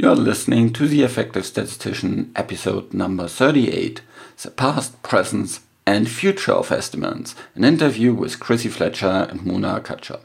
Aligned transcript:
You're 0.00 0.14
listening 0.14 0.72
to 0.74 0.86
The 0.86 1.02
Effective 1.02 1.44
Statistician, 1.44 2.30
episode 2.36 2.94
number 2.94 3.26
38 3.26 4.00
The 4.40 4.52
Past, 4.52 5.02
Present, 5.02 5.58
and 5.88 6.08
Future 6.08 6.52
of 6.52 6.70
Estimands, 6.70 7.34
an 7.56 7.64
interview 7.64 8.14
with 8.14 8.38
Chrissie 8.38 8.68
Fletcher 8.68 9.26
and 9.28 9.44
Mouna 9.44 9.80
Akacha. 9.80 10.20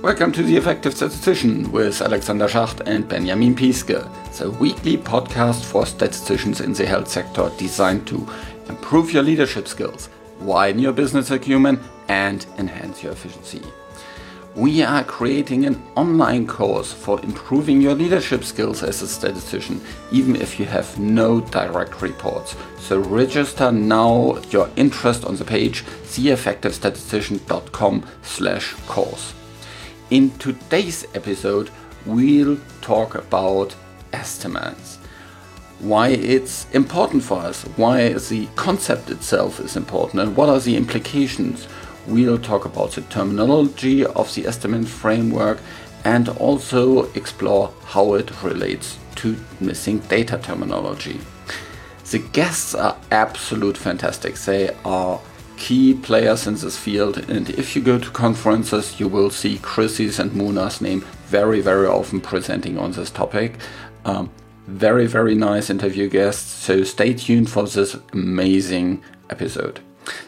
Welcome 0.00 0.30
to 0.30 0.44
The 0.44 0.56
Effective 0.56 0.94
Statistician 0.94 1.72
with 1.72 2.00
Alexander 2.00 2.46
Schacht 2.46 2.86
and 2.86 3.08
Benjamin 3.08 3.56
Piske, 3.56 4.08
the 4.38 4.52
weekly 4.52 4.98
podcast 4.98 5.64
for 5.64 5.84
statisticians 5.84 6.60
in 6.60 6.74
the 6.74 6.86
health 6.86 7.08
sector 7.08 7.50
designed 7.58 8.06
to 8.06 8.24
improve 8.68 9.12
your 9.12 9.24
leadership 9.24 9.66
skills 9.66 10.08
widen 10.40 10.80
your 10.80 10.92
business 10.92 11.30
acumen, 11.30 11.80
and 12.08 12.46
enhance 12.58 13.02
your 13.02 13.12
efficiency. 13.12 13.62
We 14.56 14.82
are 14.82 15.04
creating 15.04 15.64
an 15.64 15.80
online 15.94 16.48
course 16.48 16.92
for 16.92 17.22
improving 17.22 17.80
your 17.80 17.94
leadership 17.94 18.42
skills 18.42 18.82
as 18.82 19.00
a 19.00 19.06
statistician, 19.06 19.80
even 20.10 20.34
if 20.34 20.58
you 20.58 20.66
have 20.66 20.98
no 20.98 21.40
direct 21.40 22.02
reports. 22.02 22.56
So 22.78 22.98
register 22.98 23.70
now 23.70 24.38
your 24.50 24.68
interest 24.74 25.24
on 25.24 25.36
the 25.36 25.44
page 25.44 25.84
theeffectivestatistician.com 25.84 28.04
slash 28.22 28.72
course. 28.88 29.34
In 30.10 30.36
today's 30.38 31.06
episode, 31.14 31.70
we'll 32.04 32.58
talk 32.80 33.14
about 33.14 33.76
estimands 34.12 34.99
why 35.80 36.08
it's 36.08 36.66
important 36.72 37.22
for 37.22 37.38
us, 37.38 37.62
why 37.76 38.12
the 38.12 38.46
concept 38.56 39.10
itself 39.10 39.60
is 39.60 39.76
important, 39.76 40.22
and 40.22 40.36
what 40.36 40.48
are 40.48 40.60
the 40.60 40.76
implications. 40.76 41.66
We'll 42.06 42.38
talk 42.38 42.64
about 42.64 42.92
the 42.92 43.02
terminology 43.02 44.04
of 44.04 44.34
the 44.34 44.44
estimand 44.44 44.88
framework 44.88 45.58
and 46.04 46.28
also 46.28 47.10
explore 47.12 47.72
how 47.84 48.14
it 48.14 48.42
relates 48.42 48.98
to 49.16 49.36
missing 49.60 49.98
data 50.00 50.38
terminology. 50.42 51.20
The 52.10 52.18
guests 52.18 52.74
are 52.74 52.96
absolute 53.10 53.76
fantastic. 53.76 54.34
They 54.34 54.74
are 54.84 55.20
key 55.56 55.94
players 55.94 56.46
in 56.46 56.54
this 56.54 56.76
field, 56.76 57.18
and 57.30 57.50
if 57.50 57.76
you 57.76 57.82
go 57.82 57.98
to 57.98 58.10
conferences, 58.10 58.98
you 58.98 59.08
will 59.08 59.30
see 59.30 59.58
Chrissie's 59.58 60.18
and 60.18 60.32
Mouna's 60.32 60.80
name 60.80 61.02
very, 61.26 61.60
very 61.60 61.86
often 61.86 62.20
presenting 62.20 62.78
on 62.78 62.92
this 62.92 63.10
topic. 63.10 63.58
Um, 64.04 64.30
very, 64.70 65.06
very 65.06 65.34
nice 65.34 65.68
interview 65.68 66.08
guests. 66.08 66.50
So 66.64 66.84
stay 66.84 67.14
tuned 67.14 67.50
for 67.50 67.66
this 67.66 67.96
amazing 68.12 69.02
episode. 69.28 69.80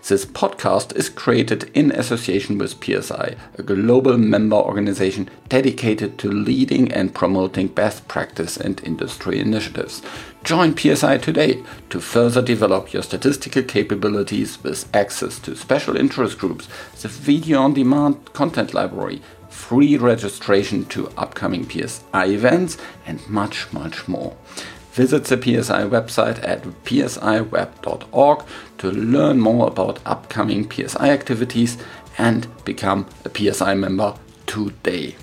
This 0.07 0.27
podcast 0.27 0.95
is 0.95 1.09
created 1.09 1.71
in 1.75 1.91
association 1.93 2.59
with 2.59 2.85
PSI, 2.85 3.37
a 3.57 3.63
global 3.63 4.19
member 4.19 4.57
organization 4.57 5.31
dedicated 5.48 6.19
to 6.19 6.31
leading 6.31 6.93
and 6.93 7.15
promoting 7.15 7.69
best 7.69 8.07
practice 8.07 8.57
and 8.57 8.83
industry 8.85 9.41
initiatives. 9.41 10.03
Join 10.45 10.77
PSI 10.77 11.19
today 11.19 11.63
to 11.91 12.01
further 12.01 12.43
develop 12.43 12.93
your 12.93 13.03
statistical 13.03 13.63
capabilities 13.63 14.63
with 14.63 14.95
access 14.95 15.39
to 15.41 15.57
special 15.57 15.97
interest 15.97 16.39
groups, 16.39 16.69
the 17.01 17.09
video 17.09 17.63
on 17.63 17.75
demand 17.75 18.33
content 18.35 18.75
library, 18.75 19.23
free 19.53 19.97
registration 19.97 20.84
to 20.86 21.08
upcoming 21.17 21.69
PSI 21.69 22.27
events, 22.27 22.78
and 23.06 23.27
much, 23.28 23.72
much 23.72 24.08
more. 24.08 24.34
Visit 24.92 25.25
the 25.25 25.36
PSI 25.36 25.84
website 25.84 26.47
at 26.47 26.62
psiweb.org 26.84 28.45
to 28.78 28.91
learn 28.91 29.41
more 29.41 29.69
about 29.69 30.00
upcoming 30.05 30.70
PSI 30.70 31.11
activities 31.11 31.78
and 32.19 32.47
become 32.64 33.06
a 33.25 33.30
PSI 33.30 33.75
member 33.75 34.14
today. 34.47 35.17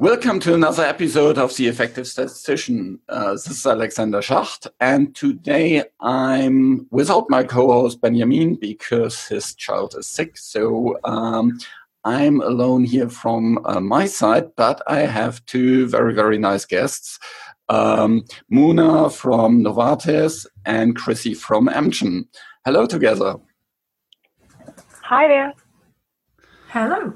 Welcome 0.00 0.40
to 0.40 0.54
another 0.54 0.82
episode 0.82 1.36
of 1.36 1.54
The 1.54 1.66
Effective 1.66 2.06
Statistician. 2.06 3.00
Uh, 3.06 3.32
this 3.32 3.50
is 3.50 3.66
Alexander 3.66 4.22
Schacht, 4.22 4.66
and 4.80 5.14
today 5.14 5.84
I'm 6.00 6.86
without 6.90 7.26
my 7.28 7.44
co-host 7.44 8.00
Benjamin 8.00 8.54
because 8.54 9.26
his 9.26 9.54
child 9.54 9.94
is 9.98 10.06
sick. 10.06 10.38
So 10.38 10.96
um, 11.04 11.58
I'm 12.06 12.40
alone 12.40 12.84
here 12.84 13.10
from 13.10 13.58
uh, 13.66 13.78
my 13.80 14.06
side, 14.06 14.56
but 14.56 14.80
I 14.86 15.00
have 15.00 15.44
two 15.44 15.86
very, 15.86 16.14
very 16.14 16.38
nice 16.38 16.64
guests. 16.64 17.18
Um, 17.68 18.24
Mouna 18.48 19.10
from 19.10 19.62
Novartis 19.62 20.46
and 20.64 20.96
Chrissie 20.96 21.34
from 21.34 21.68
Amgen. 21.68 22.24
Hello 22.64 22.86
together. 22.86 23.36
Hi 25.02 25.28
there. 25.28 25.52
Hello. 26.68 27.12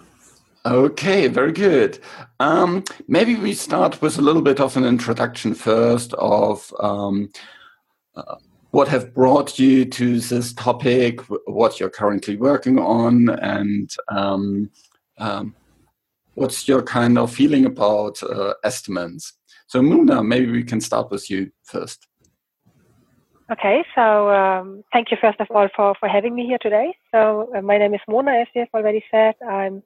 Okay, 0.67 1.29
very 1.29 1.53
good. 1.53 1.99
Um, 2.41 2.85
maybe 3.07 3.35
we 3.35 3.53
start 3.53 4.01
with 4.01 4.17
a 4.17 4.23
little 4.23 4.41
bit 4.41 4.61
of 4.61 4.79
an 4.79 4.85
introduction 4.85 5.55
first 5.55 6.15
of 6.15 6.73
um, 6.81 7.29
uh, 8.17 8.37
what 8.71 8.89
have 8.89 9.13
brought 9.13 9.59
you 9.59 9.85
to 9.85 10.21
this 10.21 10.55
topic, 10.55 11.21
what 11.47 11.79
you're 11.79 11.91
currently 11.91 12.37
working 12.37 12.79
on, 12.79 13.29
and 13.29 13.91
um, 14.09 14.71
um 15.19 15.55
what's 16.33 16.67
your 16.67 16.83
kind 16.83 17.19
of 17.19 17.33
feeling 17.33 17.67
about 17.67 18.23
uh, 18.23 18.55
estimands. 18.65 19.35
So, 19.67 19.83
Mouna, 19.83 20.25
maybe 20.25 20.51
we 20.51 20.65
can 20.65 20.81
start 20.81 21.11
with 21.11 21.31
you 21.31 21.51
first. 21.63 22.07
Okay, 23.53 23.85
so 23.95 24.31
um, 24.31 24.83
thank 24.95 25.11
you 25.11 25.19
first 25.21 25.39
of 25.41 25.49
all 25.51 25.69
for, 25.77 25.95
for 26.01 26.09
having 26.09 26.35
me 26.35 26.47
here 26.47 26.59
today. 26.61 26.97
So, 27.13 27.53
uh, 27.55 27.61
my 27.61 27.77
name 27.77 27.95
is 27.95 28.01
Mouna, 28.09 28.33
as 28.33 28.47
you 28.55 28.63
have 28.63 28.69
already 28.73 29.05
said. 29.11 29.35
I'm 29.47 29.83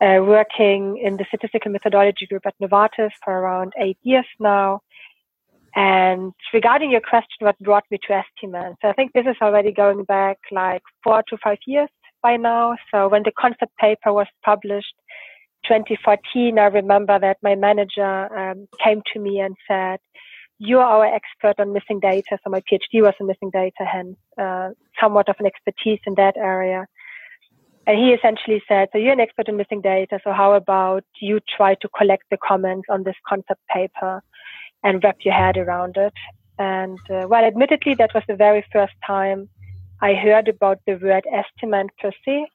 uh, 0.00 0.20
working 0.20 1.00
in 1.02 1.16
the 1.16 1.24
statistical 1.28 1.72
methodology 1.72 2.26
group 2.26 2.46
at 2.46 2.54
Novartis 2.62 3.10
for 3.24 3.32
around 3.32 3.72
eight 3.78 3.98
years 4.02 4.26
now. 4.38 4.80
And 5.74 6.32
regarding 6.52 6.90
your 6.90 7.00
question, 7.00 7.40
what 7.40 7.58
brought 7.58 7.84
me 7.90 7.98
to 8.06 8.22
Estimand? 8.22 8.76
So 8.80 8.88
I 8.88 8.92
think 8.92 9.12
this 9.12 9.26
is 9.26 9.36
already 9.42 9.72
going 9.72 10.04
back 10.04 10.38
like 10.50 10.82
four 11.02 11.22
to 11.28 11.36
five 11.42 11.58
years 11.66 11.88
by 12.22 12.36
now. 12.36 12.76
So 12.90 13.08
when 13.08 13.22
the 13.22 13.32
concept 13.38 13.76
paper 13.76 14.12
was 14.12 14.26
published, 14.44 14.94
2014, 15.66 16.58
I 16.58 16.64
remember 16.66 17.18
that 17.18 17.38
my 17.42 17.54
manager 17.54 18.34
um, 18.36 18.68
came 18.82 19.02
to 19.12 19.20
me 19.20 19.40
and 19.40 19.56
said, 19.66 19.98
"You're 20.58 20.82
our 20.82 21.06
expert 21.06 21.60
on 21.60 21.72
missing 21.72 22.00
data." 22.00 22.38
So 22.42 22.50
my 22.50 22.60
PhD 22.60 23.02
was 23.02 23.14
on 23.20 23.26
missing 23.26 23.50
data, 23.50 23.84
hence 23.84 24.16
uh, 24.40 24.70
somewhat 25.00 25.28
of 25.28 25.36
an 25.40 25.46
expertise 25.46 26.00
in 26.06 26.14
that 26.14 26.36
area. 26.36 26.86
And 27.88 27.96
he 27.96 28.10
essentially 28.10 28.62
said, 28.68 28.90
so 28.92 28.98
you're 28.98 29.14
an 29.14 29.20
expert 29.20 29.48
in 29.48 29.56
missing 29.56 29.80
data. 29.80 30.20
So 30.22 30.30
how 30.30 30.52
about 30.52 31.04
you 31.22 31.40
try 31.56 31.74
to 31.76 31.88
collect 31.96 32.24
the 32.30 32.36
comments 32.36 32.86
on 32.90 33.02
this 33.02 33.16
concept 33.26 33.62
paper 33.74 34.22
and 34.84 35.02
wrap 35.02 35.16
your 35.24 35.32
head 35.32 35.56
around 35.56 35.96
it? 35.96 36.12
And 36.58 36.98
uh, 37.08 37.26
well, 37.28 37.46
admittedly, 37.46 37.94
that 37.94 38.10
was 38.14 38.24
the 38.28 38.36
very 38.36 38.62
first 38.70 38.92
time 39.06 39.48
I 40.02 40.12
heard 40.12 40.48
about 40.48 40.80
the 40.86 40.96
word 40.96 41.24
estimand 41.32 41.88
per 41.98 42.10
se. 42.26 42.48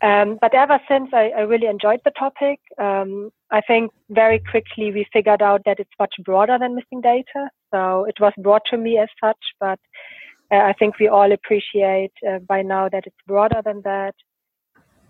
Um, 0.00 0.38
but 0.40 0.54
ever 0.54 0.78
since, 0.86 1.10
I, 1.12 1.32
I, 1.36 1.40
really 1.40 1.66
enjoyed 1.66 2.00
the 2.04 2.12
topic. 2.16 2.60
Um, 2.78 3.30
I 3.50 3.62
think 3.62 3.90
very 4.10 4.38
quickly 4.38 4.92
we 4.92 5.06
figured 5.12 5.42
out 5.42 5.62
that 5.64 5.80
it's 5.80 5.98
much 5.98 6.14
broader 6.22 6.56
than 6.60 6.76
missing 6.76 7.00
data. 7.00 7.48
So 7.72 8.04
it 8.04 8.20
was 8.20 8.34
brought 8.38 8.62
to 8.70 8.76
me 8.76 8.98
as 8.98 9.08
such, 9.20 9.42
but 9.58 9.80
uh, 10.52 10.56
I 10.58 10.74
think 10.74 11.00
we 11.00 11.08
all 11.08 11.32
appreciate 11.32 12.12
uh, 12.28 12.38
by 12.40 12.60
now 12.62 12.90
that 12.90 13.06
it's 13.06 13.16
broader 13.26 13.62
than 13.64 13.80
that 13.84 14.14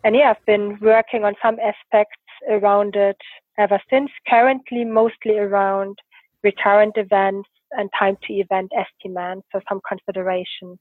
and 0.06 0.14
yeah, 0.14 0.30
I've 0.30 0.46
been 0.46 0.78
working 0.80 1.24
on 1.24 1.34
some 1.42 1.56
aspects 1.58 2.22
around 2.48 2.94
it 2.94 3.16
ever 3.58 3.80
since. 3.90 4.08
Currently, 4.28 4.84
mostly 4.84 5.36
around 5.36 5.98
recurrent 6.44 6.96
events 6.96 7.48
and 7.72 7.90
time 7.98 8.16
to 8.22 8.32
event 8.34 8.70
estimand. 8.70 9.42
So 9.50 9.60
some 9.68 9.80
consideration 9.86 10.78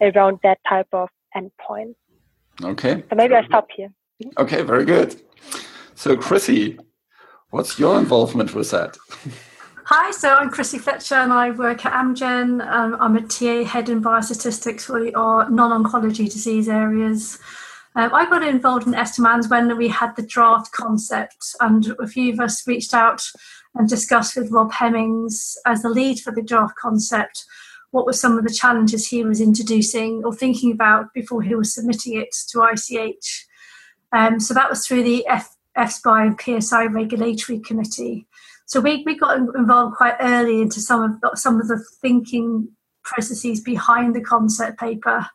around 0.00 0.40
that 0.42 0.58
type 0.68 0.88
of 0.92 1.08
endpoint. 1.36 1.94
Okay. 2.60 3.04
So 3.08 3.14
maybe 3.14 3.36
I 3.36 3.46
stop 3.46 3.68
here. 3.76 3.90
Okay, 4.38 4.62
very 4.62 4.84
good. 4.84 5.14
So, 5.94 6.16
Chrissie, 6.16 6.80
what's 7.50 7.78
your 7.78 7.96
involvement 7.96 8.56
with 8.56 8.72
that? 8.72 8.96
Hi, 9.84 10.10
so 10.10 10.34
I'm 10.34 10.50
Chrissie 10.50 10.78
Fletcher 10.78 11.14
and 11.14 11.32
I 11.32 11.52
work 11.52 11.86
at 11.86 11.92
Amgen. 11.92 12.60
Um, 12.68 12.96
I'm 12.98 13.16
a 13.16 13.22
TA 13.22 13.62
head 13.62 13.88
in 13.88 14.02
biostatistics 14.02 14.82
for 14.82 14.98
our 15.16 15.48
non 15.48 15.84
oncology 15.84 16.24
disease 16.24 16.68
areas. 16.68 17.38
Um, 17.96 18.14
I 18.14 18.28
got 18.28 18.42
involved 18.42 18.86
in 18.86 18.94
Estimands 18.94 19.48
when 19.48 19.76
we 19.76 19.88
had 19.88 20.14
the 20.14 20.26
draft 20.26 20.72
concept, 20.72 21.56
and 21.60 21.94
a 21.98 22.06
few 22.06 22.32
of 22.32 22.40
us 22.40 22.66
reached 22.66 22.94
out 22.94 23.22
and 23.74 23.88
discussed 23.88 24.36
with 24.36 24.50
Rob 24.50 24.72
Hemmings 24.72 25.56
as 25.66 25.82
the 25.82 25.88
lead 25.88 26.20
for 26.20 26.32
the 26.32 26.42
draft 26.42 26.76
concept 26.76 27.44
what 27.90 28.06
were 28.06 28.12
some 28.12 28.36
of 28.36 28.44
the 28.44 28.52
challenges 28.52 29.06
he 29.06 29.24
was 29.24 29.40
introducing 29.40 30.22
or 30.24 30.34
thinking 30.34 30.72
about 30.72 31.12
before 31.14 31.42
he 31.42 31.54
was 31.54 31.74
submitting 31.74 32.14
it 32.14 32.34
to 32.50 32.62
ICH. 32.62 33.46
Um, 34.12 34.40
so 34.40 34.54
that 34.54 34.68
was 34.68 34.86
through 34.86 35.04
the 35.04 35.26
F- 35.26 35.56
EFSPI 35.76 36.26
and 36.46 36.62
PSI 36.62 36.84
regulatory 36.86 37.60
committee. 37.60 38.26
So 38.66 38.80
we, 38.80 39.02
we 39.06 39.16
got 39.16 39.38
involved 39.38 39.96
quite 39.96 40.16
early 40.20 40.60
into 40.60 40.80
some 40.80 41.20
of 41.22 41.38
some 41.38 41.60
of 41.60 41.68
the 41.68 41.82
thinking 42.02 42.68
processes 43.02 43.62
behind 43.62 44.14
the 44.14 44.20
concept 44.20 44.78
paper. 44.78 45.26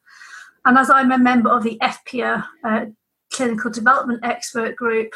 And 0.65 0.77
as 0.77 0.89
I'm 0.89 1.11
a 1.11 1.17
member 1.17 1.49
of 1.49 1.63
the 1.63 1.77
EFPIA 1.81 2.45
uh, 2.63 2.85
clinical 3.31 3.71
development 3.71 4.21
expert 4.23 4.75
group, 4.75 5.13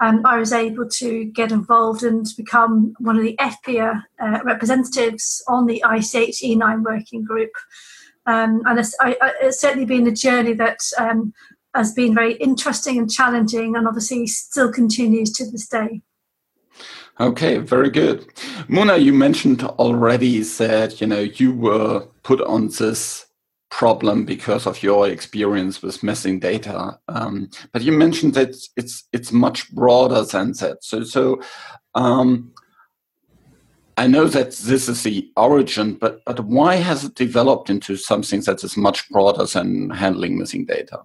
um, 0.00 0.24
I 0.26 0.38
was 0.38 0.52
able 0.52 0.88
to 0.88 1.24
get 1.24 1.52
involved 1.52 2.02
and 2.02 2.26
become 2.36 2.94
one 2.98 3.16
of 3.16 3.22
the 3.22 3.36
EFPIA 3.36 4.02
uh, 4.20 4.40
representatives 4.44 5.42
on 5.48 5.66
the 5.66 5.82
ICH 5.86 6.42
E9 6.42 6.84
working 6.84 7.24
group. 7.24 7.50
Um, 8.26 8.62
and 8.66 8.78
it's, 8.78 8.94
I, 9.00 9.16
it's, 9.40 9.60
certainly 9.60 9.86
been 9.86 10.06
a 10.06 10.12
journey 10.12 10.52
that 10.54 10.80
um, 10.98 11.32
has 11.74 11.92
been 11.92 12.14
very 12.14 12.34
interesting 12.34 12.98
and 12.98 13.10
challenging, 13.10 13.76
and 13.76 13.86
obviously 13.86 14.26
still 14.26 14.72
continues 14.72 15.32
to 15.34 15.50
this 15.50 15.68
day. 15.68 16.02
Okay, 17.20 17.58
very 17.58 17.88
good. 17.88 18.26
Mouna, 18.68 18.96
you 18.96 19.12
mentioned 19.12 19.62
already 19.62 20.40
that 20.40 21.00
you 21.00 21.06
know 21.06 21.20
you 21.20 21.52
were 21.52 22.06
put 22.24 22.40
on 22.42 22.68
this 22.68 23.25
problem 23.70 24.24
because 24.24 24.66
of 24.66 24.82
your 24.82 25.08
experience 25.08 25.82
with 25.82 26.02
missing 26.02 26.38
data. 26.38 26.98
Um, 27.08 27.50
but 27.72 27.82
you 27.82 27.92
mentioned 27.92 28.34
that 28.34 28.56
it's 28.76 29.04
it's 29.12 29.32
much 29.32 29.70
broader 29.72 30.22
than 30.22 30.52
that. 30.52 30.78
So 30.82 31.02
so 31.02 31.40
um, 31.94 32.52
I 33.96 34.06
know 34.06 34.26
that 34.26 34.52
this 34.52 34.88
is 34.88 35.02
the 35.02 35.30
origin, 35.36 35.94
but 35.94 36.24
but 36.24 36.40
why 36.40 36.76
has 36.76 37.04
it 37.04 37.14
developed 37.14 37.70
into 37.70 37.96
something 37.96 38.40
that 38.42 38.62
is 38.62 38.76
much 38.76 39.08
broader 39.10 39.44
than 39.44 39.90
handling 39.90 40.38
missing 40.38 40.66
data? 40.66 41.00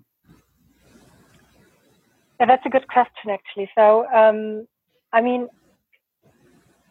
Yeah, 2.40 2.48
that's 2.48 2.66
a 2.66 2.70
good 2.70 2.88
question, 2.88 3.30
actually. 3.30 3.70
So 3.76 4.06
um, 4.14 4.68
I 5.14 5.22
mean, 5.22 5.48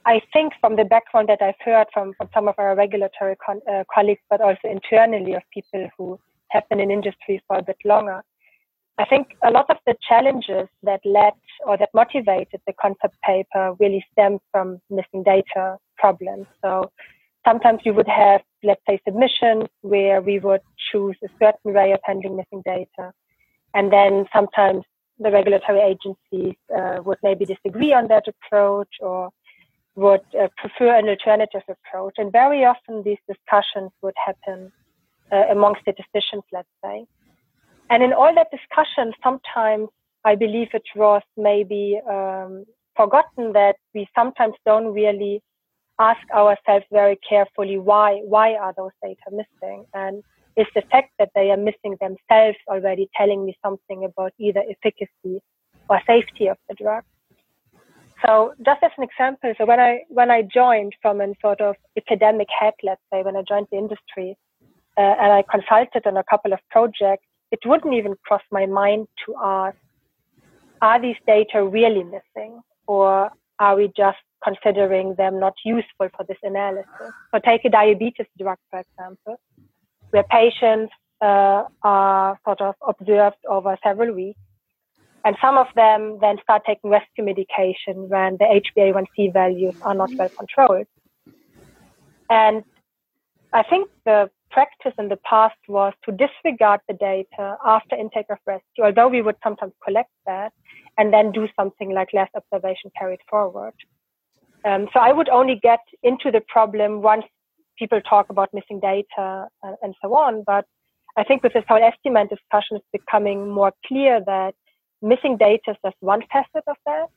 I 0.06 0.20
think 0.32 0.54
from 0.60 0.76
the 0.76 0.84
background 0.84 1.28
that 1.28 1.42
I've 1.42 1.60
heard 1.64 1.86
from, 1.92 2.14
from 2.14 2.28
some 2.32 2.48
of 2.48 2.54
our 2.58 2.74
regulatory 2.74 3.36
con- 3.44 3.60
uh, 3.70 3.84
colleagues, 3.92 4.22
but 4.30 4.40
also 4.40 4.68
internally 4.68 5.34
of 5.34 5.42
people 5.52 5.88
who 5.96 6.18
have 6.48 6.68
been 6.68 6.80
in 6.80 6.90
industry 6.90 7.42
for 7.46 7.58
a 7.58 7.62
bit 7.62 7.76
longer, 7.84 8.22
I 8.98 9.04
think 9.06 9.36
a 9.42 9.50
lot 9.50 9.70
of 9.70 9.76
the 9.86 9.94
challenges 10.06 10.68
that 10.82 11.00
led 11.04 11.32
or 11.66 11.76
that 11.78 11.90
motivated 11.94 12.60
the 12.66 12.72
concept 12.80 13.16
paper 13.22 13.74
really 13.78 14.04
stemmed 14.12 14.40
from 14.52 14.80
missing 14.90 15.22
data 15.22 15.78
problems. 15.96 16.46
So 16.62 16.90
sometimes 17.46 17.80
you 17.84 17.94
would 17.94 18.08
have, 18.08 18.42
let's 18.62 18.82
say, 18.88 19.00
submissions 19.06 19.68
where 19.82 20.20
we 20.20 20.38
would 20.38 20.60
choose 20.90 21.16
a 21.24 21.28
certain 21.42 21.72
way 21.72 21.92
of 21.92 22.00
handling 22.04 22.36
missing 22.36 22.62
data. 22.64 23.12
And 23.74 23.92
then 23.92 24.26
sometimes 24.34 24.84
the 25.18 25.30
regulatory 25.30 25.80
agencies 25.80 26.56
uh, 26.76 27.02
would 27.04 27.18
maybe 27.22 27.44
disagree 27.44 27.92
on 27.92 28.08
that 28.08 28.24
approach 28.26 28.88
or 29.00 29.30
would 30.00 30.26
uh, 30.40 30.48
prefer 30.56 30.90
an 30.96 31.08
alternative 31.08 31.62
approach. 31.74 32.14
And 32.18 32.32
very 32.32 32.64
often 32.64 33.02
these 33.04 33.22
discussions 33.28 33.90
would 34.02 34.14
happen 34.26 34.72
uh, 35.30 35.44
among 35.50 35.74
statisticians, 35.82 36.44
let's 36.52 36.74
say. 36.84 37.04
And 37.90 38.02
in 38.02 38.12
all 38.12 38.32
that 38.34 38.48
discussion, 38.50 39.12
sometimes 39.22 39.88
I 40.24 40.34
believe 40.36 40.68
it 40.72 40.88
was 40.94 41.22
maybe 41.36 42.00
um, 42.08 42.64
forgotten 42.96 43.52
that 43.52 43.76
we 43.94 44.06
sometimes 44.16 44.54
don't 44.64 44.92
really 44.92 45.42
ask 45.98 46.20
ourselves 46.32 46.86
very 46.90 47.18
carefully 47.28 47.76
why 47.76 48.20
why 48.34 48.54
are 48.54 48.72
those 48.74 48.96
data 49.02 49.28
missing 49.30 49.84
and 49.92 50.22
is 50.56 50.66
the 50.74 50.82
fact 50.90 51.10
that 51.18 51.28
they 51.34 51.50
are 51.50 51.62
missing 51.68 51.94
themselves 52.00 52.56
already 52.68 53.06
telling 53.18 53.44
me 53.44 53.54
something 53.64 54.04
about 54.04 54.32
either 54.38 54.62
efficacy 54.74 55.36
or 55.90 56.00
safety 56.06 56.46
of 56.46 56.56
the 56.68 56.74
drug 56.82 57.02
so 58.24 58.54
just 58.64 58.82
as 58.82 58.90
an 58.98 59.04
example, 59.04 59.52
so 59.56 59.64
when 59.64 59.80
I 59.80 60.00
when 60.08 60.30
I 60.30 60.42
joined 60.42 60.94
from 61.00 61.20
a 61.20 61.32
sort 61.40 61.60
of 61.60 61.76
academic 61.96 62.48
head, 62.58 62.74
let's 62.82 63.00
say, 63.12 63.22
when 63.22 63.36
I 63.36 63.42
joined 63.42 63.68
the 63.70 63.78
industry, 63.78 64.36
uh, 64.96 65.00
and 65.00 65.32
I 65.32 65.42
consulted 65.50 66.06
on 66.06 66.16
a 66.16 66.24
couple 66.24 66.52
of 66.52 66.58
projects, 66.70 67.24
it 67.50 67.60
wouldn't 67.64 67.94
even 67.94 68.14
cross 68.26 68.42
my 68.50 68.66
mind 68.66 69.08
to 69.26 69.34
ask, 69.42 69.76
are 70.82 71.00
these 71.00 71.16
data 71.26 71.64
really 71.64 72.04
missing, 72.04 72.60
or 72.86 73.30
are 73.58 73.76
we 73.76 73.92
just 73.96 74.18
considering 74.42 75.14
them 75.16 75.38
not 75.38 75.54
useful 75.64 76.08
for 76.16 76.24
this 76.26 76.38
analysis? 76.42 76.86
So 77.32 77.40
take 77.44 77.64
a 77.64 77.70
diabetes 77.70 78.26
drug, 78.38 78.58
for 78.70 78.80
example, 78.80 79.38
where 80.10 80.24
patients 80.24 80.92
uh, 81.20 81.64
are 81.82 82.38
sort 82.44 82.60
of 82.60 82.74
observed 82.86 83.36
over 83.48 83.76
several 83.82 84.14
weeks 84.14 84.40
and 85.24 85.36
some 85.40 85.58
of 85.58 85.66
them 85.76 86.18
then 86.20 86.36
start 86.42 86.62
taking 86.66 86.90
rescue 86.90 87.24
medication 87.24 88.08
when 88.08 88.38
the 88.38 88.60
HbA1c 88.76 89.32
values 89.32 89.74
are 89.82 89.94
not 89.94 90.10
well 90.18 90.30
controlled. 90.38 90.86
And 92.30 92.64
I 93.52 93.62
think 93.62 93.90
the 94.04 94.30
practice 94.50 94.92
in 94.98 95.08
the 95.08 95.18
past 95.28 95.56
was 95.68 95.92
to 96.04 96.12
disregard 96.12 96.80
the 96.88 96.94
data 96.94 97.56
after 97.64 97.96
intake 97.96 98.26
of 98.30 98.38
rescue, 98.46 98.84
although 98.84 99.08
we 99.08 99.22
would 99.22 99.36
sometimes 99.42 99.72
collect 99.84 100.10
that 100.26 100.52
and 100.98 101.12
then 101.12 101.32
do 101.32 101.48
something 101.58 101.92
like 101.92 102.08
last 102.12 102.32
observation 102.34 102.90
carried 102.98 103.20
forward. 103.28 103.74
Um, 104.64 104.88
so 104.92 105.00
I 105.00 105.12
would 105.12 105.28
only 105.28 105.58
get 105.62 105.80
into 106.02 106.30
the 106.30 106.42
problem 106.48 107.02
once 107.02 107.24
people 107.78 108.00
talk 108.02 108.26
about 108.30 108.50
missing 108.52 108.80
data 108.80 109.46
and, 109.62 109.76
and 109.82 109.94
so 110.02 110.14
on. 110.14 110.42
But 110.46 110.66
I 111.16 111.24
think 111.24 111.42
with 111.42 111.52
this 111.52 111.64
whole 111.68 111.80
estimand 111.80 112.28
discussion, 112.28 112.76
it's 112.76 112.86
becoming 112.92 113.50
more 113.50 113.72
clear 113.86 114.20
that 114.26 114.54
missing 115.02 115.36
data 115.36 115.72
is 115.72 115.76
just 115.84 115.96
one 116.00 116.22
facet 116.32 116.64
of 116.66 116.76
that, 116.86 117.08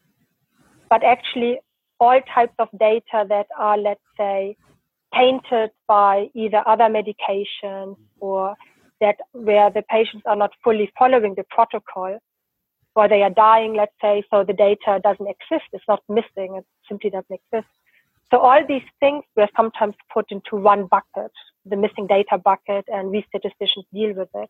but 0.90 1.04
actually 1.04 1.60
all 2.00 2.20
types 2.34 2.54
of 2.60 2.68
data 2.80 3.26
that 3.30 3.48
are, 3.58 3.78
let's 3.78 4.02
say, 4.18 4.56
tainted 5.16 5.72
by 5.88 6.30
either 6.34 6.64
other 6.68 6.86
medications 6.86 7.98
or 8.20 8.56
that 9.00 9.18
where 9.34 9.70
the 9.70 9.84
patients 9.90 10.24
are 10.26 10.36
not 10.36 10.52
fully 10.64 10.92
following 10.98 11.36
the 11.36 11.44
protocol 11.50 12.18
or 12.96 13.08
they 13.08 13.22
are 13.22 13.30
dying, 13.30 13.74
let's 13.76 13.94
say, 14.02 14.24
so 14.32 14.44
the 14.44 14.54
data 14.54 15.00
doesn't 15.04 15.28
exist. 15.28 15.68
It's 15.74 15.84
not 15.88 16.02
missing. 16.08 16.56
It 16.56 16.66
simply 16.88 17.10
doesn't 17.10 17.40
exist. 17.42 17.72
So 18.32 18.40
all 18.40 18.66
these 18.68 18.84
things 19.00 19.24
were 19.36 19.50
sometimes 19.56 19.96
put 20.14 20.32
into 20.32 20.56
one 20.56 20.88
bucket, 20.88 21.32
the 21.66 21.76
missing 21.76 22.08
data 22.08 22.38
bucket, 22.38 22.86
and 22.88 23.10
we 23.10 23.26
statisticians 23.30 23.86
deal 23.94 24.14
with 24.14 24.30
it. 24.34 24.50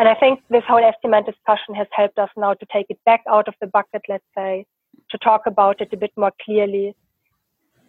And 0.00 0.08
I 0.08 0.14
think 0.14 0.40
this 0.48 0.62
whole 0.66 0.80
estimand 0.80 1.26
discussion 1.26 1.74
has 1.74 1.86
helped 1.92 2.18
us 2.18 2.30
now 2.34 2.54
to 2.54 2.66
take 2.72 2.86
it 2.88 2.98
back 3.04 3.20
out 3.28 3.48
of 3.48 3.54
the 3.60 3.66
bucket, 3.66 4.00
let's 4.08 4.24
say, 4.34 4.64
to 5.10 5.18
talk 5.18 5.42
about 5.44 5.82
it 5.82 5.90
a 5.92 5.96
bit 5.98 6.10
more 6.16 6.32
clearly. 6.42 6.96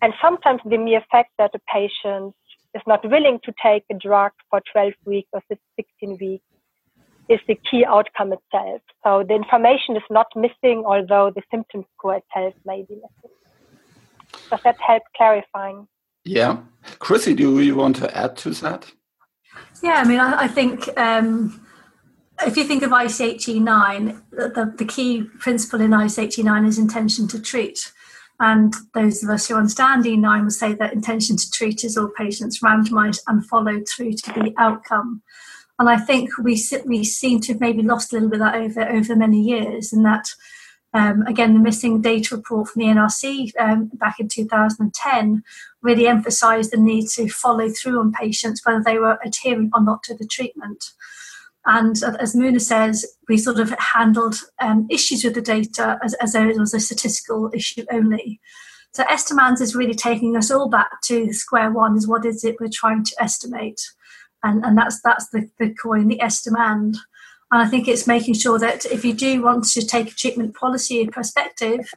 And 0.02 0.14
sometimes 0.22 0.60
the 0.66 0.78
mere 0.78 1.02
fact 1.10 1.30
that 1.38 1.52
a 1.56 1.60
patient 1.74 2.36
is 2.76 2.82
not 2.86 3.10
willing 3.10 3.40
to 3.46 3.54
take 3.64 3.84
a 3.90 3.94
drug 3.94 4.34
for 4.50 4.62
12 4.74 4.92
weeks 5.06 5.30
or 5.32 5.42
16 5.78 6.18
weeks 6.20 6.44
is 7.30 7.40
the 7.48 7.58
key 7.70 7.86
outcome 7.86 8.34
itself. 8.34 8.82
So 9.06 9.24
the 9.26 9.36
information 9.36 9.96
is 9.96 10.04
not 10.10 10.28
missing, 10.36 10.84
although 10.86 11.32
the 11.34 11.44
symptom 11.50 11.86
score 11.96 12.16
itself 12.18 12.54
may 12.66 12.82
be 12.90 12.96
missing. 12.96 13.38
Does 14.50 14.60
that 14.66 14.82
help 14.82 15.04
clarifying? 15.16 15.88
Yeah. 16.26 16.58
Chrissie, 17.00 17.36
do 17.36 17.62
you 17.62 17.76
want 17.76 17.96
to 17.98 18.18
add 18.18 18.36
to 18.40 18.50
that? 18.50 18.92
Yeah, 19.82 19.94
I 19.94 20.04
mean, 20.04 20.20
I, 20.20 20.44
I 20.44 20.48
think 20.50 20.90
um, 20.98 21.66
if 22.46 22.58
you 22.58 22.64
think 22.64 22.84
of 22.84 22.92
ICHE9, 22.92 24.22
the, 24.32 24.74
the 24.78 24.86
key 24.86 25.24
principle 25.40 25.82
in 25.82 25.92
ICHE9 25.92 26.68
is 26.68 26.78
intention 26.78 27.28
to 27.30 27.42
treat. 27.42 27.92
And 28.40 28.74
those 28.96 29.24
of 29.24 29.30
us 29.30 29.48
who 29.48 29.56
understand 29.56 30.06
E9 30.06 30.44
will 30.44 30.50
say 30.50 30.74
that 30.74 30.94
intention 30.94 31.38
to 31.38 31.52
treat 31.52 31.84
is 31.84 31.96
all 31.96 32.10
patients 32.18 32.60
randomized 32.62 33.22
and 33.28 33.46
followed 33.46 33.88
through 33.88 34.14
to 34.14 34.34
the 34.34 34.54
outcome. 34.58 35.22
And 35.78 35.88
I 35.88 35.98
think 35.98 36.32
we, 36.40 36.60
we 36.86 37.04
seem 37.04 37.40
to 37.42 37.54
have 37.54 37.62
maybe 37.62 37.84
lost 37.84 38.12
a 38.12 38.16
little 38.16 38.30
bit 38.30 38.42
of 38.42 38.52
that 38.52 38.56
over, 38.56 38.90
over 38.90 39.16
many 39.16 39.42
years, 39.42 39.94
and 39.94 40.04
that 40.06 40.26
um, 40.94 41.22
again, 41.28 41.54
the 41.54 41.60
missing 41.60 42.02
data 42.02 42.36
report 42.36 42.70
from 42.70 42.82
the 42.82 42.88
NRC 42.88 43.52
um, 43.60 43.92
back 43.94 44.20
in 44.20 44.28
2010 44.28 45.44
really 45.82 46.08
emphasised 46.08 46.72
the 46.72 46.78
need 46.78 47.08
to 47.10 47.30
follow 47.30 47.70
through 47.70 48.00
on 48.00 48.12
patients 48.12 48.66
whether 48.66 48.84
they 48.84 48.98
were 48.98 49.18
adhering 49.24 49.72
or 49.74 49.82
not 49.82 50.04
to 50.04 50.16
the 50.16 50.28
treatment. 50.28 50.92
And 51.66 51.96
as 52.20 52.36
Mouna 52.36 52.60
says, 52.60 53.06
we 53.30 53.38
sort 53.38 53.60
of 53.60 53.74
handled 53.78 54.36
um, 54.60 54.88
issues 54.90 55.24
with 55.24 55.36
the 55.36 55.42
data 55.42 56.00
as, 56.04 56.14
as 56.16 56.34
though 56.34 56.48
it 56.48 56.58
was 56.58 56.74
a 56.74 56.80
statistical 56.80 57.52
issue 57.54 57.86
only. 57.92 58.40
So 58.94 59.04
Estimands 59.10 59.62
is 59.62 59.76
really 59.76 59.94
taking 59.94 60.36
us 60.36 60.52
all 60.52 60.70
back 60.70 61.02
to 61.04 61.32
square 61.34 61.72
one 61.72 61.96
is 61.96 62.08
what 62.08 62.26
is 62.26 62.44
it 62.44 62.58
we're 62.60 62.70
trying 62.74 63.04
to 63.06 63.16
estimate? 63.20 63.80
And, 64.44 64.66
and 64.66 64.78
that's 64.78 65.02
that's 65.02 65.30
the, 65.30 65.50
the 65.60 65.74
coin, 65.74 66.08
the 66.08 66.18
estimand. 66.18 66.98
And 67.52 67.62
I 67.62 67.68
think 67.68 67.88
it's 67.88 68.08
making 68.08 68.34
sure 68.34 68.58
that 68.60 68.86
if 68.86 69.06
you 69.06 69.14
do 69.14 69.44
want 69.44 69.66
to 69.66 69.86
take 69.86 70.12
a 70.12 70.16
treatment 70.16 70.56
policy 70.56 71.06
perspective 71.08 71.92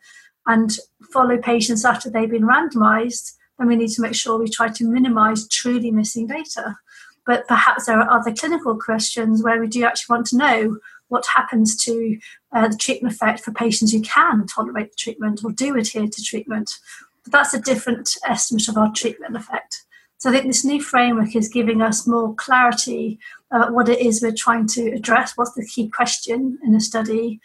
and 0.46 0.76
follow 1.12 1.38
patients 1.38 1.84
after 1.84 2.10
they've 2.10 2.30
been 2.30 2.46
randomized, 2.46 3.32
then 3.58 3.68
we 3.68 3.76
need 3.76 3.90
to 3.90 4.02
make 4.02 4.14
sure 4.14 4.38
we 4.38 4.48
try 4.48 4.68
to 4.68 4.84
minimize 4.84 5.48
truly 5.48 5.90
missing 5.90 6.26
data 6.26 6.76
but 7.26 7.46
perhaps 7.48 7.86
there 7.86 8.00
are 8.00 8.10
other 8.10 8.32
clinical 8.32 8.76
questions 8.76 9.42
where 9.42 9.60
we 9.60 9.66
do 9.66 9.84
actually 9.84 10.14
want 10.14 10.26
to 10.26 10.36
know 10.36 10.78
what 11.08 11.26
happens 11.26 11.76
to 11.84 12.18
uh, 12.52 12.68
the 12.68 12.76
treatment 12.76 13.14
effect 13.14 13.40
for 13.40 13.52
patients 13.52 13.92
who 13.92 14.00
can 14.00 14.46
tolerate 14.46 14.90
the 14.90 14.96
treatment 14.96 15.44
or 15.44 15.52
do 15.52 15.76
adhere 15.76 16.06
to 16.06 16.22
treatment. 16.22 16.78
But 17.24 17.32
that's 17.32 17.54
a 17.54 17.60
different 17.60 18.10
estimate 18.26 18.68
of 18.68 18.76
our 18.76 18.92
treatment 18.92 19.36
effect. 19.36 19.84
So 20.18 20.30
I 20.30 20.32
think 20.32 20.46
this 20.46 20.64
new 20.64 20.80
framework 20.80 21.36
is 21.36 21.48
giving 21.48 21.82
us 21.82 22.06
more 22.06 22.34
clarity 22.34 23.18
about 23.50 23.72
what 23.72 23.88
it 23.88 24.00
is 24.00 24.22
we're 24.22 24.32
trying 24.32 24.66
to 24.68 24.90
address, 24.92 25.36
what's 25.36 25.52
the 25.52 25.66
key 25.66 25.88
question 25.88 26.58
in 26.64 26.74
a 26.74 26.80
study. 26.80 27.40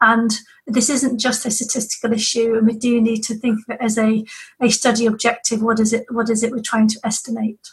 And 0.00 0.30
this 0.66 0.88
isn't 0.88 1.18
just 1.18 1.44
a 1.44 1.50
statistical 1.50 2.12
issue, 2.12 2.54
and 2.54 2.66
we 2.66 2.74
do 2.74 3.00
need 3.00 3.22
to 3.24 3.34
think 3.34 3.58
of 3.58 3.74
it 3.74 3.80
as 3.80 3.98
a, 3.98 4.24
a 4.60 4.70
study 4.70 5.06
objective. 5.06 5.60
What 5.60 5.78
is 5.78 5.92
it? 5.92 6.06
What 6.10 6.30
is 6.30 6.42
it 6.42 6.52
we're 6.52 6.62
trying 6.62 6.88
to 6.88 7.00
estimate? 7.04 7.68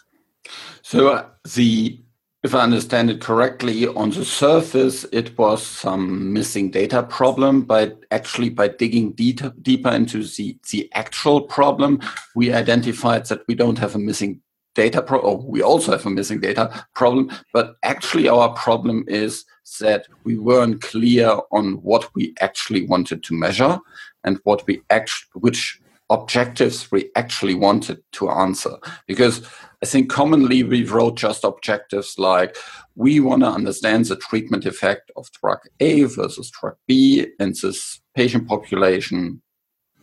So 0.90 1.10
uh, 1.10 1.26
the 1.54 2.00
if 2.44 2.56
I 2.56 2.62
understand 2.62 3.10
it 3.10 3.20
correctly, 3.20 3.88
on 3.88 4.12
the 4.12 4.24
surface, 4.24 5.04
it 5.12 5.38
was 5.38 5.62
some 5.62 6.32
missing 6.32 6.72
data 6.72 7.04
problem, 7.04 7.64
but 7.64 8.06
actually 8.10 8.52
by 8.52 8.70
digging 8.70 9.12
deeper, 9.12 9.54
deeper 9.62 9.90
into 9.90 10.24
the, 10.24 10.58
the 10.72 10.90
actual 10.94 11.42
problem, 11.42 12.00
we 12.38 12.54
identified 12.54 13.26
that 13.26 13.42
we 13.50 13.56
don't 13.56 13.78
have 13.80 13.96
a 13.96 14.00
missing 14.00 14.40
data 14.76 15.02
pro 15.02 15.20
oh, 15.24 15.44
we 15.46 15.62
also 15.62 15.92
have 15.92 16.06
a 16.06 16.10
missing 16.10 16.40
data 16.40 16.86
problem, 16.96 17.32
but 17.52 17.76
actually 17.84 18.30
our 18.30 18.54
problem 18.54 19.04
is 19.10 19.44
that 19.82 20.08
we 20.24 20.38
weren't 20.38 20.82
clear 20.82 21.38
on 21.52 21.74
what 21.84 22.10
we 22.16 22.34
actually 22.40 22.86
wanted 22.86 23.24
to 23.24 23.34
measure 23.34 23.78
and 24.24 24.40
what 24.46 24.66
we 24.68 24.82
actually, 24.90 25.28
which 25.42 25.82
objectives 26.10 26.90
we 26.92 27.10
actually 27.18 27.56
wanted 27.56 28.02
to 28.14 28.30
answer. 28.30 28.78
Because 29.08 29.46
I 29.84 29.86
think 29.86 30.10
commonly 30.10 30.64
we 30.64 30.84
wrote 30.84 31.18
just 31.18 31.44
objectives 31.44 32.18
like 32.18 32.58
we 32.96 33.20
want 33.20 33.44
to 33.44 33.48
understand 33.50 34.06
the 34.06 34.16
treatment 34.16 34.66
effect 34.66 35.12
of 35.16 35.32
drug 35.32 35.60
A 35.80 36.04
versus 36.06 36.50
drug 36.50 36.76
B 36.88 37.28
in 37.40 37.54
this 37.62 38.02
patient 38.16 38.48
population 38.48 39.42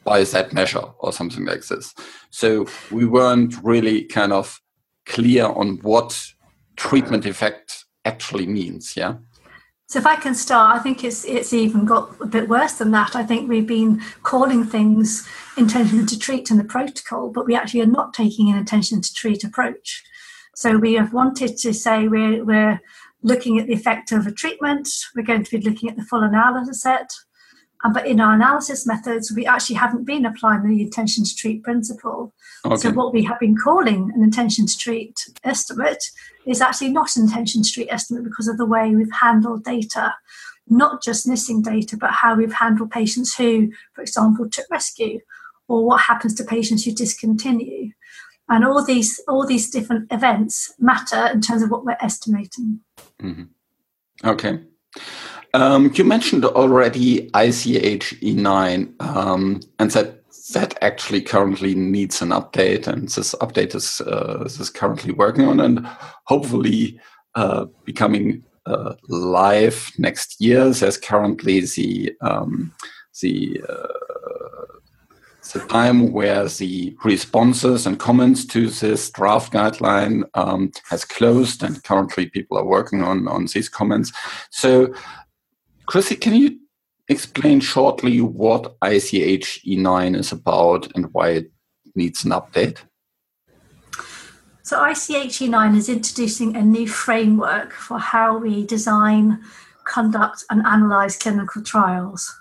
by 0.05 0.23
that 0.23 0.53
measure 0.53 0.85
or 0.99 1.13
something 1.13 1.45
like 1.45 1.67
this. 1.67 1.93
So 2.31 2.67
we 2.93 3.05
weren't 3.05 3.55
really 3.65 4.05
kind 4.05 4.33
of 4.33 4.61
clear 5.07 5.47
on 5.47 5.79
what 5.79 6.25
treatment 6.77 7.27
effect 7.27 7.85
actually 8.05 8.47
means. 8.47 8.97
Yeah. 8.97 9.15
So 9.87 9.99
if 9.99 10.07
I 10.07 10.17
can 10.17 10.35
start, 10.35 10.77
I 10.77 10.83
think 10.83 11.05
it's 11.05 11.25
it's 11.25 11.53
even 11.53 11.85
got 11.85 12.11
a 12.21 12.27
bit 12.27 12.49
worse 12.49 12.75
than 12.75 12.91
that. 12.93 13.15
I 13.15 13.23
think 13.23 13.49
we've 13.49 13.67
been 13.67 14.01
calling 14.23 14.65
things 14.65 15.29
intention 15.57 16.07
to 16.07 16.19
treat 16.19 16.51
in 16.51 16.57
the 16.57 16.65
protocol, 16.65 17.31
but 17.31 17.47
we 17.47 17.55
actually 17.55 17.83
are 17.83 17.87
not 17.87 18.15
taking 18.15 18.51
an 18.51 18.57
intention 18.57 19.03
to 19.03 19.15
treat 19.15 19.45
approach. 19.45 20.03
So 20.57 20.79
we 20.79 20.95
have 20.95 21.13
wanted 21.13 21.59
to 21.59 21.75
say 21.75 22.09
we're 22.09 22.45
we're 22.45 22.81
looking 23.23 23.59
at 23.59 23.67
the 23.67 23.75
effect 23.75 24.11
of 24.13 24.27
a 24.27 24.33
treatment. 24.33 24.89
We're 25.15 25.23
going 25.23 25.45
to 25.45 25.59
be 25.59 25.69
looking 25.69 25.91
at 25.91 25.97
the 25.97 26.05
full 26.05 26.23
analysis 26.23 26.83
set. 26.83 27.11
But 27.93 28.07
in 28.07 28.19
our 28.19 28.35
analysis 28.35 28.87
methods, 28.87 29.33
we 29.33 29.47
actually 29.47 29.77
haven't 29.77 30.05
been 30.05 30.25
applying 30.25 30.67
the 30.67 30.83
intention 30.83 31.25
to 31.25 31.37
treat 31.37 31.63
principle. 31.63 32.33
Okay. 32.65 32.77
So 32.77 32.91
what 32.93 33.13
we 33.13 33.25
have 33.25 33.39
been 33.39 33.57
calling 33.57 34.11
an 34.15 34.23
intention 34.23 34.67
to 34.67 34.79
treat 34.79 35.15
estimate 35.45 36.03
is 36.47 36.63
actually 36.63 36.91
not 36.91 37.15
an 37.17 37.25
intention 37.25 37.63
to 37.63 37.71
treat 37.71 37.89
estimate 37.91 38.25
because 38.25 38.49
of 38.49 38.57
the 38.57 38.65
way 38.65 38.95
we've 38.95 39.13
handled 39.13 39.65
data, 39.65 40.15
not 40.69 41.03
just 41.03 41.29
missing 41.29 41.61
data, 41.61 41.97
but 41.99 42.11
how 42.11 42.35
we've 42.35 42.55
handled 42.55 42.91
patients 42.91 43.35
who, 43.35 43.71
for 43.93 44.01
example, 44.01 44.49
took 44.49 44.67
rescue, 44.71 45.21
or 45.69 45.85
what 45.85 46.03
happens 46.03 46.35
to 46.35 46.45
patients 46.45 46.85
who 46.85 46.93
discontinue. 46.93 47.91
And 48.49 48.65
all 48.65 48.85
these 48.85 49.21
all 49.27 49.47
these 49.47 49.71
different 49.71 50.13
events 50.13 50.75
matter 50.79 51.29
in 51.33 51.41
terms 51.41 51.63
of 51.63 51.71
what 51.71 51.85
we're 51.85 51.97
estimating. 52.01 52.81
Mm-hmm. 53.23 53.45
Okay. 54.29 54.61
Um, 55.55 55.93
you 55.95 56.03
mentioned 56.03 56.45
already 56.45 57.31
ICH 57.33 58.21
E9, 58.21 59.01
um, 59.01 59.61
and 59.79 59.91
that 59.93 60.21
that 60.53 60.77
actually 60.83 61.23
currently 61.23 61.77
needs 61.77 62.21
an 62.21 62.31
update, 62.31 62.89
and 62.89 63.09
this 63.09 63.37
update 63.37 63.75
is 63.77 64.01
uh, 64.01 64.43
is 64.45 64.69
currently 64.69 65.13
working 65.13 65.47
on, 65.47 65.61
and 65.61 65.87
hopefully 66.25 66.99
uh, 67.37 67.67
becoming 67.85 68.43
uh, 68.67 68.95
live 69.09 69.93
next 69.97 70.41
year. 70.41 70.69
There's 70.71 70.99
currently 70.99 71.61
the 71.61 72.13
um, 72.21 72.73
the 73.23 73.63
uh, 73.69 74.79
the 75.53 75.61
time 75.69 76.11
where 76.11 76.49
the 76.49 76.97
responses 77.05 77.87
and 77.87 78.01
comments 78.01 78.45
to 78.47 78.69
this 78.69 79.09
draft 79.09 79.53
guideline 79.53 80.25
um, 80.35 80.73
has 80.91 81.05
closed, 81.05 81.63
and 81.63 81.85
currently 81.85 82.29
people 82.29 82.59
are 82.59 82.67
working 82.67 83.05
on 83.05 83.29
on 83.29 83.47
these 83.47 83.69
comments. 83.69 84.13
So 84.51 84.93
Chrissie, 85.87 86.17
can 86.17 86.35
you 86.35 86.59
explain 87.09 87.61
shortly 87.61 88.21
what 88.21 88.77
ICH 88.83 89.63
E9 89.67 90.17
is 90.17 90.33
about 90.33 90.91
and 90.95 91.13
why 91.13 91.31
it 91.31 91.53
needs 91.95 92.25
an 92.25 92.31
update? 92.31 92.79
So, 94.63 94.83
ICH 94.83 95.41
E9 95.41 95.77
is 95.77 95.91
introducing 95.91 96.57
a 96.57 96.63
new 96.63 96.89
framework 96.89 97.73
for 97.73 97.99
how 97.99 98.39
we 98.39 98.65
design, 98.65 99.43
conduct, 99.85 100.45
and 100.49 100.67
analyze 100.67 101.19
clinical 101.19 101.63
trials. 101.63 102.35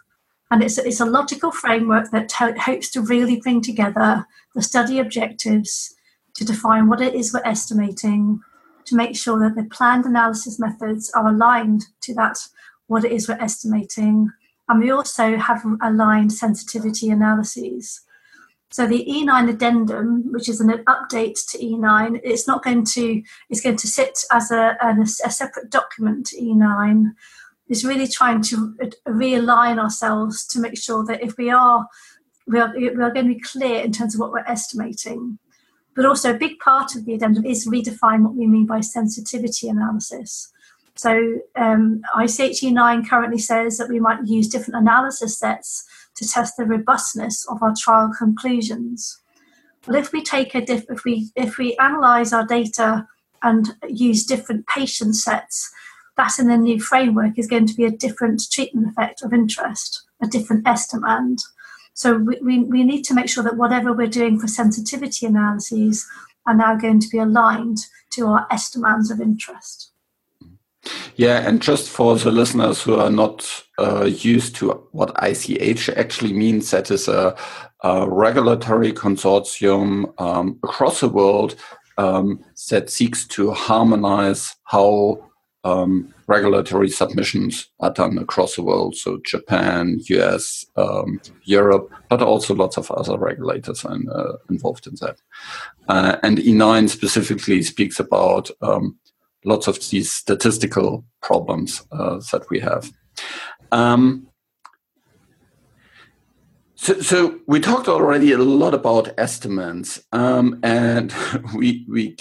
And 0.50 0.64
it's, 0.64 0.78
it's 0.78 1.02
a 1.02 1.06
logical 1.06 1.52
framework 1.52 2.12
that 2.12 2.32
hopes 2.32 2.90
to 2.92 3.02
really 3.02 3.42
bring 3.42 3.62
together 3.62 4.26
the 4.56 4.62
study 4.62 5.00
objectives 5.00 5.94
to 6.36 6.46
define 6.46 6.88
what 6.88 7.02
it 7.02 7.14
is 7.14 7.34
we're 7.34 7.42
estimating, 7.44 8.40
to 8.86 8.96
make 8.96 9.18
sure 9.18 9.40
that 9.40 9.56
the 9.56 9.68
planned 9.70 10.06
analysis 10.06 10.60
methods 10.60 11.12
are 11.12 11.28
aligned 11.28 11.86
to 12.02 12.14
that 12.14 12.38
what 12.88 13.06
it 13.06 13.12
is 13.12 13.28
we're 13.28 13.36
estimating. 13.36 14.30
And 14.70 14.80
we 14.80 14.92
also 14.92 15.38
have 15.38 15.64
aligned 15.82 16.32
sensitivity 16.32 17.10
analyses. 17.10 18.02
So 18.72 18.88
the 18.88 19.06
E9 19.06 19.50
addendum, 19.50 20.32
which 20.32 20.50
is 20.50 20.60
an 20.60 20.70
update 20.86 21.38
to 21.52 21.60
E9, 21.60 22.20
it's 22.24 22.48
not 22.48 22.64
going 22.64 22.84
to 22.86 23.22
it's 23.50 23.62
going 23.62 23.76
to 23.76 23.88
sit 23.88 24.18
as 24.32 24.50
a, 24.50 24.76
a, 24.82 25.06
separate 25.06 25.70
document 25.70 26.26
to 26.28 26.38
E9. 26.38 27.12
It's 27.70 27.84
really 27.84 28.08
trying 28.08 28.42
to 28.44 28.76
realign 29.08 29.78
ourselves 29.78 30.48
to 30.48 30.60
make 30.60 30.76
sure 30.76 31.06
that 31.06 31.22
if 31.22 31.38
we 31.38 31.52
are 31.52 31.88
we 32.48 32.60
are, 32.60 32.74
we 32.76 32.88
are 32.88 33.12
going 33.12 33.28
to 33.28 33.36
be 33.36 33.40
clear 33.40 33.80
in 33.82 33.92
terms 33.92 34.16
of 34.16 34.20
what 34.20 34.32
we're 34.32 34.40
estimating. 34.40 35.38
But 35.96 36.06
also 36.06 36.34
a 36.34 36.38
big 36.38 36.58
part 36.58 36.96
of 36.96 37.06
the 37.06 37.14
addendum 37.14 37.46
is 37.46 37.68
redefine 37.68 38.24
what 38.24 38.36
we 38.36 38.48
mean 38.48 38.66
by 38.66 38.80
sensitivity 38.80 39.70
analysis. 39.70 40.52
So 40.96 41.40
um, 41.56 42.02
ICHE9 42.16 43.10
currently 43.10 43.40
says 43.40 43.78
that 43.78 43.90
we 43.90 44.00
might 44.00 44.26
use 44.26 44.48
different 44.48 44.82
analysis 44.82 45.40
sets 45.40 45.86
to 46.16 46.28
test 46.28 46.56
the 46.58 46.66
robustness 46.66 47.46
of 47.50 47.64
our 47.64 47.74
trial 47.78 48.12
conclusions. 48.18 49.20
Well, 49.88 49.98
if 49.98 50.14
we 50.14 50.22
take 50.22 50.54
a 50.56 50.62
diff- 50.62 50.90
if 50.90 51.04
we 51.04 51.32
if 51.36 51.58
we 51.58 51.76
analyze 51.78 52.32
our 52.32 52.46
data 52.46 53.08
and 53.42 53.76
use 53.90 54.26
different 54.26 54.68
patient 54.68 55.16
sets, 55.16 55.72
that 56.16 56.40
in 56.40 56.48
the 56.48 56.58
new 56.58 56.80
framework 56.80 57.38
is 57.38 57.48
going 57.48 57.68
to 57.68 57.74
be 57.74 57.86
a 57.86 57.92
different 57.92 58.42
treatment 58.52 58.88
effect 58.88 59.24
of 59.24 59.34
interest, 59.34 60.04
a 60.22 60.28
different 60.28 60.64
estimand. 60.66 61.42
So 61.96 62.18
we, 62.18 62.40
we, 62.42 62.60
we 62.60 62.84
need 62.84 63.04
to 63.04 63.14
make 63.14 63.30
sure 63.30 63.44
that 63.44 63.58
whatever 63.58 63.94
we're 63.94 64.08
doing 64.08 64.40
for 64.40 64.48
sensitivity 64.48 65.26
analyses 65.26 66.08
are 66.46 66.56
now 66.56 66.76
going 66.76 67.00
to 67.00 67.10
be 67.10 67.18
aligned 67.18 67.80
to 68.12 68.28
our 68.28 68.48
estimands 68.50 69.12
of 69.12 69.20
interest. 69.20 69.93
Yeah, 71.16 71.48
and 71.48 71.62
just 71.62 71.90
for 71.90 72.16
the 72.18 72.32
listeners 72.32 72.82
who 72.82 72.96
are 72.96 73.10
not 73.10 73.64
uh, 73.80 74.06
used 74.06 74.56
to 74.58 74.72
what 74.92 75.16
ICH 75.22 75.90
actually 75.90 76.34
means, 76.34 76.72
that 76.72 76.92
is 76.92 77.08
a, 77.08 77.36
a 77.84 78.10
regulatory 78.10 78.92
consortium 78.92 80.20
um, 80.20 80.60
across 80.64 81.00
the 81.00 81.10
world 81.10 81.56
um, 81.98 82.44
that 82.70 82.90
seeks 82.90 83.26
to 83.28 83.52
harmonize 83.52 84.56
how 84.66 85.30
um, 85.64 86.14
regulatory 86.28 86.90
submissions 86.90 87.70
are 87.80 87.92
done 87.92 88.18
across 88.18 88.56
the 88.56 88.64
world. 88.64 88.96
So 88.96 89.20
Japan, 89.26 90.00
US, 90.10 90.66
um, 90.76 91.22
Europe, 91.44 91.90
but 92.10 92.22
also 92.22 92.54
lots 92.54 92.78
of 92.78 92.92
other 92.92 93.18
regulators 93.18 93.86
are 93.86 93.98
uh, 94.12 94.34
involved 94.50 94.88
in 94.88 94.96
that. 95.02 95.18
Uh, 95.88 96.18
and 96.24 96.38
E9 96.38 96.90
specifically 96.90 97.62
speaks 97.62 98.00
about 98.00 98.50
um, 98.62 98.98
lots 99.46 99.68
of 99.68 99.80
these 99.90 100.12
statistical 100.12 101.06
problems 101.22 101.86
uh, 101.92 102.20
that 102.32 102.50
we 102.50 102.60
have. 102.60 102.92
Um, 103.72 104.28
so, 106.76 107.00
so, 107.00 107.40
we 107.48 107.60
talked 107.62 107.88
already 107.88 108.34
a 108.34 108.38
lot 108.38 108.74
about 108.74 109.18
estimands, 109.18 110.04
um, 110.12 110.60
and 110.64 111.14
we 111.56 111.86
we 111.88 112.16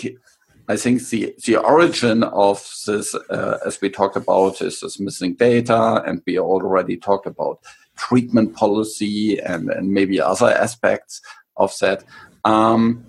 I 0.68 0.76
think 0.76 1.06
the 1.08 1.34
the 1.44 1.56
origin 1.56 2.22
of 2.22 2.64
this, 2.86 3.14
uh, 3.14 3.58
as 3.66 3.80
we 3.80 3.90
talked 3.90 4.16
about, 4.16 4.62
is 4.62 4.80
this 4.80 5.00
missing 5.00 5.34
data, 5.34 6.02
and 6.06 6.22
we 6.26 6.38
already 6.38 6.96
talked 6.96 7.26
about 7.26 7.58
treatment 7.96 8.54
policy 8.54 9.38
and 9.40 9.68
and 9.70 9.92
maybe 9.92 10.20
other 10.20 10.50
aspects 10.50 11.20
of 11.56 11.76
that. 11.80 12.04
Um, 12.44 13.04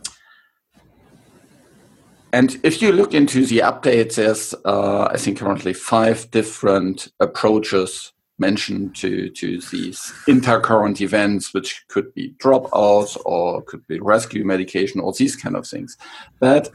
and 2.34 2.60
if 2.64 2.82
you 2.82 2.92
look 2.92 3.14
into 3.14 3.46
the 3.46 3.60
updates, 3.60 4.16
there's 4.16 4.56
uh, 4.66 5.06
I 5.06 5.18
think 5.18 5.38
currently 5.38 5.72
five 5.72 6.30
different 6.32 7.08
approaches 7.20 8.12
mentioned 8.40 8.96
to 8.96 9.30
to 9.30 9.62
these 9.72 10.12
intercurrent 10.28 11.00
events, 11.00 11.54
which 11.54 11.86
could 11.90 12.12
be 12.16 12.34
dropouts 12.40 13.22
or 13.24 13.62
could 13.62 13.86
be 13.86 14.00
rescue 14.00 14.44
medication 14.44 15.00
or 15.00 15.14
these 15.14 15.36
kind 15.36 15.56
of 15.56 15.68
things. 15.68 15.96
But 16.40 16.72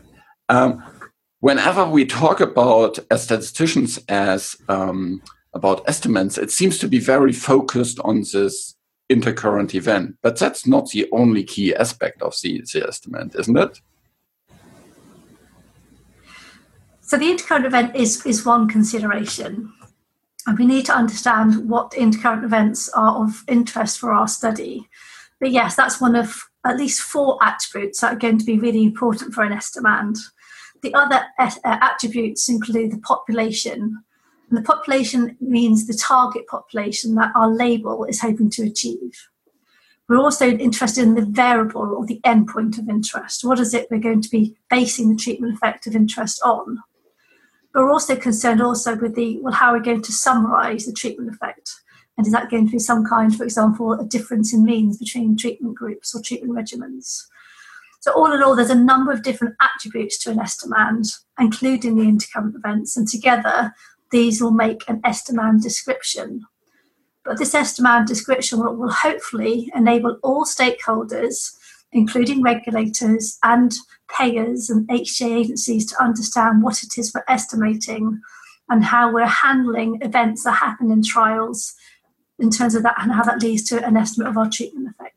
um, 0.49 0.81
whenever 1.41 1.85
we 1.85 2.07
talk 2.07 2.41
about 2.41 3.01
as 3.11 3.25
statisticians 3.25 3.99
as 4.09 4.55
um, 4.69 5.21
about 5.55 5.83
estimands, 5.89 6.39
it 6.39 6.53
seems 6.53 6.79
to 6.79 6.87
be 6.87 7.01
very 7.01 7.33
focused 7.33 7.99
on 8.05 8.23
this 8.33 8.77
intercurrent 9.11 9.75
event. 9.75 10.17
But 10.23 10.39
that's 10.39 10.69
not 10.69 10.91
the 10.91 11.09
only 11.11 11.43
key 11.43 11.75
aspect 11.75 12.23
of 12.23 12.37
the, 12.43 12.61
the 12.61 12.83
estimand, 12.83 13.37
isn't 13.37 13.59
it? 13.59 13.81
So 17.09 17.17
the 17.17 17.25
intercurrent 17.25 17.65
event 17.65 17.97
is, 17.97 18.27
is 18.27 18.45
one 18.45 18.69
consideration. 18.69 19.73
And 20.47 20.59
we 20.59 20.67
need 20.67 20.85
to 20.87 20.95
understand 20.95 21.67
what 21.67 21.93
intercurrent 21.93 22.45
events 22.45 22.91
are 22.91 23.25
of 23.25 23.45
interest 23.49 23.99
for 23.99 24.13
our 24.13 24.29
study. 24.29 24.87
But 25.41 25.51
yes, 25.51 25.75
that's 25.75 26.03
one 26.03 26.15
of 26.15 26.39
at 26.67 26.77
least 26.77 27.01
four 27.01 27.39
attributes 27.43 28.03
that 28.03 28.13
are 28.13 28.19
going 28.19 28.37
to 28.37 28.45
be 28.45 28.59
really 28.59 28.85
important 28.85 29.33
for 29.33 29.43
an 29.43 29.53
estimand. 29.53 30.19
The 30.83 30.93
other 30.93 31.23
uh, 31.39 31.51
attributes 31.65 32.47
include 32.51 32.93
the 32.93 32.99
population. 32.99 34.05
And 34.51 34.59
the 34.59 34.63
population 34.63 35.35
means 35.41 35.87
the 35.87 35.95
target 35.95 36.47
population 36.47 37.15
that 37.15 37.33
our 37.35 37.49
label 37.49 38.05
is 38.05 38.21
hoping 38.21 38.51
to 38.51 38.65
achieve. 38.65 39.29
We're 40.11 40.19
also 40.21 40.47
interested 40.51 41.05
in 41.05 41.15
the 41.15 41.25
variable 41.25 41.95
or 41.97 42.05
the 42.05 42.21
endpoint 42.27 42.79
of 42.79 42.91
interest. 42.91 43.45
What 43.45 43.61
is 43.61 43.73
it 43.73 43.89
we're 43.91 43.99
going 43.99 44.21
to 44.21 44.31
be 44.31 44.59
basing 44.69 45.09
the 45.09 45.17
treatment 45.17 45.55
effect 45.55 45.87
of 45.87 45.97
interest 45.97 46.43
on? 46.45 46.83
We're 47.75 47.93
also 47.93 48.17
concerned 48.17 48.63
also 48.63 48.97
with 48.97 49.15
the 49.15 49.39
well, 49.41 49.53
how 49.53 49.71
are 49.71 49.79
we 49.79 49.85
going 49.85 50.03
to 50.03 50.13
summarise 50.13 50.87
the 50.87 50.93
treatment 50.93 51.33
effect? 51.33 51.71
And 52.17 52.27
is 52.27 52.33
that 52.33 52.51
going 52.51 52.67
to 52.67 52.73
be 52.73 52.79
some 52.81 53.05
kind, 53.05 53.35
for 53.35 53.45
example, 53.45 53.93
a 53.93 54.05
difference 54.05 54.53
in 54.53 54.65
means 54.65 54.99
between 54.99 55.37
treatment 55.37 55.77
groups 55.77 56.15
or 56.15 56.21
treatment 56.21 56.53
regimens? 56.53 57.27
So, 58.01 58.13
all 58.13 58.33
in 58.33 58.43
all, 58.43 58.57
there's 58.57 58.71
a 58.71 58.75
number 58.75 59.13
of 59.13 59.23
different 59.23 59.55
attributes 59.61 60.19
to 60.19 60.31
an 60.31 60.39
estimand, 60.39 61.17
including 61.39 61.97
the 61.97 62.05
intercurrent 62.05 62.57
events, 62.57 62.97
and 62.97 63.07
together 63.07 63.73
these 64.11 64.41
will 64.41 64.53
make 64.53 64.89
an 64.89 65.01
estimand 65.03 65.63
description. 65.63 66.45
But 67.25 67.39
this 67.39 67.55
estimand 67.55 68.07
description 68.07 68.61
will, 68.61 68.75
will 68.75 68.91
hopefully 68.91 69.71
enable 69.75 70.19
all 70.23 70.45
stakeholders, 70.45 71.57
including 71.93 72.43
regulators 72.43 73.39
and 73.43 73.75
payers 74.11 74.71
and 74.71 74.89
HTA 74.89 75.41
agencies, 75.41 75.87
to 75.87 76.03
understand 76.03 76.63
what 76.63 76.83
it 76.83 76.99
is 76.99 77.13
we're 77.15 77.25
estimating 77.29 78.21
and 78.69 78.85
how 78.85 79.13
we're 79.13 79.27
handling 79.27 79.99
events 80.03 80.45
that 80.45 80.53
happen 80.53 80.91
in 80.91 81.03
trials 81.03 81.75
in 82.39 82.51
terms 82.51 82.75
of 82.75 82.83
that 82.83 82.97
and 82.99 83.13
how 83.13 83.25
that 83.25 83.43
leads 83.43 83.65
to 83.65 83.85
an 83.85 83.97
estimate 83.97 84.29
of 84.29 84.37
our 84.37 84.49
treatment 84.49 84.89
effect. 84.89 85.15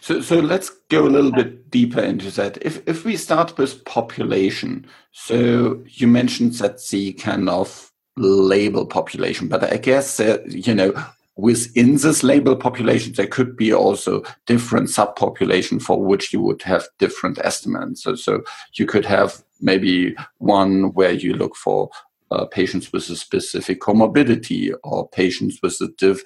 So, 0.00 0.20
so 0.20 0.38
let's 0.38 0.70
go 0.88 1.06
a 1.06 1.10
little 1.10 1.32
bit 1.32 1.70
deeper 1.70 2.00
into 2.00 2.30
that. 2.32 2.58
If 2.64 2.86
if 2.88 3.04
we 3.04 3.16
start 3.16 3.58
with 3.58 3.84
population, 3.84 4.86
so 5.10 5.82
you 5.86 6.06
mentioned 6.06 6.52
that 6.54 6.80
the 6.86 7.12
kind 7.14 7.48
of 7.48 7.92
label 8.16 8.86
population, 8.86 9.48
but 9.48 9.64
I 9.64 9.78
guess 9.78 10.20
you 10.46 10.74
know 10.74 10.92
within 11.36 11.96
this 11.96 12.22
label 12.22 12.56
population 12.56 13.12
there 13.12 13.26
could 13.26 13.56
be 13.56 13.72
also 13.72 14.22
different 14.46 14.88
subpopulation 14.88 15.80
for 15.80 16.02
which 16.02 16.32
you 16.32 16.40
would 16.40 16.62
have 16.62 16.88
different 16.98 17.38
estimates. 17.44 18.02
So, 18.02 18.14
so 18.14 18.42
you 18.74 18.86
could 18.86 19.04
have 19.04 19.42
maybe 19.60 20.16
one 20.38 20.94
where 20.94 21.12
you 21.12 21.34
look 21.34 21.54
for 21.54 21.90
uh, 22.30 22.46
patients 22.46 22.92
with 22.92 23.08
a 23.10 23.16
specific 23.16 23.80
comorbidity 23.80 24.72
or 24.82 25.08
patients 25.08 25.60
with 25.62 25.80
a 25.80 26.18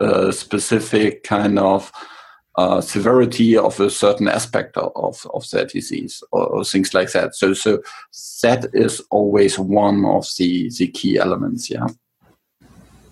uh, 0.00 0.30
specific 0.30 1.24
kind 1.24 1.58
of 1.58 1.90
uh, 2.56 2.80
severity 2.82 3.56
of 3.56 3.80
a 3.80 3.88
certain 3.88 4.28
aspect 4.28 4.76
of, 4.76 4.92
of, 4.94 5.26
of 5.32 5.48
their 5.50 5.64
disease 5.64 6.22
or, 6.32 6.46
or, 6.46 6.64
things 6.64 6.92
like 6.92 7.10
that. 7.12 7.34
So, 7.34 7.54
so 7.54 7.82
that 8.42 8.66
is 8.74 9.00
always 9.10 9.58
one 9.58 10.04
of 10.04 10.28
the, 10.36 10.70
the 10.76 10.88
key 10.88 11.16
elements. 11.16 11.70
Yeah. 11.70 11.86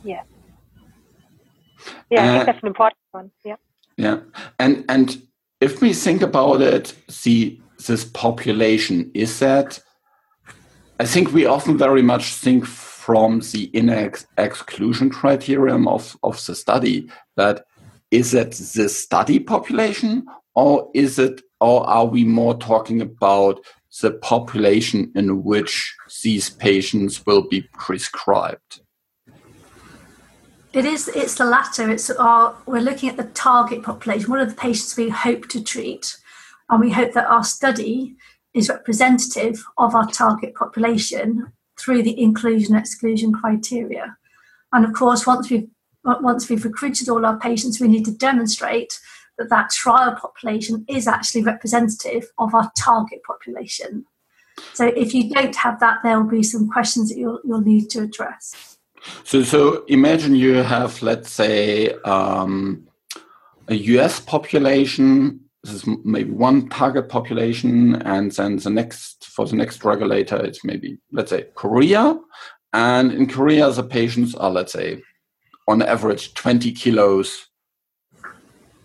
Yeah. 0.04 0.22
Yeah, 2.10 2.20
uh, 2.20 2.24
I 2.24 2.34
think 2.34 2.46
that's 2.46 2.62
an 2.62 2.68
important 2.68 2.98
one. 3.12 3.30
Yeah. 3.44 3.56
Yeah, 3.96 4.20
and 4.58 4.84
and 4.88 5.22
if 5.60 5.80
we 5.80 5.92
think 5.92 6.22
about 6.22 6.62
it, 6.62 6.94
the 7.22 7.60
this 7.86 8.04
population 8.04 9.10
is 9.14 9.38
that. 9.40 9.80
I 10.98 11.06
think 11.06 11.32
we 11.32 11.46
often 11.46 11.78
very 11.78 12.02
much 12.02 12.34
think 12.34 12.66
from 12.66 13.40
the 13.40 13.70
inner 13.72 14.12
exclusion 14.36 15.08
criterion 15.08 15.88
of, 15.88 16.14
of 16.22 16.44
the 16.44 16.54
study 16.54 17.08
that 17.36 17.64
is 18.10 18.34
it 18.34 18.50
the 18.50 18.88
study 18.90 19.38
population 19.38 20.26
or 20.54 20.90
is 20.94 21.18
it 21.18 21.40
or 21.60 21.86
are 21.88 22.04
we 22.04 22.24
more 22.24 22.56
talking 22.58 23.00
about 23.00 23.58
the 24.02 24.10
population 24.12 25.10
in 25.14 25.42
which 25.42 25.94
these 26.22 26.50
patients 26.50 27.24
will 27.24 27.48
be 27.48 27.62
prescribed 27.72 28.80
it 30.72 30.84
is 30.84 31.08
it's 31.08 31.34
the 31.34 31.44
latter 31.44 31.90
it's 31.90 32.10
our 32.10 32.56
we're 32.66 32.80
looking 32.80 33.08
at 33.08 33.16
the 33.16 33.24
target 33.24 33.82
population 33.82 34.30
what 34.30 34.40
are 34.40 34.46
the 34.46 34.54
patients 34.54 34.96
we 34.96 35.08
hope 35.08 35.48
to 35.48 35.62
treat 35.62 36.16
and 36.68 36.80
we 36.80 36.90
hope 36.90 37.12
that 37.12 37.26
our 37.26 37.44
study 37.44 38.16
is 38.54 38.68
representative 38.68 39.64
of 39.78 39.94
our 39.94 40.06
target 40.06 40.54
population 40.54 41.52
through 41.78 42.02
the 42.02 42.20
inclusion 42.20 42.74
exclusion 42.76 43.32
criteria 43.32 44.16
and 44.72 44.84
of 44.84 44.92
course 44.92 45.26
once 45.26 45.50
we've 45.50 45.68
once 46.04 46.48
we've 46.48 46.64
recruited 46.64 47.08
all 47.08 47.26
our 47.26 47.38
patients, 47.38 47.80
we 47.80 47.88
need 47.88 48.04
to 48.04 48.12
demonstrate 48.12 49.00
that 49.38 49.50
that 49.50 49.70
trial 49.70 50.16
population 50.16 50.84
is 50.88 51.06
actually 51.06 51.42
representative 51.42 52.30
of 52.38 52.54
our 52.54 52.70
target 52.78 53.22
population. 53.22 54.04
So 54.74 54.86
if 54.86 55.14
you 55.14 55.30
don't 55.30 55.56
have 55.56 55.80
that, 55.80 55.98
there 56.02 56.20
will 56.20 56.30
be 56.30 56.42
some 56.42 56.68
questions 56.68 57.08
that 57.08 57.18
you'll, 57.18 57.40
you'll 57.44 57.60
need 57.60 57.88
to 57.90 58.02
address. 58.02 58.78
So, 59.24 59.42
so 59.42 59.84
imagine 59.86 60.34
you 60.34 60.54
have, 60.56 61.00
let's 61.02 61.30
say, 61.30 61.92
um, 62.04 62.86
a 63.68 63.74
US 63.74 64.20
population. 64.20 65.40
This 65.62 65.74
is 65.74 65.86
maybe 66.04 66.30
one 66.30 66.68
target 66.68 67.08
population, 67.08 67.96
and 68.02 68.32
then 68.32 68.56
the 68.56 68.70
next 68.70 69.26
for 69.26 69.46
the 69.46 69.56
next 69.56 69.84
regulator, 69.84 70.36
it's 70.36 70.64
maybe 70.64 70.98
let's 71.12 71.30
say 71.30 71.46
Korea, 71.54 72.18
and 72.72 73.12
in 73.12 73.26
Korea 73.26 73.70
the 73.70 73.82
patients 73.82 74.34
are 74.34 74.50
let's 74.50 74.72
say 74.72 75.02
on 75.68 75.82
average 75.82 76.34
20 76.34 76.72
kilos 76.72 77.46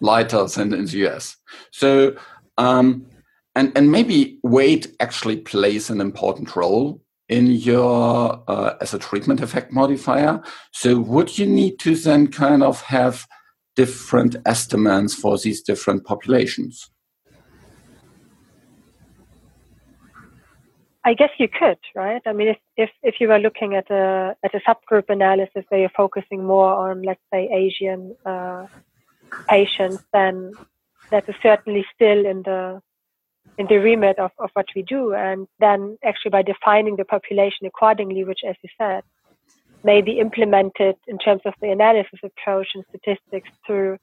lighter 0.02 0.46
than 0.46 0.74
in 0.74 0.86
the 0.86 1.08
US. 1.08 1.38
So, 1.72 2.16
um, 2.58 3.06
and, 3.56 3.72
and 3.76 3.92
maybe 3.92 4.40
weight 4.44 4.96
actually 5.00 5.38
plays 5.38 5.90
an 5.90 6.02
important 6.02 6.56
role 6.56 7.02
in 7.28 7.48
your 7.48 8.44
uh, 8.48 8.76
as 8.82 8.94
a 8.94 9.00
treatment 9.00 9.42
effect 9.42 9.72
modifier. 9.72 10.42
So, 10.72 11.00
would 11.00 11.38
you 11.38 11.46
need 11.46 11.80
to 11.80 11.96
then 11.96 12.28
kind 12.28 12.64
of 12.64 12.82
have 12.82 13.26
different 13.76 14.36
estimates 14.46 15.14
for 15.14 15.38
these 15.38 15.62
different 15.62 16.06
populations? 16.06 16.90
I 21.08 21.14
guess 21.14 21.30
you 21.38 21.48
could, 21.48 21.78
right? 21.94 22.22
I 22.26 22.34
mean, 22.34 22.48
if, 22.48 22.58
if, 22.78 22.90
if 23.04 23.16
you 23.20 23.28
were 23.28 23.38
looking 23.38 23.76
at 23.76 23.92
a 23.92 24.36
at 24.44 24.56
a 24.56 24.60
subgroup 24.68 25.10
analysis 25.10 25.64
where 25.70 25.82
you're 25.82 25.90
focusing 25.96 26.44
more 26.44 26.90
on, 26.90 27.04
let's 27.04 27.22
say, 27.32 27.48
Asian 27.52 28.16
uh, 28.26 28.66
patients, 29.48 30.04
then 30.12 30.54
that 31.12 31.30
is 31.30 31.36
certainly 31.44 31.86
still 31.94 32.26
in 32.26 32.42
the 32.42 32.82
in 33.58 33.68
the 33.68 33.78
remit 33.78 34.20
of, 34.20 34.32
of 34.40 34.50
what 34.54 34.68
we 34.76 34.82
do. 34.82 35.14
And 35.14 35.48
then 35.60 35.98
actually 36.04 36.32
by 36.32 36.42
defining 36.42 36.96
the 36.96 37.06
population 37.06 37.66
accordingly, 37.66 38.24
which, 38.24 38.42
as 38.48 38.56
you 38.62 38.70
said, 38.78 39.04
may 39.84 40.02
be 40.02 40.20
implemented 40.20 40.96
in 41.08 41.18
terms 41.20 41.42
of 41.46 41.54
the 41.62 41.70
analysis 41.70 42.20
approach 42.24 42.70
and 42.76 42.84
statistics 42.90 43.50
through 43.66 43.98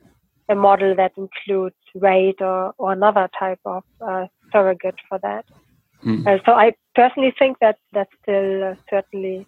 a 0.49 0.55
model 0.55 0.95
that 0.95 1.13
includes 1.17 1.77
weight 1.95 2.41
or, 2.41 2.73
or 2.79 2.93
another 2.93 3.29
type 3.39 3.61
of 3.65 3.83
uh, 4.01 4.27
surrogate 4.53 5.01
for 5.09 5.19
that. 5.19 5.45
Mm. 6.05 6.27
Uh, 6.27 6.43
so 6.45 6.53
I 6.53 6.73
personally 6.95 7.35
think 7.39 7.59
that 7.61 7.79
that's 7.93 8.11
still 8.23 8.65
uh, 8.65 8.75
certainly 8.91 9.47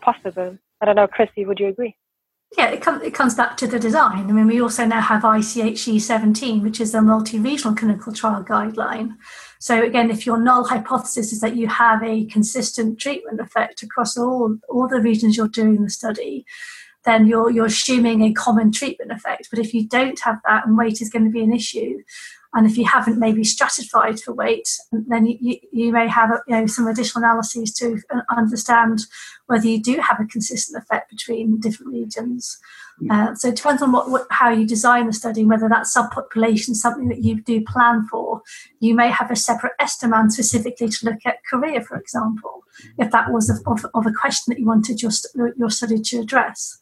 possible. 0.00 0.56
I 0.80 0.86
don't 0.86 0.96
know, 0.96 1.06
Chrissie, 1.06 1.44
would 1.44 1.60
you 1.60 1.68
agree? 1.68 1.94
Yeah, 2.58 2.70
it, 2.70 2.82
com- 2.82 3.02
it 3.02 3.14
comes 3.14 3.34
back 3.34 3.56
to 3.58 3.66
the 3.68 3.78
design. 3.78 4.28
I 4.28 4.32
mean, 4.32 4.48
we 4.48 4.60
also 4.60 4.84
now 4.84 5.00
have 5.00 5.22
ICHE 5.22 6.00
17, 6.00 6.62
which 6.62 6.80
is 6.80 6.94
a 6.94 7.00
multi 7.00 7.38
regional 7.38 7.76
clinical 7.76 8.12
trial 8.12 8.42
guideline. 8.42 9.16
So, 9.60 9.82
again, 9.82 10.10
if 10.10 10.26
your 10.26 10.36
null 10.36 10.64
hypothesis 10.64 11.32
is 11.32 11.40
that 11.40 11.54
you 11.54 11.68
have 11.68 12.02
a 12.02 12.24
consistent 12.24 12.98
treatment 12.98 13.40
effect 13.40 13.82
across 13.82 14.16
all, 14.18 14.58
all 14.68 14.88
the 14.88 15.00
regions 15.00 15.36
you're 15.36 15.48
doing 15.48 15.82
the 15.82 15.90
study, 15.90 16.44
then 17.04 17.26
you're, 17.26 17.50
you're 17.50 17.66
assuming 17.66 18.22
a 18.22 18.32
common 18.32 18.72
treatment 18.72 19.12
effect. 19.12 19.48
But 19.50 19.60
if 19.60 19.72
you 19.72 19.86
don't 19.86 20.18
have 20.20 20.38
that 20.46 20.66
and 20.66 20.76
weight 20.76 21.00
is 21.00 21.10
going 21.10 21.24
to 21.24 21.30
be 21.30 21.42
an 21.42 21.52
issue, 21.52 22.02
And 22.52 22.66
if 22.66 22.76
you 22.76 22.84
haven't 22.84 23.18
maybe 23.18 23.44
stratified 23.44 24.18
for 24.20 24.32
weight, 24.32 24.68
then 24.90 25.26
you, 25.26 25.38
you, 25.40 25.56
you 25.72 25.92
may 25.92 26.08
have 26.08 26.30
you 26.48 26.54
know, 26.54 26.66
some 26.66 26.88
additional 26.88 27.24
analyses 27.24 27.72
to 27.74 28.00
understand 28.36 29.02
whether 29.46 29.66
you 29.66 29.80
do 29.80 29.98
have 29.98 30.18
a 30.20 30.24
consistent 30.24 30.82
effect 30.82 31.10
between 31.10 31.60
different 31.60 31.92
regions. 31.92 32.58
Mm. 33.00 33.10
Uh, 33.12 33.34
so 33.36 33.48
it 33.48 33.56
depends 33.56 33.82
on 33.82 33.92
what, 33.92 34.10
what, 34.10 34.26
how 34.30 34.50
you 34.50 34.66
design 34.66 35.06
the 35.06 35.12
study, 35.12 35.44
whether 35.44 35.68
that 35.68 35.84
subpopulation 35.84 36.70
is 36.70 36.82
something 36.82 37.08
that 37.08 37.22
you 37.22 37.40
do 37.40 37.60
plan 37.64 38.06
for. 38.10 38.42
You 38.80 38.94
may 38.94 39.10
have 39.10 39.30
a 39.30 39.36
separate 39.36 39.72
estimand 39.80 40.32
specifically 40.32 40.88
to 40.88 41.06
look 41.06 41.20
at 41.24 41.44
Korea, 41.48 41.82
for 41.82 41.96
example, 41.96 42.64
if 42.98 43.12
that 43.12 43.32
was 43.32 43.48
of, 43.48 43.58
of, 43.66 43.86
of 43.94 44.06
a 44.06 44.12
question 44.12 44.52
that 44.52 44.58
you 44.58 44.66
wanted 44.66 45.02
your, 45.02 45.12
your 45.56 45.70
study 45.70 46.00
to 46.00 46.20
address. 46.20 46.80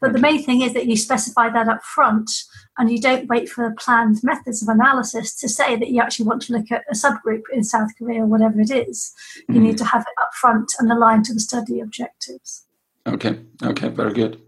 But 0.00 0.12
the 0.12 0.18
main 0.18 0.42
thing 0.42 0.62
is 0.62 0.72
that 0.74 0.86
you 0.86 0.96
specify 0.96 1.50
that 1.50 1.68
up 1.68 1.82
front 1.82 2.30
and 2.78 2.90
you 2.90 3.00
don't 3.00 3.28
wait 3.28 3.48
for 3.48 3.68
the 3.68 3.74
planned 3.76 4.22
methods 4.22 4.62
of 4.62 4.68
analysis 4.68 5.34
to 5.36 5.48
say 5.48 5.76
that 5.76 5.90
you 5.90 6.00
actually 6.00 6.26
want 6.26 6.42
to 6.42 6.52
look 6.52 6.70
at 6.70 6.84
a 6.90 6.94
subgroup 6.94 7.42
in 7.52 7.64
South 7.64 7.90
Korea 7.98 8.22
or 8.22 8.26
whatever 8.26 8.60
it 8.60 8.70
is. 8.70 9.12
You 9.36 9.54
mm-hmm. 9.54 9.62
need 9.64 9.78
to 9.78 9.84
have 9.84 10.02
it 10.02 10.22
up 10.22 10.34
front 10.34 10.72
and 10.78 10.90
aligned 10.90 11.24
to 11.26 11.34
the 11.34 11.40
study 11.40 11.80
objectives. 11.80 12.66
Okay, 13.06 13.40
okay, 13.62 13.88
very 13.88 14.12
good. 14.12 14.40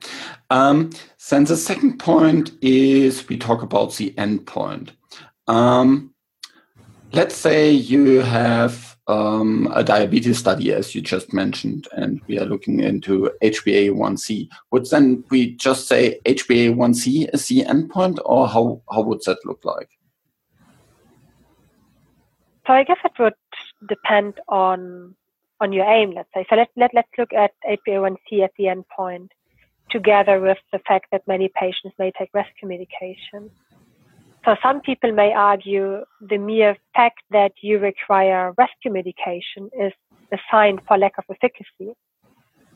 Um, 0.51 0.90
then 1.31 1.45
the 1.45 1.57
second 1.57 1.99
point 1.99 2.53
is 2.61 3.29
we 3.29 3.38
talk 3.38 3.62
about 3.62 3.95
the 3.97 4.11
endpoint. 4.12 4.90
Um, 5.49 6.14
let's 7.12 7.35
say 7.35 7.71
you 7.71 8.21
have 8.21 8.91
um, 9.09 9.71
a 9.75 9.83
diabetes 9.83 10.38
study, 10.38 10.73
as 10.73 10.95
you 10.95 11.01
just 11.01 11.33
mentioned, 11.33 11.88
and 11.93 12.21
we 12.29 12.38
are 12.38 12.45
looking 12.45 12.81
into 12.81 13.31
HbA1c. 13.43 14.49
Would 14.71 14.87
then 14.91 15.25
we 15.31 15.53
just 15.57 15.88
say 15.88 16.21
HbA1c 16.25 17.35
is 17.35 17.49
the 17.49 17.65
endpoint, 17.65 18.19
or 18.25 18.49
how, 18.49 18.83
how 18.91 19.03
would 19.03 19.21
that 19.27 19.38
look 19.45 19.65
like? 19.65 19.91
So 22.67 22.73
I 22.73 22.85
guess 22.85 22.99
it 23.05 23.12
would 23.19 23.35
depend 23.88 24.35
on 24.49 25.17
on 25.62 25.73
your 25.73 25.85
aim, 25.85 26.11
let's 26.11 26.29
say. 26.35 26.45
So 26.51 26.57
let, 26.57 26.69
let, 26.77 26.91
let's 26.93 27.09
look 27.17 27.33
at 27.33 27.53
HbA1c 27.65 28.43
at 28.43 28.51
the 28.59 28.65
endpoint, 28.65 29.29
together 29.91 30.41
with 30.41 30.59
the 30.73 30.81
fact 30.81 31.07
that 31.12 31.23
many 31.29 31.49
patients 31.55 31.95
may 32.01 32.11
take 32.19 32.31
rescue 32.35 32.67
medication. 32.67 33.49
So 34.44 34.57
some 34.61 34.81
people 34.81 35.12
may 35.12 35.33
argue 35.33 36.05
the 36.20 36.38
mere 36.38 36.76
fact 36.96 37.22
that 37.31 37.52
you 37.62 37.78
require 37.78 38.52
rescue 38.59 38.92
medication 38.92 39.70
is 39.78 39.92
a 40.33 40.38
sign 40.50 40.81
for 40.88 40.98
lack 40.98 41.12
of 41.18 41.24
efficacy. 41.31 41.94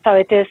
So 0.05 0.13
it 0.13 0.31
is 0.31 0.47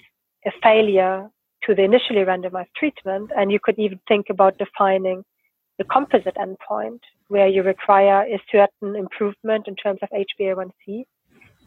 a 0.46 0.52
failure 0.62 1.30
to 1.64 1.74
the 1.74 1.84
initially 1.84 2.26
randomized 2.26 2.74
treatment. 2.76 3.32
And 3.38 3.50
you 3.50 3.60
could 3.64 3.80
even 3.80 4.00
think 4.10 4.26
about 4.30 4.58
defining 4.58 5.24
the 5.78 5.86
composite 5.86 6.36
endpoint 6.36 7.00
where 7.30 7.48
you 7.48 7.64
require 7.64 8.24
a 8.24 8.42
certain 8.52 8.98
improvement 8.98 9.68
in 9.70 9.76
terms 9.76 10.00
of 10.02 10.10
HbA1c. 10.10 11.06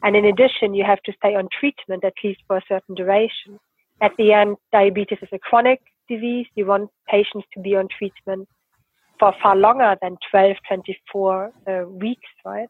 And 0.02 0.14
in 0.14 0.26
addition, 0.26 0.74
you 0.74 0.84
have 0.84 1.02
to 1.04 1.12
stay 1.14 1.34
on 1.34 1.48
treatment 1.58 2.04
at 2.04 2.14
least 2.22 2.40
for 2.46 2.58
a 2.58 2.62
certain 2.68 2.94
duration. 2.94 3.58
At 4.02 4.12
the 4.18 4.34
end, 4.34 4.58
diabetes 4.72 5.18
is 5.22 5.28
a 5.32 5.38
chronic 5.38 5.80
disease. 6.06 6.46
You 6.54 6.66
want 6.66 6.90
patients 7.08 7.46
to 7.54 7.60
be 7.60 7.74
on 7.74 7.88
treatment 7.88 8.46
for 9.18 9.34
far 9.42 9.56
longer 9.56 9.96
than 10.00 10.16
12, 10.30 10.56
24 10.68 11.52
uh, 11.66 11.88
weeks, 11.88 12.28
right? 12.44 12.68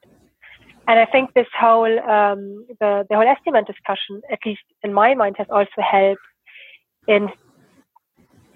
And 0.87 0.99
I 0.99 1.05
think 1.05 1.35
this 1.35 1.47
whole 1.59 1.99
um, 2.09 2.67
the 2.81 3.05
the 3.09 3.17
whole 3.17 3.27
Estimand 3.27 3.67
discussion, 3.67 4.23
at 4.33 4.39
least 4.47 4.63
in 4.83 4.95
my 4.95 5.15
mind, 5.15 5.37
has 5.37 5.47
also 5.51 5.83
helped 5.83 6.23
in 7.07 7.29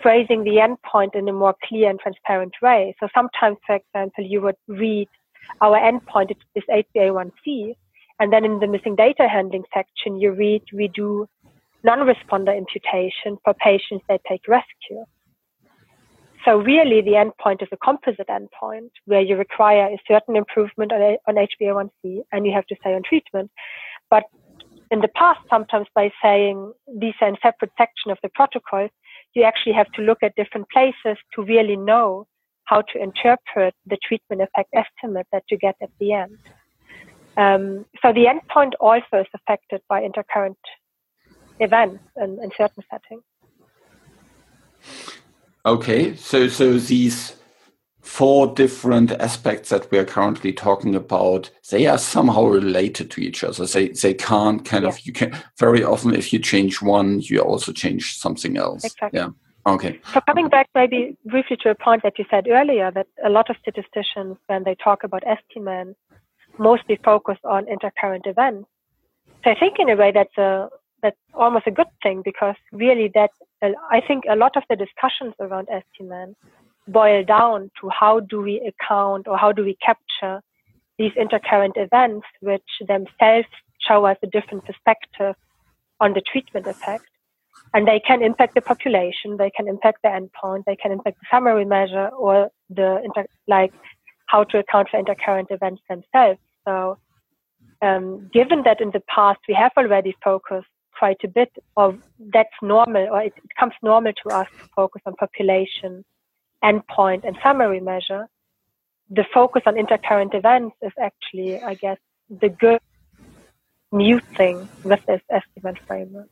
phrasing 0.01 0.43
the 0.43 0.57
endpoint 0.57 1.15
in 1.15 1.29
a 1.29 1.33
more 1.33 1.55
clear 1.69 1.91
and 1.91 2.01
transparent 2.01 2.55
way. 2.63 2.95
So 3.01 3.09
sometimes, 3.15 3.59
for 3.67 3.77
example, 3.77 4.25
you 4.25 4.41
would 4.41 4.57
read 4.67 5.09
our 5.61 5.79
endpoint 5.79 6.35
is 6.55 6.65
HbA1c, 6.71 7.75
and 8.19 8.33
then 8.33 8.45
in 8.45 8.61
the 8.61 8.67
missing 8.67 8.97
data 8.97 9.29
handling 9.29 9.65
section, 9.75 10.19
you 10.19 10.33
read 10.33 10.63
we 10.73 10.89
do 10.89 11.29
non-responder 11.85 12.57
imputation 12.57 13.37
for 13.45 13.55
patients 13.55 14.05
that 14.09 14.21
take 14.29 14.47
rescue. 14.49 15.05
So 16.45 16.59
really 16.59 17.01
the 17.01 17.13
endpoint 17.13 17.63
is 17.63 17.69
a 17.73 17.77
composite 17.77 18.29
endpoint 18.29 18.91
where 19.05 19.21
you 19.21 19.37
require 19.37 19.87
a 19.87 19.99
certain 20.09 20.37
improvement 20.37 20.93
on, 20.93 21.17
on 21.27 21.35
HbA1c 21.35 22.23
and 22.33 22.47
you 22.47 22.53
have 22.53 22.67
to 22.67 22.77
stay 22.81 22.95
on 22.95 23.03
treatment. 23.03 23.51
But 24.11 24.25
in 24.91 25.01
the 25.01 25.09
past, 25.09 25.41
sometimes 25.49 25.87
by 25.95 26.11
saying 26.23 26.73
these 26.99 27.15
are 27.21 27.29
in 27.29 27.37
separate 27.43 27.73
section 27.79 28.11
of 28.11 28.19
the 28.23 28.29
protocol, 28.35 28.89
you 29.35 29.45
actually 29.45 29.73
have 29.73 29.91
to 29.93 30.03
look 30.03 30.19
at 30.23 30.35
different 30.35 30.69
places 30.71 31.17
to 31.35 31.43
really 31.43 31.77
know 31.77 32.27
how 32.65 32.83
to 32.83 33.03
interpret 33.03 33.75
the 33.87 33.97
treatment 34.07 34.43
effect 34.43 34.69
estimate 34.75 35.27
that 35.33 35.45
you 35.51 35.57
get 35.57 35.77
at 35.81 35.91
the 35.99 36.13
end. 36.13 36.39
Um, 37.37 37.87
so 38.03 38.13
the 38.13 38.27
endpoint 38.27 38.73
also 38.81 39.21
is 39.21 39.27
affected 39.35 39.81
by 39.89 40.03
intercurrent 40.03 40.57
events 41.61 42.03
in, 42.17 42.39
in 42.43 42.51
certain 42.57 42.85
settings. 42.91 43.23
Okay, 45.65 46.17
so 46.17 46.49
so 46.49 46.79
these 46.79 47.37
four 48.01 48.53
different 48.55 49.13
aspects 49.13 49.69
that 49.69 49.89
we 49.91 49.99
are 49.99 50.05
currently 50.05 50.53
talking 50.53 50.95
about, 50.97 51.51
they 51.71 51.87
are 51.87 51.99
somehow 51.99 52.45
related 52.45 53.11
to 53.13 53.21
each 53.21 53.45
other. 53.45 53.65
They 53.65 53.89
they 53.89 54.15
can't 54.15 54.65
kind 54.65 54.83
yeah. 54.83 54.91
of 54.91 55.01
you 55.07 55.13
can 55.13 55.41
very 55.59 55.85
often 55.85 56.15
if 56.15 56.33
you 56.33 56.39
change 56.39 56.83
one, 56.83 57.21
you 57.21 57.41
also 57.41 57.73
change 57.73 58.19
something 58.19 58.57
else. 58.57 58.85
Exactly. 58.85 59.21
Yeah. 59.21 59.31
Okay. 59.65 60.01
So 60.13 60.21
coming 60.23 60.49
back 60.49 60.69
maybe 60.75 61.17
briefly 61.25 61.57
to 61.63 61.71
a 61.71 61.75
point 61.77 62.03
that 62.03 62.19
you 62.19 62.25
said 62.29 62.49
earlier, 62.49 62.91
that 62.91 63.07
a 63.25 63.31
lot 63.31 63.49
of 63.49 63.57
statisticians 63.63 64.37
when 64.49 64.65
they 64.65 64.75
talk 64.75 65.05
about 65.05 65.23
estimands 65.25 65.97
mostly 66.59 66.99
focus 67.05 67.39
on 67.45 67.67
intercurrent 67.67 68.27
events. 68.27 68.69
So 69.45 69.51
I 69.51 69.59
think 69.59 69.77
in 69.79 69.89
a 69.89 69.97
way 69.97 70.11
that's 70.13 70.37
a 70.37 70.69
that's 71.03 71.19
almost 71.35 71.67
a 71.67 71.71
good 71.71 71.89
thing 72.03 72.23
because 72.25 72.55
really 72.73 73.11
that 73.15 73.31
I 73.63 74.01
think 74.07 74.25
a 74.31 74.37
lot 74.37 74.57
of 74.57 74.63
the 74.71 74.77
discussions 74.77 75.35
around 75.41 75.69
Estimand 75.69 76.35
boil 76.89 77.25
down 77.25 77.71
to 77.81 77.89
how 77.89 78.21
do 78.21 78.41
we 78.41 78.61
account 78.61 79.29
or 79.29 79.37
how 79.37 79.53
do 79.53 79.65
we 79.65 79.77
capture 79.85 80.41
these 80.99 81.13
intercurrent 81.13 81.77
events, 81.77 82.27
which 82.41 82.63
themselves 82.87 83.49
show 83.87 84.05
us 84.05 84.17
a 84.23 84.27
different 84.27 84.65
perspective 84.65 85.35
on 86.01 86.13
the 86.13 86.21
treatment 86.21 86.67
effect. 86.67 87.05
And 87.75 87.89
they 87.89 88.01
can 88.01 88.23
impact 88.23 88.55
the 88.55 88.61
population, 88.61 89.37
they 89.39 89.51
can 89.51 89.67
impact 89.67 89.99
the 90.03 90.09
endpoint, 90.09 90.65
they 90.67 90.77
can 90.77 90.93
impact 90.93 91.19
the 91.21 91.27
summary 91.31 91.65
measure 91.65 92.09
or 92.09 92.51
the 92.69 93.01
inter- 93.05 93.27
like 93.49 93.73
how 94.27 94.45
to 94.45 94.59
account 94.59 94.89
for 94.91 95.03
intercurrent 95.03 95.51
events 95.51 95.83
themselves. 95.89 96.39
So, 96.67 96.99
um, 97.81 98.31
given 98.33 98.63
that 98.65 98.81
in 98.81 98.91
the 98.91 99.03
past 99.09 99.41
we 99.49 99.55
have 99.55 99.73
already 99.77 100.15
focused 100.23 100.69
quite 101.03 101.25
a 101.25 101.29
bit, 101.41 101.53
or 101.77 101.99
that's 102.35 102.59
normal, 102.63 103.05
or 103.13 103.21
it, 103.23 103.35
it 103.37 103.53
comes 103.59 103.75
normal 103.83 104.13
to 104.23 104.29
us 104.41 104.47
to 104.57 104.69
focus 104.77 105.03
on 105.05 105.15
population, 105.15 106.05
endpoint, 106.63 107.25
and 107.27 107.37
summary 107.43 107.81
measure. 107.81 108.29
The 109.11 109.25
focus 109.35 109.63
on 109.67 109.75
intercurrent 109.75 110.33
events 110.33 110.77
is 110.81 110.93
actually, 111.09 111.61
I 111.61 111.75
guess, 111.75 111.99
the 112.31 112.51
good 112.51 112.81
new 113.91 114.21
thing 114.37 114.69
with 114.85 115.05
this 115.07 115.23
estimand 115.39 115.79
framework. 115.89 116.31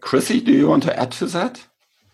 Chrissie, 0.00 0.40
do 0.40 0.52
you 0.52 0.68
want 0.68 0.84
to 0.84 0.98
add 0.98 1.12
to 1.20 1.26
that? 1.26 1.66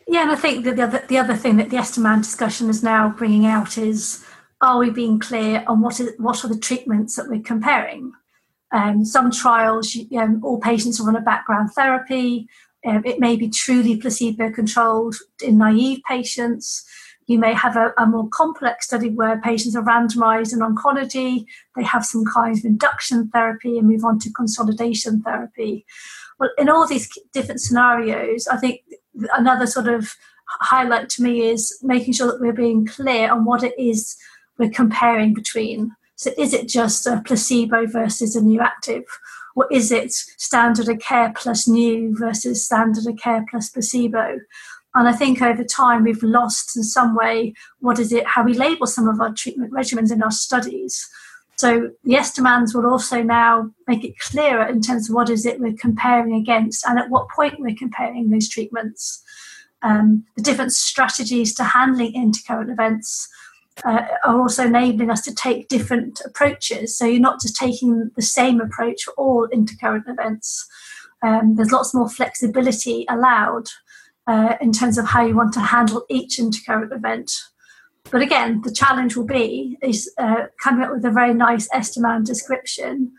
Yeah, 0.09 0.23
and 0.23 0.33
I 0.33 0.35
think 0.35 0.65
the 0.65 0.83
other 0.83 1.05
the 1.13 1.19
other 1.19 1.37
thing 1.37 1.59
that 1.59 1.71
the 1.71 1.77
Estimand 1.77 2.23
discussion 2.23 2.69
is 2.69 2.83
now 2.83 3.03
bringing 3.21 3.47
out 3.47 3.79
is: 3.79 4.25
Are 4.61 4.79
we 4.79 4.91
being 4.91 5.21
clear 5.21 5.65
on 5.69 5.81
what 5.81 6.01
is 6.01 6.11
what 6.19 6.45
are 6.45 6.49
the 6.49 6.59
treatments 6.69 7.15
that 7.15 7.29
we're 7.29 7.53
comparing? 7.55 8.13
Um, 8.77 9.07
some 9.07 9.31
trials, 9.31 9.97
um, 10.19 10.43
all 10.45 10.61
patients 10.61 11.01
are 11.01 11.09
on 11.09 11.17
a 11.17 11.21
background 11.23 11.71
therapy. 11.73 12.47
Um, 12.85 13.03
it 13.07 13.19
may 13.19 13.35
be 13.35 13.49
truly 13.49 13.97
placebo 13.97 14.53
controlled 14.53 15.17
in 15.43 15.57
naive 15.57 16.01
patients. 16.07 16.85
You 17.27 17.39
may 17.39 17.55
have 17.55 17.77
a, 17.77 17.95
a, 17.97 18.05
more 18.05 18.29
complex 18.29 18.87
study 18.87 19.09
where 19.09 19.41
patients 19.41 19.77
are 19.77 19.83
randomized 19.83 20.53
in 20.53 20.59
oncology, 20.59 21.47
they 21.75 21.85
have 21.85 22.05
some 22.05 22.27
kind 22.27 22.57
of 22.57 22.67
induction 22.67 23.31
therapy 23.31 23.79
and 23.79 23.89
move 23.89 24.05
on 24.05 24.19
to 24.21 24.31
consolidation 24.31 25.23
therapy. 25.23 25.87
Well, 26.39 26.51
in 26.59 26.69
all 26.69 26.87
these 26.87 27.09
different 27.33 27.63
scenarios, 27.63 28.47
I 28.47 28.59
think 28.59 28.83
another 29.35 29.67
sort 29.67 29.89
of 29.89 30.15
highlight 30.61 31.09
to 31.11 31.23
me 31.23 31.49
is 31.49 31.79
making 31.83 32.13
sure 32.13 32.27
that 32.27 32.41
we're 32.41 32.53
being 32.53 32.85
clear 32.87 33.33
on 33.33 33.47
what 33.47 33.65
it 33.65 33.75
is 33.79 34.19
we're 34.59 34.69
comparing 34.69 35.33
between. 35.33 35.97
So 36.17 36.33
is 36.39 36.53
it 36.53 36.69
just 36.69 37.07
a 37.07 37.23
placebo 37.25 37.87
versus 37.87 38.35
a 38.35 38.43
new 38.43 38.61
active? 38.61 39.05
Or 39.55 39.67
is 39.71 39.93
it 39.93 40.13
standard 40.13 40.89
of 40.89 40.99
care 40.99 41.33
plus 41.35 41.69
new 41.69 42.17
versus 42.17 42.65
standard 42.65 43.07
of 43.07 43.19
care 43.19 43.45
plus 43.49 43.69
placebo? 43.71 44.41
And 44.95 45.09
I 45.09 45.13
think 45.13 45.43
over 45.43 45.63
time 45.63 46.05
we've 46.05 46.23
lost 46.23 46.77
in 46.77 46.83
some 46.83 47.15
way 47.15 47.53
what 47.81 47.99
is 47.99 48.13
it, 48.13 48.27
how 48.27 48.43
we 48.43 48.55
label 48.55 48.87
some 48.87 49.09
of 49.09 49.21
our 49.21 49.33
treatment 49.33 49.73
regimens 49.73 50.11
in 50.11 50.23
our 50.23 50.31
studies. 50.31 51.07
So 51.57 51.91
the 52.05 52.17
estimands 52.17 52.75
will 52.75 52.87
also 52.87 53.23
now 53.23 53.71
make 53.87 54.05
it 54.05 54.19
clearer 54.19 54.67
in 54.67 54.81
terms 54.81 55.09
of 55.09 55.15
what 55.15 55.31
is 55.31 55.45
it 55.47 55.61
we're 55.61 55.75
comparing 55.75 56.35
against 56.35 56.87
and 56.87 56.99
at 56.99 57.11
what 57.11 57.29
point 57.31 57.61
we're 57.61 57.77
comparing 57.77 58.31
those 58.31 58.49
treatments. 58.49 59.23
Um, 59.83 60.25
the 60.37 60.43
different 60.43 60.73
strategies 60.73 61.55
to 61.55 61.65
handling 61.65 62.15
intercurrent 62.15 62.73
events 62.73 63.29
uh, 63.85 64.07
are 64.25 64.41
also 64.41 64.65
enabling 64.65 65.11
us 65.11 65.21
to 65.23 65.35
take 65.35 65.69
different 65.69 66.21
approaches. 66.25 66.97
So 66.97 67.05
you're 67.05 67.21
not 67.21 67.41
just 67.41 67.57
taking 67.57 68.11
the 68.17 68.23
same 68.23 68.61
approach 68.61 69.05
for 69.05 69.13
all 69.15 69.49
intercurrent 69.49 70.09
events. 70.09 70.67
Um, 71.23 71.57
there's 71.57 71.73
lots 71.73 71.95
more 71.95 72.09
flexibility 72.09 73.05
allowed 73.09 73.69
uh, 74.27 74.55
in 74.61 74.73
terms 74.73 74.99
of 74.99 75.07
how 75.07 75.25
you 75.25 75.37
want 75.37 75.53
to 75.55 75.61
handle 75.61 76.05
each 76.09 76.39
intercurrent 76.39 76.95
event. 76.95 77.33
But 78.11 78.23
again, 78.23 78.63
the 78.63 78.73
challenge 78.73 79.17
will 79.17 79.27
be 79.27 79.77
is 79.83 80.13
uh, 80.19 80.47
coming 80.63 80.85
up 80.85 80.93
with 80.93 81.05
a 81.05 81.11
very 81.11 81.35
nice 81.35 81.69
Estimand 81.71 82.25
description, 82.25 83.13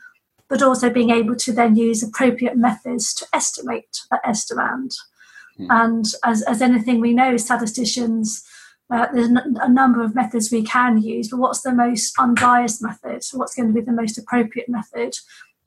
but 0.48 0.62
also 0.62 0.90
being 0.90 1.10
able 1.10 1.36
to 1.36 1.52
then 1.52 1.76
use 1.76 2.02
appropriate 2.02 2.56
methods 2.56 3.14
to 3.16 3.28
estimate 3.34 4.00
that 4.12 4.24
estimand. 4.24 4.96
Mm. 5.60 5.68
And 5.70 6.06
as, 6.24 6.42
as 6.44 6.62
anything 6.62 7.02
we 7.02 7.14
know, 7.14 7.36
statisticians, 7.36 8.44
uh, 8.90 9.08
there's 9.14 9.30
a 9.30 9.70
number 9.70 10.02
of 10.04 10.16
methods 10.16 10.52
we 10.52 10.64
can 10.64 11.02
use, 11.02 11.30
but 11.30 11.40
what's 11.40 11.62
the 11.62 11.74
most 11.74 12.14
unbiased 12.18 12.82
method? 12.82 13.22
What's 13.34 13.56
going 13.56 13.68
to 13.68 13.74
be 13.74 13.82
the 13.82 13.92
most 13.92 14.18
appropriate 14.18 14.70
method? 14.70 15.14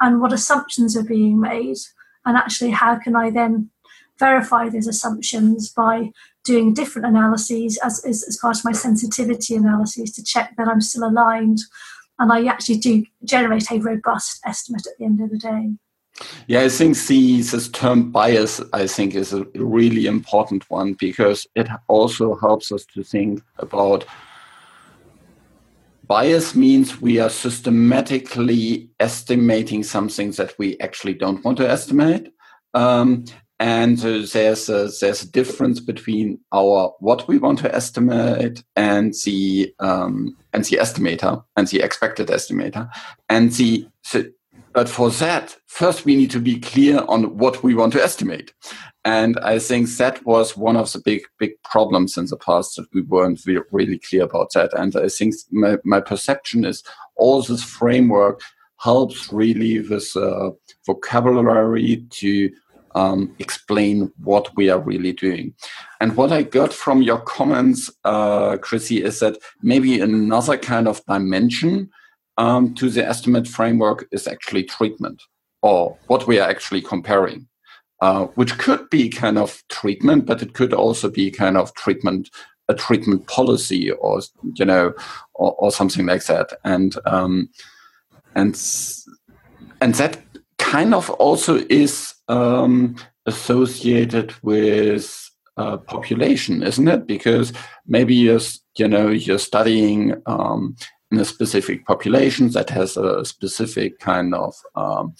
And 0.01 0.21
what 0.21 0.33
assumptions 0.33 0.97
are 0.97 1.05
being 1.05 1.39
made? 1.39 1.77
And 2.25 2.37
actually, 2.37 2.71
how 2.71 2.99
can 2.99 3.15
I 3.15 3.31
then 3.31 3.71
verify 4.19 4.69
those 4.69 4.87
assumptions 4.87 5.71
by 5.71 6.13
doing 6.45 6.73
different 6.73 7.09
analyses 7.09 7.79
as, 7.85 8.05
as, 8.05 8.23
as 8.27 8.39
part 8.39 8.59
of 8.59 8.65
my 8.65 8.73
sensitivity 8.73 9.55
analyses 9.55 10.13
to 10.13 10.25
check 10.25 10.55
that 10.57 10.69
I'm 10.69 10.81
still 10.81 11.09
aligned 11.09 11.59
and 12.21 12.31
I 12.31 12.45
actually 12.47 12.77
do 12.77 13.05
generate 13.25 13.71
a 13.71 13.79
robust 13.79 14.41
estimate 14.45 14.87
at 14.87 14.99
the 14.99 15.07
end 15.07 15.21
of 15.21 15.31
the 15.31 15.39
day. 15.39 15.71
Yeah, 16.47 16.63
I 16.63 16.69
think 16.69 16.97
the 16.99 17.43
this 17.43 17.69
term 17.69 18.11
bias, 18.11 18.61
I 18.73 18.87
think, 18.87 19.15
is 19.15 19.33
a 19.33 19.45
really 19.55 20.07
important 20.07 20.69
one 20.71 20.95
because 20.95 21.47
it 21.55 21.69
also 21.89 22.37
helps 22.37 22.73
us 22.73 22.85
to 22.95 23.03
think 23.03 23.43
about 23.59 24.05
bias 26.11 26.57
means 26.57 27.01
we 27.01 27.21
are 27.21 27.31
systematically 27.31 28.91
estimating 28.99 29.85
something 29.85 30.33
that 30.33 30.53
we 30.59 30.77
actually 30.81 31.15
don't 31.15 31.45
want 31.45 31.57
to 31.59 31.71
estimate. 31.71 32.33
Um, 32.75 33.25
and 33.61 34.01
uh, 34.01 34.27
there's 34.33 34.69
a, 34.69 34.91
there's 35.01 35.23
a 35.23 35.31
difference 35.31 35.79
between 35.79 36.41
our 36.51 36.93
what 36.99 37.29
we 37.29 37.39
want 37.39 37.61
to 37.61 37.73
estimate 37.73 38.65
and 38.75 39.15
the 39.25 39.73
um, 39.79 40.37
and 40.53 40.65
the 40.65 40.79
estimator 40.79 41.45
and 41.57 41.69
the 41.69 41.81
expected 41.81 42.29
estimator 42.29 42.91
and 43.29 43.53
the 43.53 43.87
so, 44.03 44.25
but 44.73 44.89
for 44.89 45.11
that 45.11 45.57
first 45.67 46.05
we 46.05 46.17
need 46.17 46.31
to 46.31 46.41
be 46.41 46.59
clear 46.59 47.03
on 47.09 47.37
what 47.37 47.63
we 47.63 47.75
want 47.75 47.93
to 47.93 48.03
estimate 48.03 48.53
and 49.05 49.39
i 49.41 49.59
think 49.59 49.89
that 49.97 50.25
was 50.25 50.57
one 50.57 50.77
of 50.77 50.93
the 50.93 51.01
big 51.05 51.23
big 51.39 51.53
problems 51.65 52.17
in 52.17 52.27
the 52.27 52.37
past 52.37 52.77
that 52.77 52.87
we 52.93 53.03
weren't 53.03 53.41
really 53.73 53.99
clear 53.99 54.25
about 54.25 54.53
that 54.55 54.73
and 54.75 54.97
i 54.97 55.09
think 55.09 55.35
my, 55.51 55.77
my 55.85 56.01
perception 56.01 56.65
is 56.65 56.83
all 57.17 57.43
this 57.43 57.63
framework 57.63 58.41
helps 58.79 59.31
really 59.33 59.81
with 59.81 60.17
uh, 60.17 60.51
vocabulary 60.87 62.05
to 62.11 62.51
um, 62.95 63.35
explain 63.39 64.11
what 64.25 64.55
we 64.57 64.71
are 64.71 64.81
really 64.81 65.13
doing. 65.13 65.55
And 66.01 66.17
what 66.17 66.33
I 66.33 66.43
got 66.43 66.73
from 66.73 67.03
your 67.03 67.21
comments, 67.21 67.91
uh, 68.05 68.57
Chrissie, 68.57 69.03
is 69.03 69.21
that 69.21 69.39
maybe 69.63 70.01
another 70.01 70.57
kind 70.57 70.89
of 70.89 71.05
dimension 71.07 71.91
um, 72.41 72.75
to 72.75 72.89
the 72.89 73.03
estimand 73.03 73.47
framework 73.47 74.09
is 74.13 74.27
actually 74.27 74.65
treatment 74.65 75.23
or 75.61 75.99
what 76.07 76.27
we 76.27 76.41
are 76.41 76.49
actually 76.49 76.81
comparing. 76.81 77.47
Uh, 78.03 78.25
which 78.35 78.57
could 78.57 78.89
be 78.89 79.11
kind 79.11 79.37
of 79.37 79.63
treatment, 79.69 80.25
but 80.25 80.41
it 80.41 80.55
could 80.55 80.73
also 80.73 81.11
be 81.11 81.31
kind 81.31 81.59
of 81.59 81.75
treatment, 81.75 82.31
a 82.71 82.75
treatment 82.75 83.27
policy, 83.27 83.91
or 83.91 84.23
you 84.55 84.65
know, 84.65 84.95
or, 85.35 85.55
or 85.59 85.71
something 85.71 86.07
like 86.07 86.25
that. 86.25 86.51
And 86.65 86.97
um, 87.05 87.51
and 88.35 88.59
and 89.83 89.95
that 89.97 90.19
kind 90.57 90.95
of 90.95 91.11
also 91.11 91.57
is 91.69 92.15
um, 92.29 92.97
associated 93.27 94.33
with 94.43 95.31
uh, 95.59 95.77
population, 95.77 96.63
isn't 96.63 96.89
it? 96.89 97.07
Because 97.07 97.53
maybe 97.87 98.15
you're, 98.15 98.41
you 98.79 98.89
know, 98.89 99.09
you're 99.11 99.39
studying 99.39 100.15
um, 100.25 100.75
in 101.11 101.19
a 101.19 101.25
specific 101.25 101.85
population 101.87 102.51
that 102.51 102.71
has 102.71 102.97
a 102.97 103.25
specific 103.25 103.99
kind 103.99 104.35
of 104.35 104.55
um, 104.77 105.15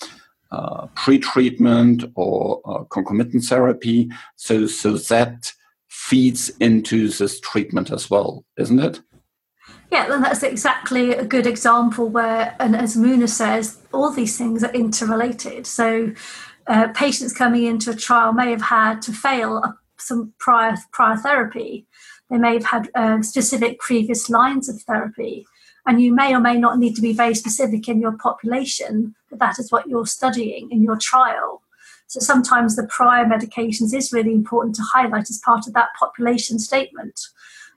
uh, 0.53 0.87
pre-treatment 0.95 2.05
or 2.15 2.61
uh, 2.65 2.85
concomitant 2.85 3.45
therapy. 3.45 4.09
So, 4.37 4.67
so 4.67 4.97
that 4.97 5.53
feeds 5.89 6.51
into 6.61 7.09
this 7.09 7.41
treatment 7.41 7.91
as 7.91 8.11
well, 8.11 8.45
isn't 8.57 8.81
it? 8.81 9.01
Yeah, 9.91 10.13
and 10.13 10.25
that's 10.25 10.45
exactly 10.45 11.13
a 11.13 11.25
good 11.25 11.47
example 11.47 12.09
where, 12.09 12.55
and 12.61 12.77
as 12.77 12.97
Mouna 12.97 13.27
says, 13.27 13.79
all 13.93 14.11
these 14.11 14.39
things 14.39 14.63
are 14.63 14.73
interrelated. 14.73 15.67
So, 15.67 16.13
uh, 16.69 16.89
patients 16.89 17.33
coming 17.33 17.65
into 17.65 17.91
a 17.91 17.97
trial 17.97 18.33
may 18.33 18.51
have 18.51 18.63
had 18.63 19.03
to 19.03 19.13
fail 19.13 19.63
some 19.99 20.33
prior 20.39 20.77
prior 20.93 21.17
therapy. 21.17 21.87
They 22.31 22.39
may 22.39 22.55
have 22.55 22.65
had 22.65 22.91
uh, 22.95 23.23
specific 23.23 23.81
previous 23.81 24.31
lines 24.31 24.69
of 24.69 24.81
therapy, 24.83 25.47
and 25.87 26.03
you 26.03 26.15
may 26.15 26.35
or 26.35 26.41
may 26.41 26.57
not 26.57 26.79
need 26.79 26.95
to 26.97 27.03
be 27.03 27.13
very 27.13 27.35
specific 27.35 27.89
in 27.89 28.01
your 28.01 28.13
population. 28.13 29.15
But 29.31 29.39
that 29.39 29.59
is 29.59 29.73
what 29.73 29.89
you're 29.89 30.07
studying 30.07 30.71
in 30.71 30.83
your 30.83 30.97
trial. 30.97 31.63
So 32.07 32.21
sometimes 32.21 32.75
the 32.75 32.87
prior 32.89 33.25
medications 33.25 33.95
is 33.95 34.13
really 34.13 34.33
important 34.33 34.75
to 34.77 34.83
highlight 34.83 35.31
as 35.31 35.41
part 35.45 35.67
of 35.67 35.75
that 35.75 35.91
population 35.99 36.59
statement. 36.59 37.21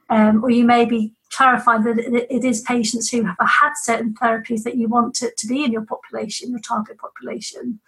Um, 0.10 0.44
or 0.44 0.50
you 0.50 0.66
may 0.66 0.86
be 0.86 1.14
clarifying 1.32 1.84
that 1.84 2.00
it 2.00 2.44
is 2.44 2.62
patients 2.62 3.10
who 3.10 3.24
have 3.24 3.38
had 3.40 3.74
certain 3.76 4.14
therapies 4.16 4.64
that 4.64 4.76
you 4.76 4.88
want 4.88 5.16
to, 5.16 5.32
to 5.38 5.48
be 5.48 5.64
in 5.64 5.72
your 5.72 5.86
population, 5.86 6.50
your 6.50 6.60
target 6.60 6.98
population. 6.98 7.80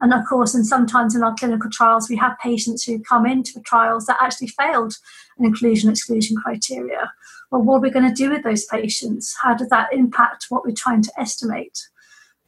And 0.00 0.12
of 0.12 0.24
course, 0.28 0.54
and 0.54 0.66
sometimes 0.66 1.14
in 1.14 1.22
our 1.22 1.34
clinical 1.34 1.70
trials, 1.70 2.08
we 2.08 2.16
have 2.16 2.38
patients 2.38 2.84
who 2.84 2.98
come 2.98 3.26
into 3.26 3.52
the 3.54 3.60
trials 3.60 4.06
that 4.06 4.18
actually 4.20 4.48
failed 4.48 4.94
an 5.38 5.44
inclusion 5.44 5.90
exclusion 5.90 6.36
criteria. 6.36 7.12
Well, 7.50 7.62
what 7.62 7.76
are 7.76 7.80
we 7.80 7.90
going 7.90 8.08
to 8.08 8.14
do 8.14 8.30
with 8.30 8.42
those 8.42 8.64
patients? 8.66 9.34
How 9.42 9.54
does 9.54 9.68
that 9.68 9.92
impact 9.92 10.46
what 10.48 10.64
we're 10.64 10.74
trying 10.74 11.02
to 11.02 11.12
estimate? 11.18 11.78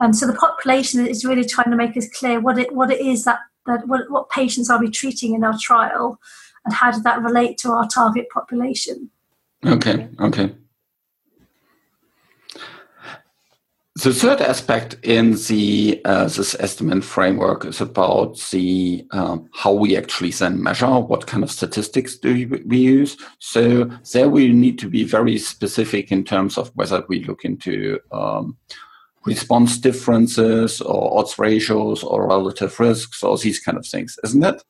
And 0.00 0.16
so 0.16 0.26
the 0.26 0.34
population 0.34 1.06
is 1.06 1.24
really 1.24 1.44
trying 1.44 1.70
to 1.70 1.76
make 1.76 1.96
us 1.96 2.08
clear 2.08 2.40
what 2.40 2.58
it 2.58 2.74
what 2.74 2.90
it 2.90 3.00
is 3.00 3.24
that, 3.24 3.40
that 3.66 3.88
what, 3.88 4.10
what 4.10 4.30
patients 4.30 4.70
are 4.70 4.80
we 4.80 4.90
treating 4.90 5.34
in 5.34 5.44
our 5.44 5.58
trial 5.58 6.20
and 6.64 6.74
how 6.74 6.90
does 6.90 7.02
that 7.02 7.22
relate 7.22 7.58
to 7.58 7.70
our 7.70 7.88
target 7.88 8.28
population? 8.30 9.10
Okay, 9.64 10.08
okay. 10.20 10.54
The 14.04 14.14
third 14.14 14.40
aspect 14.40 14.94
in 15.02 15.32
the 15.48 16.00
uh, 16.04 16.26
this 16.26 16.54
estimand 16.54 17.02
framework 17.02 17.64
is 17.64 17.80
about 17.80 18.38
the 18.52 19.04
um, 19.10 19.50
how 19.52 19.72
we 19.72 19.96
actually 19.96 20.30
then 20.30 20.62
measure 20.62 21.00
what 21.00 21.26
kind 21.26 21.42
of 21.42 21.50
statistics 21.50 22.16
do 22.16 22.62
we 22.64 22.78
use. 22.78 23.16
So 23.40 23.90
there 24.12 24.28
we 24.28 24.52
need 24.52 24.78
to 24.80 24.88
be 24.88 25.02
very 25.02 25.36
specific 25.36 26.12
in 26.12 26.22
terms 26.22 26.56
of 26.56 26.70
whether 26.76 27.02
we 27.08 27.24
look 27.24 27.44
into 27.44 27.98
um, 28.12 28.56
response 29.24 29.78
differences 29.78 30.80
or 30.80 31.18
odds 31.18 31.36
ratios 31.36 32.04
or 32.04 32.28
relative 32.28 32.78
risks 32.78 33.24
or 33.24 33.36
these 33.36 33.58
kind 33.58 33.76
of 33.76 33.84
things, 33.84 34.16
isn't 34.22 34.44
it? 34.44 34.62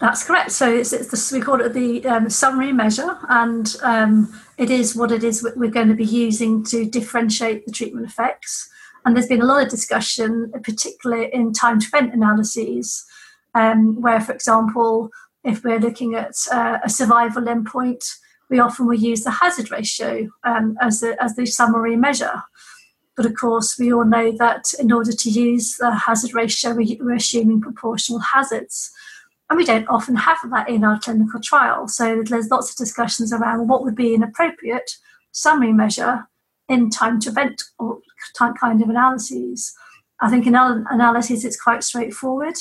That's 0.00 0.24
correct. 0.24 0.52
So 0.52 0.72
it's, 0.72 0.94
it's 0.94 1.30
we 1.30 1.40
call 1.40 1.60
it 1.60 1.74
the 1.74 2.04
um, 2.06 2.30
summary 2.30 2.72
measure, 2.72 3.18
and 3.28 3.76
um, 3.82 4.34
it 4.56 4.70
is 4.70 4.96
what 4.96 5.12
it 5.12 5.22
is 5.22 5.46
we're 5.56 5.70
going 5.70 5.88
to 5.88 5.94
be 5.94 6.06
using 6.06 6.64
to 6.64 6.86
differentiate 6.86 7.66
the 7.66 7.72
treatment 7.72 8.06
effects. 8.06 8.68
And 9.04 9.14
there's 9.14 9.28
been 9.28 9.42
a 9.42 9.46
lot 9.46 9.62
of 9.62 9.68
discussion, 9.68 10.52
particularly 10.64 11.28
in 11.34 11.52
time 11.52 11.80
to 11.80 11.86
event 11.86 12.14
analyses, 12.14 13.04
um, 13.54 14.00
where, 14.00 14.20
for 14.20 14.32
example, 14.32 15.10
if 15.44 15.64
we're 15.64 15.78
looking 15.78 16.14
at 16.14 16.34
uh, 16.50 16.78
a 16.82 16.88
survival 16.88 17.42
endpoint, 17.42 18.04
we 18.48 18.58
often 18.58 18.86
will 18.86 18.94
use 18.94 19.22
the 19.22 19.30
hazard 19.30 19.70
ratio 19.70 20.28
um, 20.44 20.76
as, 20.80 21.00
the, 21.00 21.22
as 21.22 21.36
the 21.36 21.46
summary 21.46 21.96
measure. 21.96 22.42
But 23.16 23.26
of 23.26 23.34
course, 23.34 23.78
we 23.78 23.92
all 23.92 24.04
know 24.04 24.32
that 24.38 24.72
in 24.78 24.92
order 24.92 25.12
to 25.12 25.30
use 25.30 25.76
the 25.76 25.94
hazard 25.94 26.34
ratio, 26.34 26.72
we, 26.72 26.98
we're 27.00 27.16
assuming 27.16 27.60
proportional 27.60 28.20
hazards. 28.20 28.90
And 29.50 29.56
we 29.56 29.64
don't 29.64 29.88
often 29.88 30.14
have 30.14 30.38
that 30.50 30.68
in 30.68 30.84
our 30.84 31.00
clinical 31.00 31.40
trial. 31.40 31.88
So 31.88 32.22
there's 32.24 32.50
lots 32.50 32.70
of 32.70 32.76
discussions 32.76 33.32
around 33.32 33.66
what 33.66 33.82
would 33.82 33.96
be 33.96 34.14
an 34.14 34.22
appropriate 34.22 34.92
summary 35.32 35.72
measure 35.72 36.28
in 36.68 36.88
time 36.88 37.18
to 37.20 37.30
event 37.30 37.60
or 37.78 37.98
kind 38.38 38.80
of 38.80 38.88
analyses. 38.88 39.74
I 40.20 40.30
think 40.30 40.46
in 40.46 40.54
our 40.54 40.84
analysis 40.90 41.44
it's 41.44 41.60
quite 41.60 41.82
straightforward. 41.82 42.54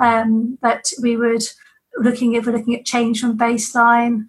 Um, 0.00 0.58
that 0.62 0.90
we 1.02 1.18
would 1.18 1.42
looking 1.98 2.32
if 2.32 2.46
we're 2.46 2.52
looking 2.56 2.74
at 2.74 2.86
change 2.86 3.20
from 3.20 3.36
baseline, 3.36 4.28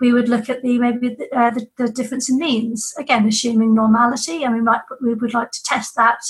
we 0.00 0.12
would 0.12 0.30
look 0.30 0.48
at 0.48 0.62
the 0.62 0.78
maybe 0.78 1.10
the, 1.10 1.28
uh, 1.38 1.50
the, 1.50 1.68
the, 1.76 1.88
difference 1.90 2.30
in 2.30 2.38
means 2.38 2.94
again, 2.98 3.28
assuming 3.28 3.74
normality, 3.74 4.42
and 4.42 4.54
we 4.54 4.62
might 4.62 4.80
we 5.02 5.12
would 5.12 5.34
like 5.34 5.50
to 5.50 5.62
test 5.64 5.94
that, 5.96 6.20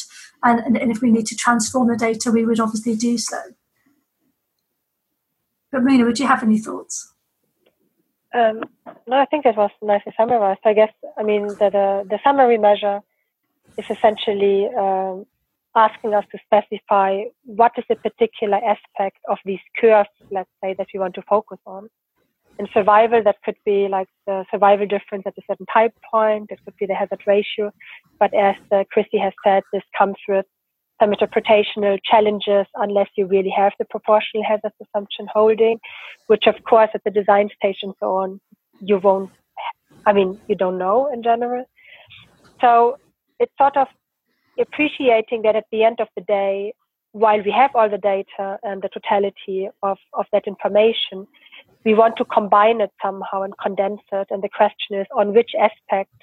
and, 0.43 0.59
and, 0.61 0.77
and 0.77 0.91
if 0.91 1.01
we 1.01 1.13
need 1.13 1.27
to 1.27 1.37
transform 1.37 1.89
the 1.89 1.97
data, 1.97 2.33
we 2.33 2.45
would 2.45 2.59
obviously 2.59 2.97
do 2.97 3.17
so. 3.17 3.39
But 5.73 5.85
would 5.85 6.19
you 6.19 6.27
have 6.27 6.43
any 6.43 6.59
thoughts? 6.59 7.15
Um, 8.35 8.61
no, 9.07 9.17
I 9.17 9.25
think 9.27 9.47
it 9.47 9.57
was 9.57 9.71
nicely 9.83 10.13
summarized. 10.17 10.61
I 10.65 10.75
guess, 10.75 10.93
I 11.19 11.23
mean, 11.23 11.49
the, 11.49 11.71
the, 11.71 12.07
the 12.09 12.19
summary 12.23 12.59
measure 12.59 13.01
is 13.79 13.85
essentially 13.91 14.69
um, 14.79 15.27
asking 15.75 16.15
us 16.15 16.25
to 16.33 16.39
specify 16.45 17.23
what 17.45 17.73
is 17.79 17.85
a 17.91 17.97
particular 17.97 18.59
aspect 18.59 19.19
of 19.29 19.39
these 19.45 19.61
curves, 19.79 20.11
let's 20.31 20.51
say, 20.63 20.75
that 20.77 20.89
we 20.93 21.01
want 21.01 21.15
to 21.15 21.23
focus 21.23 21.59
on. 21.67 21.89
In 22.59 22.69
survival, 22.73 23.23
that 23.23 23.43
could 23.43 23.57
be 23.65 23.89
like 23.89 24.09
the 24.27 24.45
survival 24.51 24.87
difference 24.87 25.25
at 25.27 25.39
a 25.39 25.43
certain 25.49 25.67
time 25.73 25.91
point. 26.11 26.51
It 26.51 26.61
could 26.65 26.77
be 26.77 26.87
the 26.87 26.95
hazard 26.95 27.23
ratio. 27.27 27.73
But 28.19 28.35
as 28.35 28.57
uh, 28.71 28.85
Chrissie 28.93 29.19
has 29.19 29.33
said, 29.43 29.63
this 29.73 29.83
comes 29.97 30.17
with 30.29 30.45
some 31.03 31.13
interpretational 31.13 31.99
challenges 32.09 32.67
unless 32.77 33.09
you 33.17 33.27
really 33.27 33.51
have 33.51 33.73
the 33.79 33.85
proportional 33.87 34.45
hazard 34.45 34.73
assumption 34.85 35.27
holding, 35.33 35.79
which 36.29 36.45
of 36.47 36.55
course 36.65 36.91
at 36.95 37.03
the 37.05 37.11
design 37.11 37.49
stage 37.57 37.79
and 37.83 37.95
so 37.99 38.17
on, 38.17 38.41
you 38.81 38.99
won't, 38.99 39.31
I 40.07 40.13
mean, 40.13 40.41
you 40.49 40.55
don't 40.55 40.79
know 40.79 41.11
in 41.13 41.23
general. 41.23 41.65
So 42.61 42.99
it's 43.41 43.53
sort 43.59 43.77
of 43.77 43.89
appreciating 44.59 45.43
that 45.43 45.57
at 45.57 45.65
the 45.73 45.83
end 45.83 45.99
of 45.99 46.09
the 46.17 46.23
day, 46.23 46.73
while 47.13 47.43
we 47.43 47.51
have 47.51 47.73
all 47.75 47.91
the 47.91 47.99
data 47.99 48.59
and 48.63 48.81
the 48.81 48.89
totality 48.89 49.69
of, 49.83 49.99
of 50.13 50.27
that 50.33 50.47
information, 50.47 51.27
we 51.85 51.95
want 51.95 52.17
to 52.17 52.25
combine 52.25 52.81
it 52.81 52.91
somehow 53.03 53.43
and 53.43 53.55
condense 53.59 54.01
it. 54.13 54.29
And 54.31 54.43
the 54.43 54.49
question 54.49 55.01
is 55.01 55.07
on 55.17 55.35
which 55.35 55.51
aspect 55.59 56.15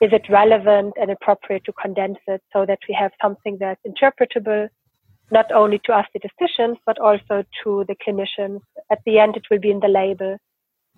is 0.00 0.12
it 0.12 0.22
relevant 0.30 0.94
and 1.00 1.10
appropriate 1.10 1.64
to 1.64 1.72
condense 1.72 2.18
it 2.26 2.42
so 2.52 2.64
that 2.64 2.78
we 2.88 2.96
have 2.98 3.12
something 3.20 3.58
that's 3.60 3.80
interpretable, 3.86 4.68
not 5.30 5.52
only 5.52 5.78
to 5.84 5.92
us 5.92 6.06
statisticians, 6.08 6.78
but 6.86 6.98
also 6.98 7.44
to 7.62 7.84
the 7.86 7.96
clinicians. 7.96 8.60
At 8.90 9.00
the 9.04 9.18
end, 9.18 9.36
it 9.36 9.44
will 9.50 9.60
be 9.60 9.70
in 9.70 9.80
the 9.80 9.88
label, 9.88 10.38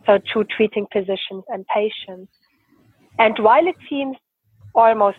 so 0.07 0.19
to 0.33 0.45
treating 0.45 0.87
physicians 0.93 1.45
and 1.49 1.67
patients. 1.67 2.33
And 3.19 3.37
while 3.41 3.67
it 3.67 3.77
seems 3.91 4.17
almost 4.75 5.19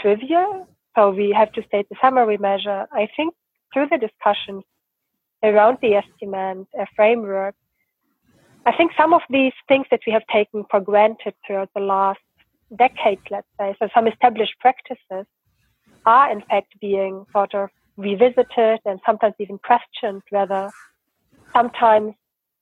trivial, 0.00 0.66
so 0.96 1.10
we 1.10 1.30
have 1.36 1.52
to 1.52 1.62
state 1.64 1.86
the 1.90 1.96
summary 2.00 2.38
measure, 2.38 2.86
I 2.92 3.08
think 3.14 3.34
through 3.72 3.88
the 3.90 3.98
discussions 3.98 4.64
around 5.42 5.78
the 5.82 6.00
estimand 6.02 6.66
framework, 6.96 7.54
I 8.64 8.72
think 8.76 8.92
some 8.96 9.12
of 9.12 9.20
these 9.30 9.52
things 9.68 9.86
that 9.90 10.00
we 10.06 10.12
have 10.12 10.26
taken 10.32 10.64
for 10.70 10.80
granted 10.80 11.34
throughout 11.46 11.70
the 11.74 11.80
last 11.82 12.18
decades, 12.76 13.22
let's 13.30 13.46
say, 13.58 13.74
so 13.78 13.88
some 13.94 14.06
established 14.06 14.54
practices 14.60 15.26
are 16.06 16.30
in 16.30 16.40
fact 16.42 16.74
being 16.80 17.24
sort 17.32 17.54
of 17.54 17.68
revisited 17.96 18.78
and 18.84 19.00
sometimes 19.04 19.34
even 19.38 19.58
questioned 19.58 20.22
whether 20.30 20.70
sometimes 21.52 22.14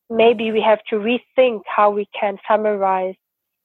maybe 0.09 0.51
we 0.53 0.61
have 0.61 0.79
to 0.89 0.97
rethink 0.97 1.61
how 1.67 1.91
we 1.91 2.09
can 2.19 2.39
summarize 2.49 3.15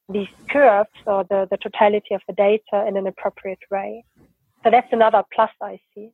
these 0.10 0.27
curves 0.49 0.89
or 1.06 1.23
the, 1.30 1.47
the 1.49 1.58
totality 1.58 2.13
of 2.13 2.21
the 2.27 2.34
data 2.34 2.86
in 2.88 2.97
an 2.97 3.08
appropriate 3.08 3.60
way. 3.69 4.04
So 4.63 4.69
that's 4.69 4.91
another 4.91 5.23
plus 5.34 5.51
I 5.62 5.80
see. 5.95 6.12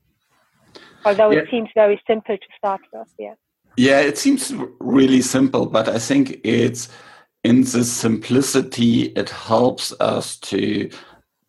Although 1.06 1.32
yeah. 1.32 1.40
it 1.40 1.50
seems 1.50 1.70
very 1.74 2.02
simple 2.06 2.38
to 2.38 2.48
start 2.58 2.82
with, 2.94 3.08
yeah. 3.18 3.34
Yeah, 3.76 4.00
it 4.00 4.18
seems 4.18 4.54
really 4.80 5.22
simple, 5.22 5.66
but 5.68 5.88
I 5.88 6.00
think 6.00 6.40
it's 6.44 6.90
in 7.48 7.62
the 7.62 7.86
simplicity, 7.86 9.04
it 9.16 9.30
helps 9.30 9.94
us 10.02 10.38
to 10.38 10.90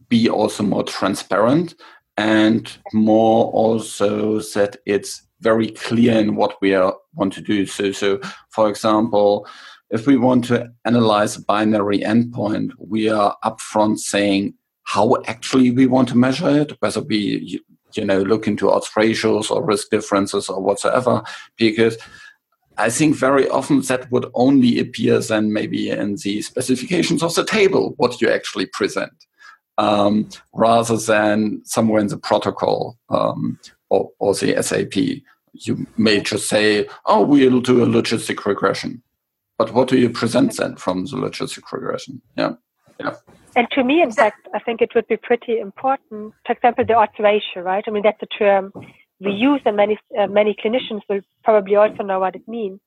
be 0.09 0.31
also 0.31 0.63
more 0.63 0.85
transparent 0.85 1.75
and 2.17 2.79
more 2.93 3.47
also 3.47 4.39
that 4.39 4.77
it's 4.87 5.27
very 5.41 5.71
clear 5.71 6.17
in 6.21 6.37
what 6.37 6.55
we 6.63 6.73
are, 6.73 6.95
want 7.15 7.33
to 7.33 7.41
do. 7.41 7.67
So, 7.67 7.91
so 7.91 8.21
for 8.51 8.69
example, 8.69 9.45
if 9.91 10.07
we 10.07 10.17
want 10.17 10.45
to 10.45 10.73
analyze 10.85 11.37
a 11.37 11.43
binary 11.43 11.99
endpoint, 11.99 12.71
we 12.79 13.09
are 13.09 13.37
upfront 13.43 13.99
saying 13.99 14.55
how 14.85 15.17
actually 15.27 15.73
we 15.73 15.87
want 15.87 16.09
to 16.11 16.17
measure 16.17 16.61
it, 16.61 16.81
whether 16.81 17.01
we 17.01 17.61
you 17.95 18.05
know 18.05 18.21
look 18.23 18.47
into 18.47 18.71
odds 18.71 18.89
ratios 18.97 19.51
or 19.51 19.65
risk 19.65 19.91
differences 19.91 20.49
or 20.49 20.63
whatsoever, 20.63 21.25
because 21.57 21.97
I 22.79 22.91
think 22.91 23.17
very 23.17 23.49
often 23.49 23.81
that 23.83 24.11
would 24.13 24.27
only 24.35 24.79
appear 24.79 25.19
then 25.19 25.53
maybe 25.53 25.91
in 25.91 26.17
the 26.17 26.43
specifications 26.43 27.23
of 27.23 27.35
the 27.35 27.45
table, 27.45 27.95
what 27.97 28.21
you 28.21 28.31
actually 28.31 28.67
present, 28.67 29.13
um, 29.79 30.29
rather 30.55 30.97
than 30.97 31.61
somewhere 31.65 32.01
in 32.01 32.07
the 32.07 32.17
protocol 32.17 32.97
um, 33.11 33.59
or, 33.91 34.11
or 34.21 34.35
the 34.35 34.63
SAP. 34.63 34.97
You 35.55 35.87
may 35.97 36.21
just 36.21 36.49
say, 36.49 36.89
oh, 37.07 37.23
we'll 37.25 37.61
do 37.61 37.83
a 37.83 37.87
logistic 37.87 38.47
regression. 38.47 39.03
But 39.59 39.75
what 39.75 39.89
do 39.89 39.99
you 39.99 40.09
present 40.09 40.57
then 40.57 40.77
from 40.77 41.07
the 41.07 41.17
logistic 41.17 41.73
regression? 41.73 42.23
Yeah. 42.37 42.53
Yeah. 43.01 43.17
And 43.57 43.69
to 43.73 43.83
me, 43.83 44.03
in 44.03 44.13
fact, 44.13 44.47
I 44.55 44.61
think 44.61 44.81
it 44.81 44.91
would 44.95 45.09
be 45.09 45.17
pretty 45.17 45.59
important. 45.59 46.33
For 46.47 46.53
example, 46.53 46.85
the 46.85 46.95
odds 46.95 47.19
ratio, 47.19 47.63
right? 47.63 47.83
I 47.87 47.91
mean, 47.91 48.05
that's 48.05 48.23
a 48.23 48.27
term 48.27 48.73
we 49.21 49.33
use, 49.33 49.61
and 49.65 49.77
many 49.77 49.99
uh, 50.19 50.27
many 50.27 50.55
clinicians 50.55 51.03
will 51.09 51.21
probably 51.45 51.77
also 51.77 52.03
know 52.03 52.21
what 52.21 52.37
it 52.37 52.47
means. 52.47 52.81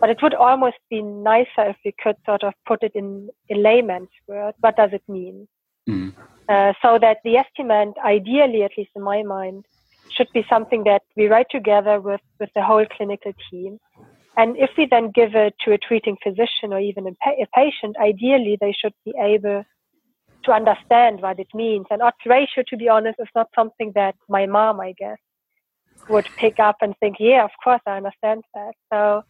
But 0.00 0.10
it 0.10 0.18
would 0.22 0.34
almost 0.34 0.76
be 0.90 1.00
nicer 1.02 1.70
if 1.70 1.76
we 1.84 1.94
could 2.02 2.16
sort 2.26 2.42
of 2.42 2.52
put 2.66 2.82
it 2.82 2.92
in, 2.94 3.30
in 3.48 3.62
layman's 3.62 4.10
words. 4.28 4.56
What 4.60 4.76
does 4.76 4.90
it 4.92 5.02
mean? 5.08 5.48
Mm. 5.88 6.14
Uh, 6.48 6.72
so 6.82 6.98
that 6.98 7.18
the 7.24 7.36
estimand, 7.42 7.94
ideally, 8.04 8.62
at 8.62 8.72
least 8.76 8.90
in 8.94 9.02
my 9.02 9.22
mind, 9.22 9.64
should 10.10 10.28
be 10.32 10.44
something 10.48 10.84
that 10.84 11.02
we 11.16 11.26
write 11.26 11.46
together 11.50 12.00
with, 12.00 12.20
with 12.38 12.50
the 12.54 12.62
whole 12.62 12.84
clinical 12.86 13.32
team. 13.50 13.78
And 14.36 14.56
if 14.58 14.70
we 14.76 14.86
then 14.86 15.10
give 15.14 15.34
it 15.34 15.54
to 15.64 15.72
a 15.72 15.78
treating 15.78 16.16
physician 16.22 16.72
or 16.72 16.78
even 16.78 17.06
a, 17.06 17.12
pa- 17.22 17.42
a 17.42 17.46
patient, 17.54 17.96
ideally 17.98 18.58
they 18.60 18.72
should 18.78 18.92
be 19.04 19.14
able 19.18 19.64
to 20.44 20.52
understand 20.52 21.22
what 21.22 21.40
it 21.40 21.48
means. 21.54 21.86
And 21.90 22.02
odds 22.02 22.16
ratio, 22.26 22.62
to 22.68 22.76
be 22.76 22.88
honest, 22.88 23.18
is 23.18 23.28
not 23.34 23.48
something 23.54 23.92
that 23.94 24.14
my 24.28 24.46
mom, 24.46 24.78
I 24.80 24.92
guess, 24.96 25.18
would 26.08 26.28
pick 26.36 26.58
up 26.58 26.76
and 26.80 26.94
think, 26.98 27.16
yeah, 27.18 27.44
of 27.44 27.50
course, 27.62 27.80
I 27.86 27.96
understand 27.96 28.44
that. 28.54 28.74
So 28.92 29.24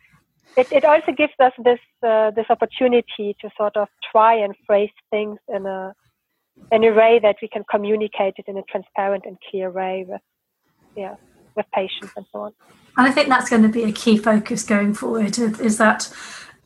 it, 0.57 0.71
it 0.73 0.85
also 0.85 1.13
gives 1.13 1.33
us 1.41 1.53
this 1.65 1.81
uh, 2.03 2.31
this 2.31 2.47
opportunity 2.51 3.37
to 3.41 3.51
sort 3.57 3.77
of 3.77 3.89
try 4.11 4.35
and 4.35 4.55
phrase 4.67 4.91
things 5.11 5.39
in 5.49 5.67
a 5.67 5.95
in 6.73 6.85
a 6.85 6.93
way 6.93 7.19
that 7.23 7.37
we 7.43 7.49
can 7.49 7.65
communicate 7.71 8.35
it 8.39 8.45
in 8.47 8.57
a 8.57 8.63
transparent 8.63 9.25
and 9.27 9.37
clear 9.51 9.71
way 9.71 10.05
with 10.09 10.21
yeah 10.97 11.17
with 11.55 11.67
patients 11.75 12.13
and 12.17 12.27
so 12.33 12.41
on. 12.41 12.53
And 12.97 13.07
I 13.07 13.11
think 13.11 13.29
that's 13.29 13.51
going 13.51 13.63
to 13.63 13.69
be 13.69 13.85
a 13.85 13.93
key 13.93 14.17
focus 14.19 14.63
going 14.63 14.95
forward 14.95 15.39
is 15.39 15.79
that 15.79 16.13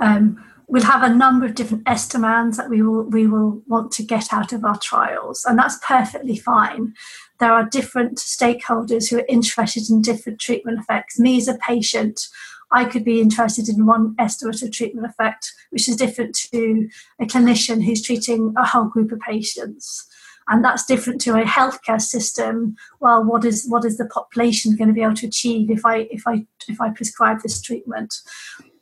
um, 0.00 0.44
we'll 0.70 0.82
have 0.84 1.02
a 1.02 1.14
number 1.14 1.44
of 1.44 1.54
different 1.56 1.82
estimands 1.86 2.56
that 2.56 2.70
we 2.70 2.80
will 2.80 3.02
we 3.04 3.26
will 3.26 3.60
want 3.66 3.90
to 3.92 4.02
get 4.02 4.32
out 4.32 4.52
of 4.52 4.64
our 4.64 4.78
trials, 4.78 5.44
and 5.44 5.58
that's 5.58 5.78
perfectly 5.86 6.36
fine. 6.36 6.94
There 7.40 7.52
are 7.52 7.68
different 7.68 8.18
stakeholders 8.18 9.10
who 9.10 9.18
are 9.18 9.26
interested 9.28 9.90
in 9.90 10.02
different 10.02 10.40
treatment 10.40 10.78
effects. 10.78 11.18
Me 11.18 11.36
as 11.38 11.48
a 11.48 11.58
patient, 11.58 12.28
I 12.70 12.84
could 12.84 13.04
be 13.04 13.20
interested 13.20 13.68
in 13.68 13.86
one 13.86 14.14
estimate 14.18 14.62
of 14.62 14.70
treatment 14.70 15.06
effect, 15.06 15.52
which 15.70 15.88
is 15.88 15.96
different 15.96 16.36
to 16.52 16.88
a 17.18 17.24
clinician 17.24 17.84
who's 17.84 18.02
treating 18.02 18.54
a 18.56 18.64
whole 18.64 18.86
group 18.86 19.10
of 19.10 19.20
patients. 19.20 20.06
And 20.48 20.64
that's 20.64 20.86
different 20.86 21.20
to 21.22 21.40
a 21.40 21.44
healthcare 21.44 22.00
system. 22.00 22.76
Well, 23.00 23.24
what 23.24 23.44
is 23.44 23.66
what 23.68 23.84
is 23.84 23.98
the 23.98 24.06
population 24.06 24.76
going 24.76 24.88
to 24.88 24.94
be 24.94 25.02
able 25.02 25.14
to 25.14 25.26
achieve 25.26 25.70
if 25.70 25.84
I 25.84 26.08
if 26.10 26.22
I 26.26 26.46
if 26.68 26.80
I 26.80 26.90
prescribe 26.90 27.40
this 27.42 27.60
treatment? 27.60 28.14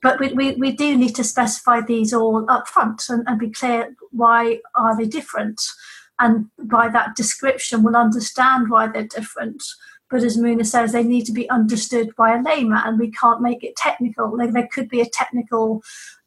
But 0.02 0.20
we, 0.20 0.32
we, 0.32 0.52
we 0.52 0.72
do 0.72 0.96
need 0.96 1.14
to 1.16 1.24
specify 1.24 1.80
these 1.80 2.12
all 2.12 2.48
up 2.48 2.68
front 2.68 3.08
and, 3.08 3.24
and 3.26 3.38
be 3.38 3.50
clear 3.50 3.94
why 4.10 4.60
are 4.74 4.96
they 4.96 5.06
different. 5.06 5.60
And 6.18 6.46
by 6.58 6.88
that 6.88 7.16
description 7.16 7.82
we'll 7.82 7.96
understand 7.96 8.70
why 8.70 8.88
they're 8.88 9.04
different. 9.04 9.62
But 10.10 10.22
as 10.22 10.38
Mouna 10.38 10.64
says 10.64 10.92
they 10.92 11.02
need 11.02 11.26
to 11.26 11.32
be 11.32 11.50
understood 11.50 12.14
by 12.16 12.34
a 12.34 12.42
layman 12.42 12.80
and 12.84 12.98
we 12.98 13.10
can't 13.10 13.42
make 13.42 13.62
it 13.64 13.76
technical. 13.76 14.36
Like 14.36 14.52
there 14.52 14.68
could 14.72 14.88
be 14.88 15.00
a 15.00 15.06
technical 15.06 15.82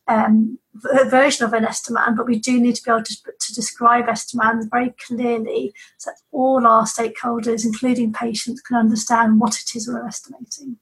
um, 0.08 0.60
version 0.74 1.46
of 1.46 1.54
an 1.54 1.64
estimand 1.64 2.18
but 2.18 2.26
we 2.26 2.40
do 2.40 2.60
need 2.60 2.76
to 2.76 2.84
be 2.84 2.92
able 2.92 3.04
to, 3.04 3.16
to 3.40 3.54
describe 3.54 4.10
estimands 4.10 4.68
very 4.70 4.94
clearly 5.06 5.74
so 5.98 6.10
that 6.10 6.18
all 6.32 6.66
our 6.66 6.84
stakeholders 6.84 7.64
including 7.64 8.12
patients 8.12 8.62
can 8.62 8.78
understand 8.78 9.40
what 9.40 9.58
it 9.60 9.76
is 9.76 9.88
we're 9.88 10.06
estimating 10.06 10.78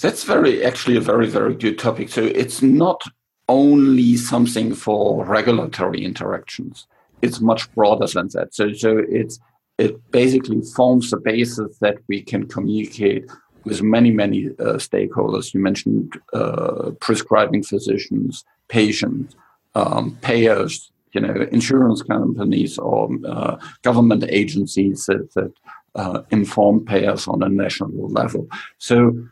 that's 0.00 0.24
very 0.24 0.64
actually 0.64 0.96
a 0.96 1.00
very 1.00 1.26
very 1.26 1.54
good 1.54 1.78
topic. 1.78 2.08
So 2.08 2.22
it's 2.22 2.62
not 2.62 3.02
only 3.48 4.16
something 4.16 4.74
for 4.74 5.24
regulatory 5.24 6.04
interactions. 6.04 6.86
It's 7.22 7.40
much 7.40 7.72
broader 7.74 8.06
than 8.06 8.28
that. 8.34 8.54
So 8.54 8.72
so 8.72 8.98
it's 9.08 9.40
it 9.78 10.10
basically 10.10 10.60
forms 10.76 11.10
the 11.10 11.18
basis 11.18 11.78
that 11.78 11.98
we 12.08 12.22
can 12.22 12.46
communicate 12.46 13.24
with 13.64 13.82
many 13.82 14.10
many 14.10 14.46
uh, 14.58 14.78
stakeholders. 14.78 15.52
You 15.54 15.60
mentioned 15.60 16.20
uh, 16.32 16.92
prescribing 17.00 17.62
physicians, 17.62 18.44
patients, 18.68 19.34
um, 19.74 20.16
payers, 20.22 20.90
you 21.12 21.20
know, 21.20 21.46
insurance 21.50 22.02
companies 22.02 22.78
or 22.78 23.08
uh, 23.26 23.56
government 23.82 24.24
agencies 24.28 25.06
that, 25.06 25.32
that 25.34 25.52
uh, 25.94 26.22
inform 26.30 26.84
payers 26.84 27.26
on 27.26 27.42
a 27.42 27.48
national 27.48 28.08
level. 28.08 28.46
So 28.78 29.28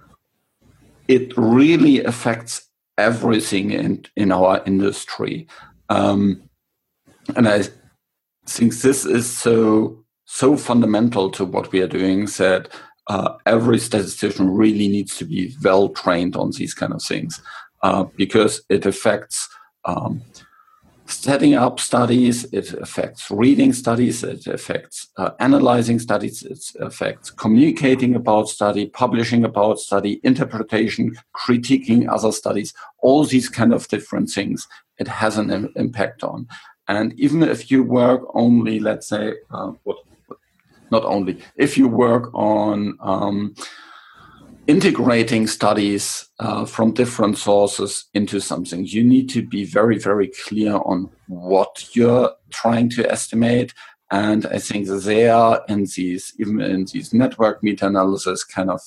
it 1.09 1.37
really 1.37 2.03
affects 2.05 2.69
everything 2.99 3.71
in, 3.71 4.05
in 4.17 4.33
our 4.33 4.63
industry. 4.67 5.47
Um, 5.89 6.43
and 7.35 7.49
I 7.49 7.65
think 8.47 8.75
this 8.75 9.05
is 9.05 9.31
so 9.31 10.03
so 10.29 10.57
fundamental 10.57 11.31
to 11.31 11.45
what 11.45 11.71
we 11.71 11.81
are 11.81 11.87
doing 11.87 12.25
that 12.37 12.69
uh, 13.07 13.37
every 13.47 13.79
statistician 13.79 14.51
really 14.51 14.89
needs 14.89 15.17
to 15.17 15.25
be 15.25 15.55
well 15.63 15.89
trained 15.91 16.35
on 16.35 16.51
these 16.51 16.75
kind 16.75 16.93
of 16.93 17.01
things 17.01 17.41
uh, 17.83 18.05
because 18.17 18.61
it 18.69 18.85
affects 18.85 19.49
um, 19.85 20.21
setting 21.07 21.55
up 21.55 21.79
studies, 21.81 22.45
it 22.53 22.73
affects 22.75 23.31
reading 23.31 23.73
studies, 23.73 24.23
it 24.23 24.47
affects 24.47 25.09
uh, 25.17 25.31
analyzing 25.41 25.99
studies, 25.99 26.43
it 26.43 26.61
affects 26.81 27.31
communicating 27.31 28.15
about 28.15 28.49
study, 28.49 28.87
publishing 28.87 29.45
about 29.45 29.79
study, 29.79 30.21
interpretation, 30.25 31.17
critiquing 31.35 32.09
other 32.09 32.33
studies, 32.33 32.75
all 32.99 33.25
these 33.25 33.49
kind 33.49 33.73
of 33.73 33.87
different 33.89 34.31
things 34.31 34.67
it 34.99 35.09
has 35.09 35.39
an 35.39 35.51
Im- 35.51 35.73
impact 35.77 36.23
on. 36.25 36.49
And 36.89 37.19
even 37.19 37.43
if 37.43 37.71
you 37.71 37.83
work 37.83 38.23
only, 38.35 38.81
let's 38.81 39.09
say, 39.09 39.35
uh, 39.51 39.73
what, 39.83 39.99
not 40.91 41.05
only, 41.05 41.39
if 41.57 41.77
you 41.77 41.89
work 41.89 42.33
on 42.33 42.97
um, 43.01 43.55
integrating 44.67 45.47
studies 45.47 46.29
uh, 46.41 46.65
from 46.65 46.93
different 46.93 47.39
sources 47.39 48.07
into 48.15 48.41
something, 48.41 48.85
you 48.85 49.05
need 49.05 49.29
to 49.31 49.47
be 49.47 49.65
very, 49.65 49.99
very 49.99 50.31
clear 50.47 50.75
on 50.85 51.11
what 51.29 51.89
you're 51.95 52.31
trying 52.51 52.91
to 52.91 53.11
estimate. 53.11 53.73
And 54.11 54.47
I 54.47 54.59
think 54.59 54.87
there, 54.89 55.61
in 55.69 55.87
these, 55.97 56.33
even 56.39 56.61
in 56.61 56.85
these 56.85 57.13
network 57.13 57.63
meta-analysis 57.63 58.45
kind 58.45 58.71
of 58.71 58.81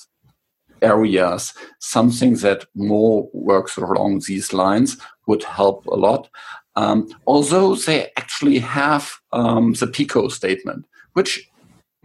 areas, 0.81 1.53
something 1.79 2.35
that 2.35 2.65
more 2.75 3.29
works 3.33 3.77
along 3.77 4.21
these 4.27 4.53
lines 4.53 4.97
would 5.27 5.43
help 5.43 5.85
a 5.87 5.95
lot. 5.95 6.29
Um, 6.75 7.09
although 7.27 7.75
they 7.75 8.11
actually 8.17 8.59
have 8.59 9.11
um, 9.33 9.73
the 9.73 9.87
PICO 9.87 10.29
statement, 10.29 10.85
which 11.13 11.49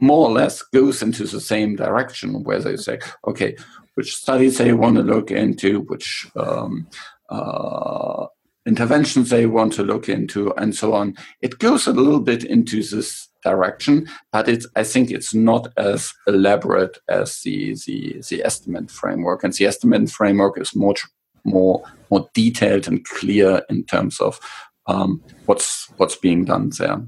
more 0.01 0.29
or 0.29 0.33
less 0.33 0.63
goes 0.63 1.03
into 1.03 1.25
the 1.25 1.41
same 1.41 1.77
direction 1.77 2.43
where 2.45 2.59
they 2.59 2.77
say, 2.77 2.99
okay, 3.27 3.57
which 3.95 4.17
studies 4.17 4.59
they 4.59 4.73
want 4.73 4.97
to 4.97 5.03
look 5.03 5.31
into, 5.31 5.81
which 5.83 6.27
um, 6.37 6.89
uh, 7.31 8.27
interventions 8.67 9.31
they 9.31 9.47
want 9.47 9.73
to 9.75 9.83
look 9.83 10.09
into, 10.09 10.53
and 10.55 10.75
so 10.75 10.95
on. 10.95 11.17
It 11.43 11.59
goes 11.59 11.87
a 11.87 11.93
little 11.93 12.21
bit 12.21 12.45
into 12.45 12.83
this 12.83 13.29
direction, 13.43 14.09
but 14.33 14.49
it's 14.49 14.67
I 14.75 14.85
think 14.85 15.11
it's 15.11 15.35
not 15.35 15.69
as 15.77 16.13
elaborate 16.27 16.99
as 17.09 17.41
the 17.43 17.75
the, 17.87 18.15
the 18.29 18.43
estimand 18.45 18.91
framework, 18.91 19.45
and 19.45 19.53
the 19.53 19.67
estimand 19.67 20.11
framework 20.11 20.61
is 20.61 20.75
much 20.75 21.07
more 21.45 21.83
more 22.11 22.29
detailed 22.35 22.89
and 22.89 23.05
clear 23.05 23.63
in 23.69 23.85
terms 23.85 24.21
of 24.21 24.41
um, 24.87 25.23
what's 25.47 25.89
what's 25.99 26.17
being 26.17 26.45
done 26.45 26.71
there. 26.79 27.03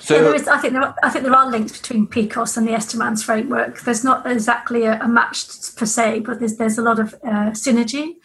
So, 0.00 0.22
there 0.22 0.34
is, 0.34 0.48
I 0.48 0.58
think 0.58 0.72
there 0.74 0.82
are, 0.82 0.94
I 1.02 1.10
think 1.10 1.24
there 1.24 1.34
are 1.34 1.50
links 1.50 1.80
between 1.80 2.06
PICOS 2.06 2.56
and 2.56 2.68
the 2.68 2.72
Estimands 2.72 3.22
framework. 3.22 3.80
There's 3.80 4.04
not 4.04 4.26
exactly 4.30 4.84
a, 4.84 5.00
a 5.00 5.08
match 5.08 5.46
per 5.76 5.86
se, 5.86 6.20
but 6.20 6.38
there's 6.38 6.56
there's 6.56 6.78
a 6.78 6.82
lot 6.82 6.98
of 6.98 7.14
uh, 7.24 7.50
synergy. 7.52 8.16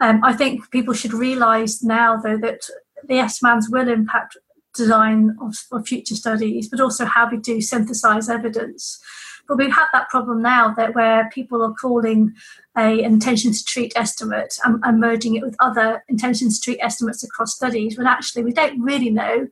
Um, 0.00 0.22
I 0.22 0.32
think 0.34 0.70
people 0.70 0.94
should 0.94 1.12
realise 1.12 1.82
now, 1.82 2.16
though, 2.16 2.36
that 2.38 2.62
the 3.08 3.18
Estimands 3.18 3.68
will 3.68 3.88
impact 3.88 4.36
design 4.74 5.36
of, 5.40 5.56
of 5.72 5.86
future 5.86 6.14
studies, 6.14 6.68
but 6.68 6.80
also 6.80 7.04
how 7.04 7.30
we 7.30 7.38
do 7.38 7.60
synthesize 7.60 8.28
evidence. 8.28 9.00
But 9.46 9.58
we've 9.58 9.72
had 9.72 9.86
that 9.92 10.08
problem 10.08 10.42
now 10.42 10.72
that 10.74 10.94
where 10.94 11.30
people 11.32 11.62
are 11.62 11.74
calling 11.74 12.34
a 12.76 13.02
intention 13.02 13.52
to 13.52 13.64
treat 13.64 13.92
estimate 13.94 14.58
and, 14.64 14.80
and, 14.82 14.98
merging 14.98 15.34
it 15.34 15.42
with 15.42 15.54
other 15.60 16.02
intention 16.08 16.50
to 16.50 16.60
treat 16.60 16.78
estimates 16.80 17.22
across 17.22 17.54
studies 17.54 17.96
when 17.96 18.06
actually 18.06 18.42
we 18.42 18.52
don't 18.52 18.80
really 18.80 19.10
know 19.10 19.48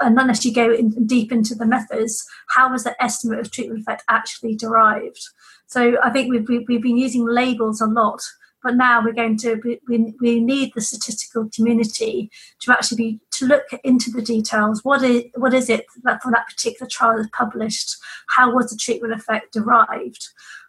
and 0.00 0.18
unless 0.18 0.44
you 0.44 0.52
go 0.52 0.72
in, 0.72 1.06
deep 1.06 1.32
into 1.32 1.54
the 1.54 1.66
methods, 1.66 2.26
how 2.48 2.70
was 2.70 2.84
the 2.84 3.00
estimate 3.02 3.38
of 3.38 3.50
treatment 3.50 3.80
effect 3.80 4.04
actually 4.08 4.54
derived? 4.54 5.20
So 5.66 5.96
I 6.02 6.10
think 6.10 6.30
we've, 6.30 6.66
we've 6.68 6.82
been 6.82 6.96
using 6.96 7.26
labels 7.26 7.80
a 7.80 7.86
lot, 7.86 8.20
but 8.62 8.76
now 8.76 9.02
we're 9.02 9.12
going 9.12 9.36
to 9.38 9.60
we, 9.86 10.14
we 10.20 10.40
need 10.40 10.72
the 10.74 10.80
statistical 10.80 11.48
community 11.54 12.30
to 12.60 12.72
actually 12.72 12.96
be 12.96 13.20
to 13.32 13.46
look 13.46 13.66
into 13.84 14.10
the 14.10 14.22
details. 14.22 14.84
What 14.84 15.02
is 15.02 15.24
what 15.36 15.54
is 15.54 15.70
it 15.70 15.86
that 16.02 16.22
for 16.22 16.32
that 16.32 16.48
particular 16.48 16.88
trial 16.90 17.20
is 17.20 17.28
published? 17.32 17.96
How 18.28 18.52
was 18.52 18.70
the 18.70 18.76
treatment 18.76 19.14
effect 19.14 19.52
derived? 19.52 20.28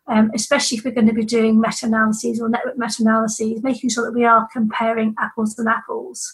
Um, 0.09 0.31
especially 0.33 0.77
if 0.77 0.85
we're 0.85 0.91
going 0.91 1.07
to 1.07 1.13
be 1.13 1.25
doing 1.25 1.59
meta-analyses 1.59 2.39
or 2.39 2.47
network 2.47 2.77
meta-analyses, 2.77 3.61
making 3.61 3.89
sure 3.89 4.05
that 4.05 4.17
we 4.17 4.23
are 4.23 4.47
comparing 4.53 5.13
apples 5.19 5.59
and 5.59 5.67
apples. 5.67 6.33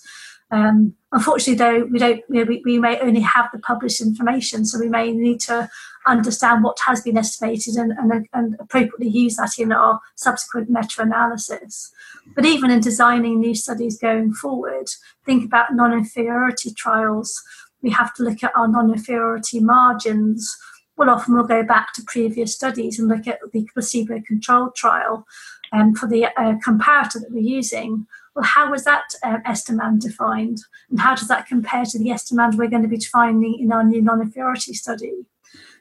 Um, 0.52 0.94
unfortunately, 1.12 1.56
though, 1.56 1.86
we 1.86 2.00
don't. 2.00 2.22
You 2.30 2.36
know, 2.36 2.44
we, 2.44 2.62
we 2.66 2.80
may 2.80 3.00
only 3.00 3.22
have 3.22 3.50
the 3.52 3.60
published 3.60 4.02
information, 4.02 4.66
so 4.66 4.80
we 4.80 4.90
may 4.90 5.12
need 5.12 5.40
to 5.42 5.70
understand 6.06 6.64
what 6.64 6.78
has 6.86 7.02
been 7.02 7.18
estimated 7.18 7.76
and, 7.76 7.94
and, 7.94 8.28
and 8.34 8.56
appropriately 8.60 9.08
use 9.08 9.38
that 9.38 9.58
in 9.58 9.72
our 9.72 10.02
subsequent 10.16 10.70
meta-analysis. 10.70 11.92
But 12.36 12.46
even 12.46 12.70
in 12.72 12.82
designing 12.82 13.40
new 13.40 13.56
studies 13.56 13.98
going 13.98 14.34
forward, 14.34 14.90
think 15.26 15.46
about 15.46 15.74
non-inferiority 15.74 16.74
trials. 16.74 17.42
We 17.82 17.92
have 17.92 18.14
to 18.16 18.24
look 18.24 18.44
at 18.44 18.56
our 18.56 18.68
non-inferiority 18.68 19.60
margins. 19.62 20.56
Well, 20.98 21.10
often 21.10 21.34
we'll 21.34 21.46
go 21.46 21.64
back 21.64 21.94
to 21.94 22.04
previous 22.06 22.54
studies 22.54 23.00
and 23.00 23.08
look 23.08 23.28
at 23.28 23.40
the 23.52 23.68
placebo-controlled 23.74 24.76
trial 24.76 25.26
um, 25.72 25.96
for 25.96 26.08
the 26.08 26.26
uh, 26.26 26.56
comparator 26.66 27.22
that 27.22 27.32
we're 27.32 27.40
using 27.40 28.08
well, 28.36 28.46
how 28.46 28.72
was 28.72 28.84
that 28.86 29.04
Estimand 29.24 30.02
defined? 30.02 30.60
And 30.90 31.00
how 31.00 31.16
does 31.16 31.28
that 31.28 31.48
compare 31.48 31.86
to 31.86 32.00
the 32.00 32.10
Estimand 32.10 32.56
we're 32.56 32.70
going 32.70 32.82
to 32.82 32.88
be 32.88 32.98
defining 32.98 33.60
in 33.60 33.72
our 33.72 33.84
new 33.84 34.02
non-inferiority 34.02 34.74
study? 34.74 35.26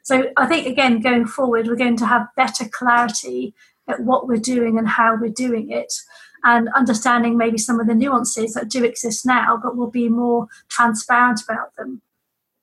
So 0.03 0.31
I 0.37 0.47
think, 0.47 0.67
again, 0.67 1.01
going 1.01 1.27
forward, 1.27 1.67
we're 1.67 1.77
going 1.77 1.97
to 1.99 2.07
have 2.07 2.27
better 2.37 2.69
clarity 2.69 3.55
at 3.89 4.01
what 4.01 4.27
we're 4.27 4.37
doing 4.37 4.79
and 4.79 4.89
how 4.89 5.17
we're 5.17 5.31
doing 5.31 5.71
it 5.71 5.93
and 6.45 6.69
understanding 6.75 7.37
maybe 7.37 7.59
some 7.59 7.81
of 7.81 7.87
the 7.87 7.95
nuances 7.95 8.55
that 8.55 8.69
do 8.69 8.85
exist 8.85 9.25
now, 9.25 9.59
but 9.63 9.77
we'll 9.77 9.91
be 9.91 10.09
more 10.09 10.49
transparent 10.69 11.41
about 11.43 11.75
them. 11.77 12.03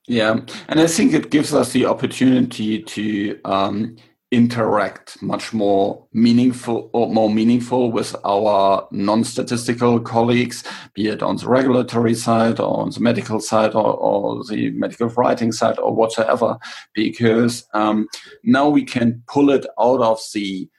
Yeah, 0.07 0.39
and 0.67 0.79
I 0.79 0.87
think 0.87 1.13
it 1.13 1.29
gives 1.29 1.53
us 1.53 1.71
the 1.71 1.85
opportunity 1.85 2.81
to 2.81 3.39
um, 3.45 3.95
interact 4.31 5.21
much 5.23 5.53
more 5.53 6.05
meaningful 6.13 6.89
or 6.93 7.11
more 7.11 7.29
meaningful 7.29 7.91
with 7.91 8.15
our 8.23 8.87
non-statistical 8.91 9.99
colleagues, 10.01 10.63
be 10.93 11.07
it 11.07 11.23
on 11.23 11.35
the 11.37 11.47
regulatory 11.47 12.13
side 12.13 12.59
or 12.59 12.81
on 12.81 12.91
the 12.91 12.99
medical 12.99 13.39
side 13.39 13.73
or, 13.73 13.95
or 13.95 14.43
the 14.43 14.69
medical 14.71 15.07
writing 15.09 15.51
side 15.51 15.79
or 15.79 15.95
whatsoever, 15.95 16.57
because 16.93 17.65
um, 17.73 18.07
now 18.43 18.69
we 18.69 18.83
can 18.83 19.23
pull 19.27 19.49
it 19.49 19.65
out 19.79 20.01
of 20.01 20.19
the 20.33 20.69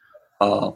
uh, 0.40 0.70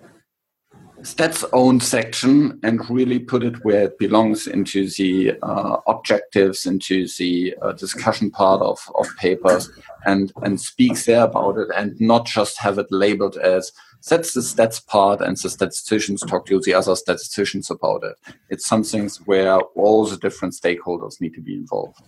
stats 1.05 1.45
own 1.53 1.81
section 1.81 2.59
and 2.63 2.89
really 2.89 3.19
put 3.19 3.45
it 3.45 3.63
where 3.65 3.85
it 3.85 3.99
belongs 3.99 4.47
into 4.47 4.89
the 4.91 5.37
uh, 5.43 5.77
objectives, 5.87 6.65
into 6.65 7.07
the 7.19 7.55
uh, 7.61 7.73
discussion 7.73 8.31
part 8.31 8.63
of, 8.63 8.79
of 8.99 9.07
papers 9.19 9.71
and, 10.07 10.33
and 10.43 10.61
speaks 10.61 11.05
there 11.05 11.25
about 11.25 11.59
it 11.59 11.69
and 11.77 11.95
not 12.01 12.27
just 12.27 12.59
have 12.59 12.79
it 12.79 12.87
labeled 12.91 13.37
as 13.37 13.71
that's 14.09 14.35
the 14.35 14.41
stats 14.41 14.85
part 14.87 15.21
and 15.21 15.37
the 15.37 15.49
statisticians 15.49 16.23
talk 16.23 16.47
to 16.47 16.61
the 16.61 16.75
other 16.75 16.97
statisticians 16.97 17.71
about 17.71 18.03
it. 18.05 18.17
It's 18.51 18.67
something 18.67 19.09
where 19.25 19.59
all 19.61 20.07
the 20.07 20.17
different 20.17 20.55
stakeholders 20.55 21.21
need 21.21 21.35
to 21.35 21.41
be 21.41 21.55
involved. 21.55 22.03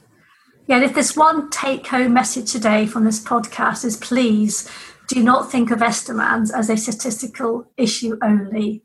Yeah, 0.67 0.83
if 0.83 0.95
there's 0.95 1.17
one 1.17 1.49
take 1.51 1.87
home 1.87 2.13
message 2.13 2.51
today 2.51 2.87
from 2.87 3.05
this 3.05 3.23
podcast 3.23 3.85
is 3.85 3.97
please 3.97 4.69
do 5.09 5.23
not 5.23 5.51
think 5.51 5.71
of 5.71 5.83
Estimands 5.83 6.51
as 6.51 6.69
a 6.69 6.77
statistical 6.77 7.67
issue 7.77 8.17
only. 8.23 8.83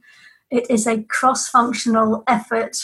It 0.50 0.70
is 0.70 0.86
a 0.86 1.04
cross 1.04 1.50
functional 1.50 2.24
effort 2.28 2.78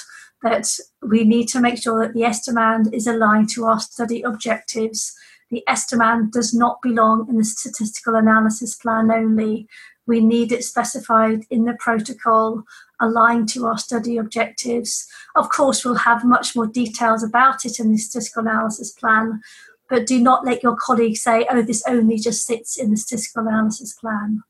that 0.44 0.68
we 1.02 1.24
need 1.24 1.48
to 1.50 1.60
make 1.60 1.82
sure 1.82 2.00
that 2.02 2.14
the 2.14 2.22
Estimand 2.22 2.94
is 2.94 3.08
aligned 3.08 3.50
to 3.50 3.66
our 3.66 3.80
study 3.80 4.22
objectives. 4.22 5.16
The 5.50 5.64
Estimand 5.68 6.32
does 6.32 6.54
not 6.54 6.82
belong 6.82 7.28
in 7.30 7.38
the 7.38 7.44
statistical 7.44 8.16
analysis 8.16 8.76
plan 8.76 9.12
only. 9.12 9.68
We 10.06 10.22
need 10.22 10.52
it 10.52 10.64
specified 10.64 11.44
in 11.50 11.66
the 11.66 11.74
protocol, 11.74 12.64
aligned 13.00 13.50
to 13.50 13.66
our 13.66 13.78
study 13.78 14.18
objectives. 14.18 15.08
Of 15.36 15.50
course, 15.50 15.84
we'll 15.84 15.96
have 15.96 16.24
much 16.24 16.56
more 16.56 16.68
details 16.68 17.24
about 17.24 17.66
it 17.66 17.80
in 17.80 17.92
the 17.92 17.98
statistical 17.98 18.44
analysis 18.44 18.92
plan, 18.92 19.42
but 19.90 20.06
do 20.06 20.20
not 20.20 20.46
let 20.46 20.64
your 20.64 20.76
colleagues 20.76 21.22
say, 21.22 21.46
oh, 21.50 21.62
this 21.62 21.84
only 21.88 22.18
just 22.18 22.46
sits 22.46 22.78
in 22.78 22.92
the 22.92 22.98
statistical 22.98 23.48
analysis 23.48 23.94
plan. 23.94 24.44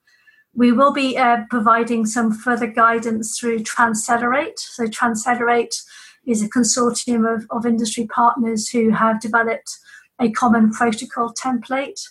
We 0.53 0.71
will 0.71 0.91
be 0.91 1.17
uh, 1.17 1.43
providing 1.49 2.05
some 2.05 2.31
further 2.31 2.67
guidance 2.67 3.37
through 3.37 3.59
TransCelerate. 3.59 4.57
So, 4.57 4.85
TransCelerate 4.85 5.83
is 6.25 6.41
a 6.41 6.49
consortium 6.49 7.31
of, 7.31 7.45
of 7.51 7.65
industry 7.65 8.07
partners 8.07 8.69
who 8.69 8.89
have 8.89 9.21
developed 9.21 9.77
a 10.19 10.31
common 10.31 10.71
protocol 10.71 11.33
template. 11.33 12.01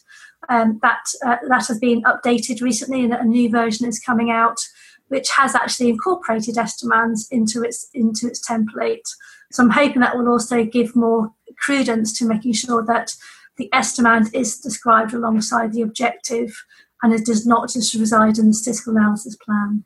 Um, 0.49 0.79
that 0.83 1.03
uh, 1.25 1.39
that 1.49 1.67
has 1.67 1.79
been 1.81 2.03
updated 2.03 2.61
recently, 2.61 3.03
and 3.03 3.13
a 3.13 3.25
new 3.25 3.51
version 3.51 3.87
is 3.89 3.99
coming 3.99 4.31
out. 4.31 4.59
which 5.09 5.29
has 5.31 5.55
actually 5.55 5.89
incorporated 5.91 6.59
Estimands 6.59 7.29
into 7.31 7.63
its 7.63 7.89
into 7.95 8.27
its 8.27 8.47
template. 8.47 9.09
So 9.53 9.63
I'm 9.63 9.71
hoping 9.71 10.01
that 10.01 10.17
will 10.17 10.29
also 10.29 10.65
give 10.65 10.97
more 10.97 11.33
credence 11.59 12.17
to 12.19 12.27
making 12.27 12.53
sure 12.53 12.85
that 12.85 13.15
the 13.57 13.69
estimand 13.73 14.35
is 14.35 14.59
described 14.59 15.15
alongside 15.15 15.73
the 15.73 15.83
objective 15.83 16.55
and 17.03 17.13
it 17.13 17.25
does 17.25 17.47
not 17.47 17.69
just 17.71 17.95
reside 17.95 18.39
in 18.39 18.49
the 18.49 18.55
statistical 18.55 18.97
analysis 18.97 19.37
plan. 19.37 19.85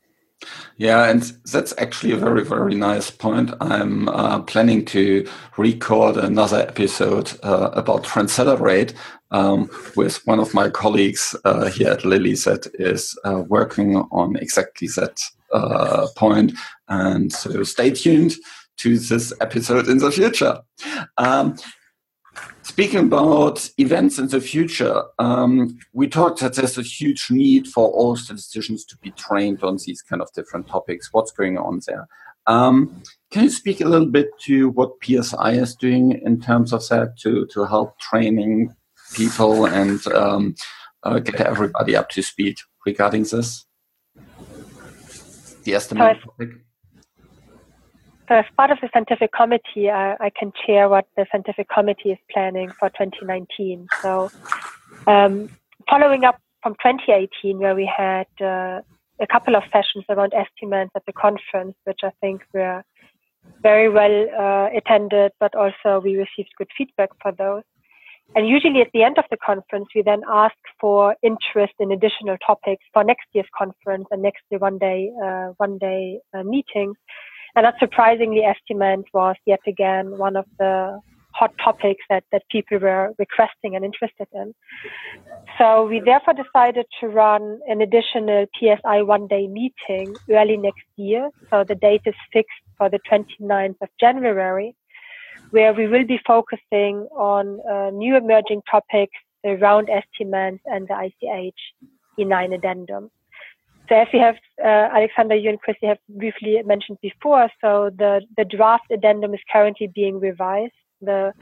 Yeah, 0.79 1.11
and 1.11 1.23
that's 1.53 1.75
actually 1.77 2.13
a 2.13 2.17
very, 2.17 2.45
very 2.45 2.75
nice 2.75 3.11
point. 3.11 3.53
I'm 3.61 4.09
uh, 4.09 4.41
planning 4.43 4.87
to 4.87 5.29
record 5.59 6.17
another 6.17 6.61
episode 6.61 7.33
uh, 7.43 7.71
about 7.75 8.05
Transcelerate 8.05 8.95
um, 9.31 9.69
with 9.97 10.27
one 10.27 10.41
of 10.41 10.55
my 10.55 10.71
colleagues 10.71 11.37
uh, 11.45 11.67
here 11.67 11.89
at 11.89 12.07
Lilly 12.07 12.35
that 12.35 12.67
is 12.75 13.19
uh, 13.25 13.43
working 13.49 13.97
on 13.97 14.37
exactly 14.37 14.89
that 14.97 15.21
uh, 15.53 16.07
point. 16.17 16.53
And 16.89 17.31
so 17.31 17.63
stay 17.63 17.91
tuned 17.91 18.35
to 18.81 18.99
this 18.99 19.33
episode 19.41 19.89
in 19.89 19.99
the 19.99 20.11
future. 20.11 20.61
Um, 21.19 21.57
Speaking 22.63 23.01
about 23.01 23.69
events 23.79 24.19
in 24.19 24.29
the 24.29 24.41
future, 24.41 25.03
um, 25.19 25.77
we 25.93 26.07
talked 26.07 26.39
that 26.41 26.55
there's 26.55 26.79
a 26.79 26.83
huge 26.83 27.27
need 27.29 27.67
for 27.67 27.89
all 27.89 28.15
statisticians 28.15 28.85
to 28.87 28.97
be 28.99 29.11
trained 29.11 29.65
on 29.65 29.79
these 29.85 30.03
kind 30.03 30.23
of 30.23 30.33
different 30.35 30.69
topics. 30.69 31.09
What's 31.13 31.33
going 31.33 31.59
on 31.59 31.81
there? 31.87 32.07
Um, 32.47 33.03
can 33.33 33.45
you 33.45 33.51
speak 33.51 33.81
a 33.81 33.89
little 33.89 34.07
bit 34.07 34.29
to 34.43 34.69
what 34.71 34.93
PSI 35.03 35.53
is 35.53 35.75
doing 35.75 36.13
in 36.25 36.41
terms 36.41 36.73
of 36.73 36.87
that 36.89 37.19
to, 37.23 37.47
to 37.47 37.65
help 37.65 37.99
training 37.99 38.75
people 39.15 39.67
and 39.67 40.07
um, 40.09 40.55
uh, 41.03 41.19
get 41.19 41.41
everybody 41.41 41.97
up 41.97 42.09
to 42.11 42.23
speed 42.23 42.57
regarding 42.87 43.25
this? 43.25 43.67
The 45.65 45.73
estimand 45.73 46.23
topic. 46.23 46.51
So 48.31 48.37
as 48.37 48.45
part 48.57 48.71
of 48.71 48.79
the 48.81 48.89
scientific 48.93 49.33
committee, 49.33 49.91
I, 49.91 50.15
I, 50.21 50.31
can 50.31 50.53
share 50.65 50.89
what 50.89 51.05
the 51.17 51.27
scientific 51.33 51.69
committee 51.69 52.13
is 52.13 52.19
planning 52.33 52.71
for 52.79 52.89
2019. 52.91 53.89
So 54.03 54.31
um, 55.09 55.51
following 55.89 56.23
up 56.23 56.41
from 56.63 56.75
2018, 56.75 57.59
where 57.59 57.75
we 57.75 57.91
had 57.91 58.29
uh, 58.41 58.83
a 59.19 59.27
couple 59.27 59.57
of 59.57 59.65
sessions 59.73 60.05
around 60.09 60.33
estimands 60.33 60.93
at 60.95 61.05
the 61.07 61.13
conference, 61.13 61.75
which 61.83 62.01
I 62.05 62.13
think 62.21 62.43
were 62.55 62.85
very 63.63 63.89
well 63.89 64.29
uh, 64.39 64.69
attended, 64.77 65.33
but 65.41 65.57
also 65.57 65.99
we 65.99 66.15
received 66.15 66.51
good 66.57 66.69
feedback 66.79 67.11
for 67.21 67.33
those. 67.33 67.65
And 68.37 68.47
usually 68.47 68.81
at 68.81 68.93
the 68.95 69.03
end 69.03 69.19
of 69.19 69.25
the 69.33 69.39
conference, 69.45 69.89
we 69.93 70.03
then 70.03 70.23
ask 70.31 70.55
for 70.81 71.17
interest 71.25 71.75
in 71.81 71.91
additional 71.91 72.37
topics 72.47 72.85
for 72.93 73.03
next 73.03 73.27
year's 73.33 73.49
conference 73.59 74.07
and 74.13 74.23
next 74.23 74.43
year 74.51 74.61
one 74.61 74.79
day, 74.79 75.11
uh, 75.21 75.49
one 75.57 75.79
day 75.79 76.21
uh, 76.33 76.45
meetings. 76.45 76.95
And 77.57 77.65
not 77.65 77.75
surprisingly, 77.79 78.43
estimand 78.43 79.05
was 79.13 79.37
yet 79.47 79.61
again 79.67 80.19
one 80.19 80.37
of 80.37 80.47
the 80.59 81.01
hot 81.33 81.53
topics 81.63 82.03
that, 82.09 82.25
that 82.33 82.43
people 82.51 82.79
were 82.79 83.13
requesting 83.19 83.77
and 83.77 83.85
interested 83.85 84.27
in. 84.35 84.55
So 85.59 85.87
we 85.87 86.01
therefore 86.01 86.35
decided 86.35 86.87
to 87.01 87.09
run 87.09 87.61
an 87.69 87.81
additional 87.81 88.47
PSI 88.59 89.03
one 89.03 89.27
day 89.27 89.47
meeting 89.47 90.17
early 90.31 90.57
next 90.57 90.85
year. 90.97 91.31
So 91.51 91.65
the 91.65 91.75
date 91.75 92.03
is 92.07 92.15
fixed 92.33 92.63
for 92.77 92.89
the 92.91 92.99
29th 93.11 93.77
of 93.81 93.89
January, 93.99 94.75
where 95.51 95.73
we 95.73 95.87
will 95.87 96.07
be 96.07 96.21
focusing 96.27 97.09
on 97.17 97.61
uh, 97.71 97.91
new 97.91 98.17
emerging 98.17 98.63
topics 98.71 99.17
around 99.45 99.89
estimands 99.89 100.61
and 100.67 100.89
the 100.89 100.95
ICH 100.95 101.61
E9 102.19 102.55
addendum. 102.55 103.11
So 103.91 103.97
as 103.97 104.07
you 104.13 104.21
have, 104.21 104.37
uh, 104.65 104.95
Alexander, 104.97 105.35
you 105.35 105.51
and 105.51 105.61
Chrissie 105.61 105.87
have 105.87 105.99
briefly 106.09 106.63
mentioned 106.65 106.99
before, 107.03 107.49
so 107.61 107.91
the, 107.99 108.21
the 108.37 108.45
draft 108.45 108.85
addendum 108.93 109.35
is 109.35 109.41
currently 109.51 109.91
being 109.93 110.21
revised. 110.21 110.73
The 111.01 111.33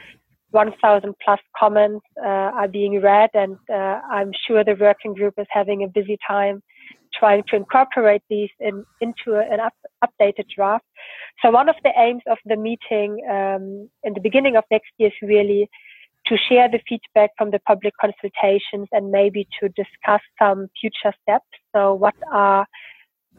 1,000 0.53 1.14
plus 1.22 1.40
comments 1.59 2.07
uh, 2.24 2.26
are 2.57 2.68
being 2.68 3.03
read, 3.03 3.28
and 3.34 3.59
uh, 3.70 4.01
I'm 4.11 4.30
sure 4.46 4.64
the 4.64 4.76
working 4.80 5.12
group 5.12 5.34
is 5.36 5.46
having 5.51 5.84
a 5.84 5.88
busy 5.88 6.16
time 6.26 6.62
trying 7.14 7.42
to 7.49 7.57
incorporate 7.57 8.22
these 8.30 8.51
in, 8.61 8.82
into 9.03 9.38
an 9.38 9.61
up, 9.61 9.74
updated 10.03 10.46
draft. 10.55 10.86
So 11.42 11.51
one 11.51 11.68
of 11.68 11.76
the 11.84 11.90
aims 11.99 12.22
of 12.30 12.38
the 12.46 12.57
meeting 12.57 13.26
um, 13.30 13.90
in 14.05 14.14
the 14.14 14.20
beginning 14.22 14.57
of 14.57 14.64
next 14.70 14.90
year 14.96 15.09
is 15.09 15.28
really 15.28 15.68
to 16.28 16.36
share 16.36 16.68
the 16.68 16.80
feedback 16.88 17.30
from 17.36 17.50
the 17.50 17.58
public 17.60 17.94
consultations 18.00 18.88
and 18.92 19.10
maybe 19.10 19.46
to 19.60 19.68
discuss 19.70 20.20
some 20.38 20.68
future 20.80 21.14
steps. 21.22 21.46
So 21.74 21.94
what 21.94 22.14
are 22.32 22.66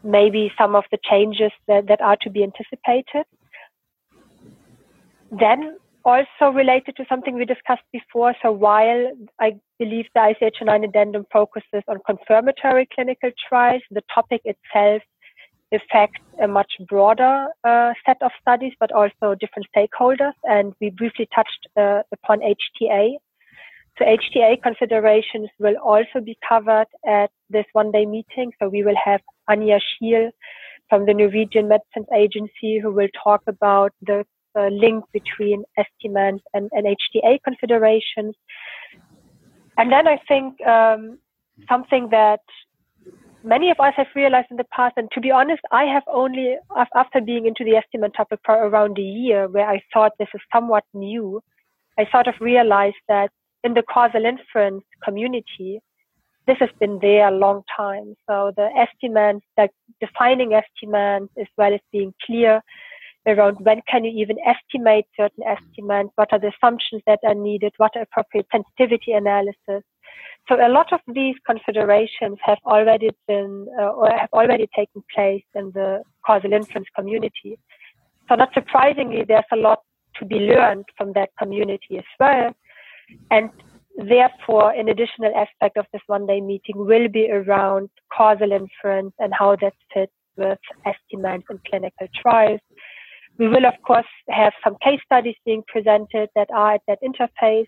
maybe 0.03 0.51
some 0.57 0.75
of 0.75 0.85
the 0.91 0.97
changes 1.09 1.51
that, 1.67 1.87
that 1.87 2.01
are 2.01 2.17
to 2.21 2.29
be 2.29 2.43
anticipated? 2.43 3.25
Then 5.31 5.77
also 6.05 6.51
related 6.53 6.95
to 6.95 7.05
something 7.07 7.35
we 7.35 7.45
discussed 7.45 7.83
before. 7.91 8.33
So 8.41 8.51
while 8.51 9.11
I 9.39 9.57
believe 9.77 10.05
the 10.15 10.21
ICH9 10.21 10.85
addendum 10.85 11.25
focuses 11.31 11.83
on 11.87 11.97
confirmatory 12.05 12.87
clinical 12.93 13.31
trials, 13.47 13.83
the 13.91 14.01
topic 14.13 14.41
itself 14.45 15.03
affects 15.71 16.21
a 16.41 16.47
much 16.47 16.71
broader 16.87 17.47
uh, 17.63 17.93
set 18.05 18.17
of 18.21 18.31
studies, 18.41 18.73
but 18.79 18.91
also 18.91 19.35
different 19.35 19.67
stakeholders. 19.75 20.33
And 20.43 20.73
we 20.81 20.89
briefly 20.89 21.27
touched 21.33 21.67
uh, 21.77 22.01
upon 22.11 22.39
HTA. 22.39 23.15
So 23.97 24.05
HTA 24.05 24.61
considerations 24.63 25.49
will 25.59 25.75
also 25.83 26.21
be 26.23 26.37
covered 26.47 26.87
at 27.07 27.31
this 27.49 27.65
one 27.73 27.91
day 27.91 28.05
meeting. 28.05 28.51
So 28.59 28.69
we 28.69 28.83
will 28.83 28.95
have 29.03 29.21
Anja 29.49 29.79
Schiel 29.79 30.31
from 30.89 31.05
the 31.05 31.13
Norwegian 31.13 31.67
Medicines 31.67 32.07
Agency 32.15 32.79
who 32.79 32.91
will 32.91 33.09
talk 33.23 33.41
about 33.47 33.93
the 34.01 34.25
uh, 34.57 34.67
link 34.67 35.05
between 35.13 35.63
estimands 35.77 36.41
and, 36.53 36.69
and 36.71 36.85
HTA 36.85 37.39
considerations. 37.43 38.35
And 39.77 39.91
then 39.91 40.07
I 40.07 40.19
think 40.27 40.59
um, 40.65 41.19
something 41.67 42.09
that 42.09 42.41
many 43.43 43.69
of 43.71 43.79
us 43.79 43.93
have 43.97 44.07
realized 44.15 44.47
in 44.51 44.57
the 44.57 44.65
past, 44.75 44.93
and 44.97 45.09
to 45.11 45.21
be 45.21 45.31
honest, 45.31 45.61
I 45.71 45.85
have 45.85 46.03
only, 46.07 46.57
after 46.95 47.21
being 47.21 47.45
into 47.45 47.63
the 47.63 47.81
estimand 47.81 48.15
topic 48.15 48.39
for 48.45 48.55
around 48.55 48.97
a 48.97 49.01
year, 49.01 49.47
where 49.47 49.67
I 49.67 49.81
thought 49.93 50.13
this 50.19 50.29
is 50.33 50.41
somewhat 50.53 50.83
new, 50.93 51.41
I 51.97 52.07
sort 52.11 52.27
of 52.27 52.35
realized 52.39 53.01
that 53.07 53.31
in 53.63 53.73
the 53.73 53.83
causal 53.83 54.25
inference 54.25 54.83
community, 55.03 55.81
this 56.47 56.57
has 56.59 56.69
been 56.79 56.99
there 57.01 57.27
a 57.27 57.31
long 57.31 57.63
time. 57.75 58.15
So 58.27 58.51
the 58.55 58.69
estimands, 58.75 59.43
like 59.57 59.71
defining 59.99 60.53
estimands 60.53 61.29
as 61.39 61.47
well 61.57 61.73
as 61.73 61.81
being 61.91 62.13
clear 62.25 62.61
around 63.27 63.57
when 63.59 63.81
can 63.87 64.03
you 64.05 64.11
even 64.19 64.37
estimate 64.45 65.05
certain 65.15 65.43
estimands, 65.45 66.11
what 66.15 66.31
are 66.31 66.39
the 66.39 66.51
assumptions 66.55 67.03
that 67.05 67.19
are 67.23 67.35
needed, 67.35 67.73
what 67.77 67.91
are 67.95 68.01
appropriate 68.01 68.47
sensitivity 68.51 69.11
analysis, 69.11 69.83
so 70.47 70.55
a 70.55 70.69
lot 70.69 70.91
of 70.91 70.99
these 71.07 71.35
considerations 71.45 72.37
have 72.41 72.57
already 72.65 73.09
been 73.27 73.67
uh, 73.79 73.89
or 73.89 74.09
have 74.09 74.29
already 74.33 74.67
taken 74.75 75.03
place 75.13 75.43
in 75.55 75.71
the 75.73 76.01
causal 76.25 76.53
inference 76.53 76.87
community. 76.95 77.59
So 78.27 78.35
not 78.35 78.53
surprisingly, 78.53 79.23
there's 79.27 79.43
a 79.51 79.55
lot 79.55 79.79
to 80.17 80.25
be 80.25 80.35
learned 80.35 80.85
from 80.97 81.13
that 81.13 81.29
community 81.37 81.97
as 81.97 82.03
well. 82.19 82.51
And 83.31 83.49
therefore, 83.97 84.71
an 84.71 84.89
additional 84.89 85.33
aspect 85.35 85.77
of 85.77 85.85
this 85.93 86.01
one 86.07 86.25
day 86.25 86.41
meeting 86.41 86.75
will 86.77 87.07
be 87.07 87.31
around 87.31 87.89
causal 88.15 88.51
inference 88.51 89.13
and 89.19 89.33
how 89.33 89.55
that 89.57 89.73
fits 89.93 90.11
with 90.35 90.59
estimands 90.85 91.45
in 91.49 91.59
clinical 91.69 92.07
trials. 92.21 92.61
We 93.37 93.47
will, 93.47 93.65
of 93.65 93.75
course, 93.85 94.05
have 94.29 94.53
some 94.63 94.75
case 94.83 94.99
studies 95.05 95.35
being 95.45 95.63
presented 95.67 96.29
that 96.35 96.49
are 96.53 96.73
at 96.73 96.81
that 96.87 96.99
interface. 97.03 97.67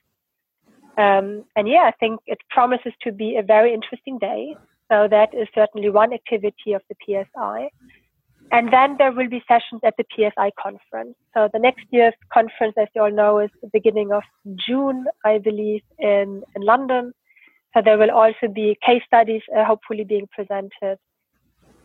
Um, 0.97 1.45
and 1.55 1.67
yeah, 1.67 1.83
I 1.85 1.91
think 1.99 2.19
it 2.27 2.39
promises 2.49 2.93
to 3.03 3.11
be 3.11 3.37
a 3.37 3.43
very 3.43 3.73
interesting 3.73 4.17
day. 4.19 4.55
So 4.91 5.07
that 5.09 5.33
is 5.33 5.47
certainly 5.55 5.89
one 5.89 6.13
activity 6.13 6.73
of 6.73 6.81
the 6.89 6.95
PSI. 7.05 7.69
And 8.51 8.73
then 8.73 8.97
there 8.97 9.13
will 9.13 9.29
be 9.29 9.41
sessions 9.47 9.79
at 9.85 9.95
the 9.97 10.03
PSI 10.13 10.51
conference. 10.61 11.15
So 11.33 11.47
the 11.53 11.59
next 11.59 11.85
year's 11.91 12.13
conference, 12.33 12.73
as 12.77 12.89
you 12.93 13.03
all 13.03 13.11
know, 13.11 13.39
is 13.39 13.49
the 13.61 13.69
beginning 13.71 14.11
of 14.11 14.23
June, 14.67 15.05
I 15.23 15.37
believe, 15.37 15.81
in, 15.99 16.43
in 16.55 16.61
London. 16.61 17.13
So 17.73 17.81
there 17.81 17.97
will 17.97 18.11
also 18.11 18.49
be 18.53 18.77
case 18.85 19.03
studies 19.07 19.41
uh, 19.57 19.63
hopefully 19.63 20.03
being 20.03 20.27
presented. 20.35 20.97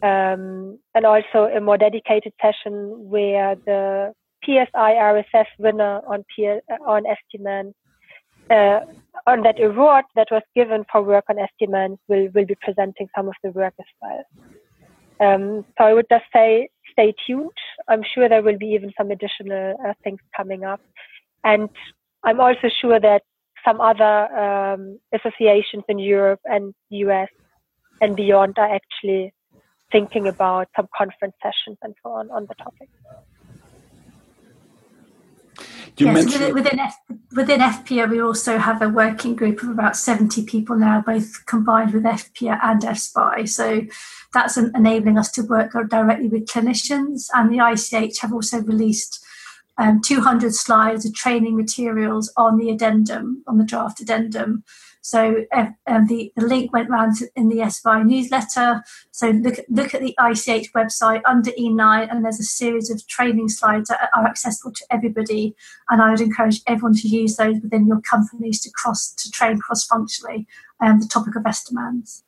Um, 0.03 0.79
and 0.95 1.07
also 1.07 1.49
a 1.57 1.61
more 1.61 1.79
dedicated 1.79 2.33
session 2.43 3.09
where 3.09 3.55
the 3.55 4.13
PSI 4.45 4.95
RSS 4.95 5.47
winner 5.59 6.01
on, 6.07 6.25
on 6.87 7.05
Estimand 7.05 7.73
uh, 8.51 8.81
on 9.27 9.43
that 9.43 9.63
award 9.63 10.05
that 10.15 10.29
was 10.31 10.43
given 10.55 10.85
for 10.91 11.03
work 11.03 11.25
on 11.29 11.39
estimands 11.39 11.99
will, 12.09 12.29
will 12.35 12.47
be 12.47 12.57
presenting 12.61 13.09
some 13.17 13.29
of 13.29 13.35
the 13.43 13.51
work 13.51 13.75
as 13.79 13.87
well. 14.01 14.25
Um, 15.19 15.65
so 15.79 15.85
I 15.85 15.95
would 15.95 16.07
just 16.11 16.25
say 16.33 16.69
stay 16.93 17.15
tuned. 17.27 17.51
I'm 17.89 18.03
sure 18.15 18.29
there 18.29 18.43
will 18.43 18.59
be 18.59 18.67
even 18.67 18.93
some 18.97 19.11
additional 19.11 19.77
uh, 19.85 19.95
things 20.05 20.21
coming 20.37 20.65
up. 20.65 20.81
And 21.45 21.69
I'm 22.23 22.41
also 22.41 22.69
sure 22.81 23.01
that 23.01 23.23
some 23.65 23.81
other 23.81 24.05
um, 24.37 24.99
associations 25.13 25.85
in 25.89 25.99
Europe 25.99 26.41
and 26.45 26.75
US 26.91 27.29
and 28.01 28.15
beyond 28.15 28.59
are 28.59 28.75
actually 28.75 29.33
thinking 29.91 30.27
about 30.29 30.69
some 30.77 30.89
conference 30.97 31.35
sessions 31.43 31.79
and 31.83 31.95
so 32.03 32.11
on 32.11 32.31
on 32.31 32.47
the 32.47 32.55
topic. 32.55 32.89
You 35.99 36.07
yes, 36.07 36.15
mentioned... 36.15 36.55
within, 36.55 36.79
F, 36.79 36.97
within 37.35 37.61
EFPIA, 37.61 38.11
we 38.11 38.21
also 38.21 38.59
have 38.59 38.83
a 38.83 38.89
working 38.89 39.35
group 39.35 39.63
of 39.63 39.71
about 39.71 39.97
70 39.97 40.45
people 40.45 40.77
now, 40.77 41.03
both 41.05 41.47
combined 41.47 41.95
with 41.95 42.05
EFPIA 42.05 42.59
and 42.63 42.83
EFSPI. 42.83 43.49
So 43.49 43.83
that's 44.35 44.59
enabling 44.59 45.17
us 45.17 45.31
to 45.33 45.43
work 45.43 45.73
directly 45.89 46.29
with 46.29 46.47
clinicians. 46.47 47.29
And 47.33 47.51
the 47.51 47.65
ICH 47.65 48.19
have 48.21 48.35
also 48.35 48.61
released 48.61 49.25
um, 49.79 50.01
200 50.03 50.55
slides 50.55 51.07
of 51.07 51.15
training 51.15 51.57
materials 51.57 52.33
on 52.37 52.59
the 52.59 52.71
addendum, 52.71 53.43
on 53.47 53.57
the 53.57 53.65
draft 53.65 54.01
addendum, 54.01 54.65
so 55.07 55.45
um, 55.53 56.07
the, 56.09 56.33
the 56.35 56.45
link 56.45 56.73
went 56.73 56.91
round 56.91 57.19
in 57.37 57.49
the 57.49 57.59
SBI 57.59 58.05
newsletter. 58.05 58.83
So 59.13 59.31
look, 59.31 59.61
look 59.69 59.95
at 59.95 60.01
the 60.01 60.17
ICH 60.19 60.73
website 60.73 61.23
under 61.25 61.53
E9, 61.53 62.11
and 62.11 62.25
there's 62.25 62.41
a 62.41 62.43
series 62.43 62.91
of 62.91 63.07
training 63.07 63.49
slides 63.49 63.89
that 63.89 64.11
are 64.17 64.27
accessible 64.27 64.73
to 64.73 64.85
everybody. 64.91 65.55
And 65.91 66.03
I 66.03 66.11
would 66.11 66.21
encourage 66.21 66.61
everyone 66.67 66.97
to 66.97 67.07
use 67.07 67.37
those 67.37 67.55
within 67.63 67.87
your 67.87 68.01
companies 68.01 68.61
to 68.63 68.71
cross 68.73 69.13
to 69.13 69.31
train 69.31 69.61
cross-functionally 69.61 70.49
um, 70.81 70.99
the 70.99 71.07
topic 71.07 71.37
of 71.37 71.47
Estimands. 71.47 72.25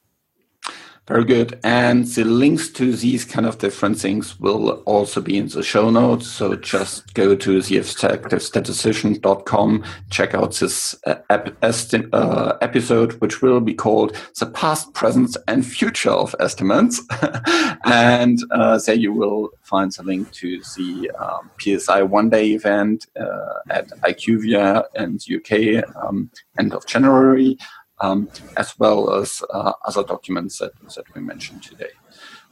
Very 1.08 1.24
good. 1.24 1.58
And 1.64 2.04
the 2.04 2.22
links 2.24 2.68
to 2.72 2.94
these 2.94 3.24
kind 3.24 3.46
of 3.46 3.56
different 3.56 3.98
things 3.98 4.38
will 4.38 4.82
also 4.84 5.22
be 5.22 5.38
in 5.38 5.48
the 5.48 5.62
show 5.62 5.88
notes. 5.88 6.26
So 6.26 6.54
just 6.54 7.14
go 7.14 7.34
to 7.34 7.62
the 7.62 7.76
theeffectivestatistician.com, 7.76 9.84
check 10.10 10.34
out 10.34 10.56
this 10.56 10.94
uh, 11.06 11.14
uh, 11.30 12.58
episode, 12.60 13.12
which 13.22 13.40
will 13.40 13.60
be 13.60 13.72
called 13.72 14.14
The 14.38 14.44
Past, 14.46 14.92
Present, 14.92 15.34
and 15.48 15.64
Future 15.64 16.10
of 16.10 16.34
Estimands. 16.40 17.00
and 17.84 18.38
uh, 18.50 18.78
there 18.84 18.94
you 18.94 19.14
will 19.14 19.48
find 19.62 19.90
the 19.92 20.02
link 20.02 20.30
to 20.32 20.60
the 20.76 21.10
um, 21.18 21.50
PSI 21.58 22.02
one 22.02 22.28
day 22.28 22.50
event 22.50 23.06
uh, 23.18 23.60
at 23.70 23.88
IQVIA 24.02 24.84
in 24.96 25.16
the 25.16 25.36
UK 25.36 25.82
um, 26.04 26.30
end 26.58 26.74
of 26.74 26.84
January 26.84 27.56
um, 28.00 28.28
as 28.56 28.78
well 28.78 29.12
as 29.14 29.42
uh, 29.50 29.72
other 29.84 30.04
documents 30.04 30.58
that, 30.58 30.72
that 30.94 31.04
we 31.14 31.20
mentioned 31.20 31.62
today. 31.62 31.90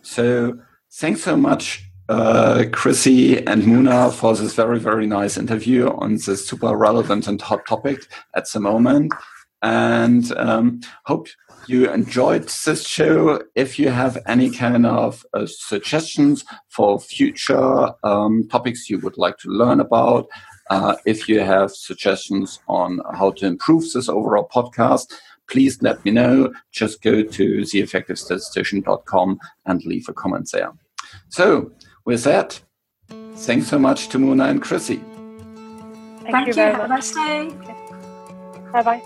So 0.03 0.59
thanks 0.93 1.23
so 1.23 1.37
much, 1.37 1.85
uh, 2.09 2.65
Chrissie 2.73 3.45
and 3.47 3.67
Mouna, 3.67 4.11
for 4.11 4.35
this 4.35 4.55
very, 4.55 4.79
very 4.79 5.07
nice 5.07 5.37
interview 5.37 5.89
on 5.89 6.17
this 6.17 6.49
super 6.49 6.77
relevant 6.77 7.27
and 7.27 7.41
hot 7.41 7.67
topic 7.67 8.07
at 8.35 8.49
the 8.51 8.61
moment. 8.61 9.13
And 9.63 10.31
um, 10.37 10.81
hope 11.05 11.29
you 11.67 11.91
enjoyed 11.91 12.45
this 12.45 12.87
show. 12.87 13.43
If 13.55 13.79
you 13.79 13.89
have 13.89 14.19
any 14.27 14.51
kind 14.51 14.87
of 14.87 15.27
uh, 15.35 15.47
suggestions 15.47 16.45
for 16.69 17.01
future 17.01 17.91
um, 18.05 18.47
topics 18.49 18.89
you 18.89 19.01
would 19.01 19.19
like 19.19 19.39
to 19.39 19.49
learn 19.49 19.81
about, 19.81 20.29
uh, 20.71 20.97
if 21.05 21.29
you 21.29 21.41
have 21.41 21.71
suggestions 21.71 22.61
on 22.69 23.01
how 23.15 23.31
to 23.33 23.47
improve 23.47 23.85
this 23.93 24.09
overall 24.09 24.49
podcast, 24.53 25.13
please 25.49 25.81
let 25.83 26.05
me 26.05 26.11
know. 26.11 26.53
Just 26.73 27.03
go 27.03 27.23
to 27.23 27.61
theeffectivestatistician.com 27.61 29.39
and 29.67 29.85
leave 29.85 30.09
a 30.09 30.13
comment 30.13 30.51
there. 30.53 30.73
So, 31.29 31.73
with 32.05 32.25
that, 32.25 32.61
thanks 33.37 33.69
so 33.69 33.79
much 33.79 34.09
to 34.09 34.19
Mouna 34.19 34.45
and 34.45 34.63
Chrissie. 34.63 35.03
Thank, 36.21 36.31
Thank 36.31 36.47
you, 36.49 36.55
you. 36.55 36.61
Have 36.61 36.85
a 36.85 36.89
nice 36.89 37.13
day. 37.13 37.51
Bye 38.73 38.83
bye. 38.83 39.03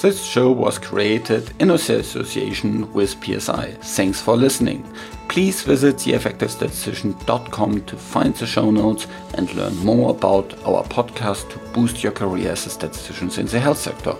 This 0.00 0.24
show 0.24 0.50
was 0.50 0.78
created 0.78 1.52
in 1.58 1.72
association 1.72 2.90
with 2.94 3.22
PSI. 3.22 3.72
Thanks 3.82 4.22
for 4.22 4.34
listening. 4.34 4.82
Please 5.28 5.62
visit 5.62 5.96
theeffectivestatistician.com 5.96 7.84
to 7.84 7.96
find 7.96 8.34
the 8.34 8.46
show 8.46 8.70
notes 8.70 9.06
and 9.34 9.52
learn 9.54 9.76
more 9.76 10.10
about 10.10 10.54
our 10.66 10.84
podcast 10.84 11.50
to 11.50 11.58
boost 11.74 12.02
your 12.02 12.12
career 12.12 12.52
as 12.52 12.64
a 12.66 12.70
statistician 12.70 13.28
in 13.38 13.46
the 13.46 13.60
health 13.60 13.78
sector. 13.78 14.16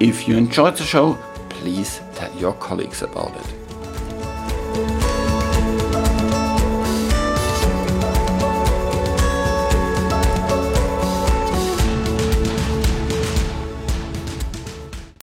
If 0.00 0.28
you 0.28 0.36
enjoyed 0.36 0.76
the 0.76 0.84
show, 0.84 1.14
please 1.48 2.00
tell 2.14 2.32
your 2.36 2.52
colleagues 2.52 3.02
about 3.02 3.34
it. 3.34 3.57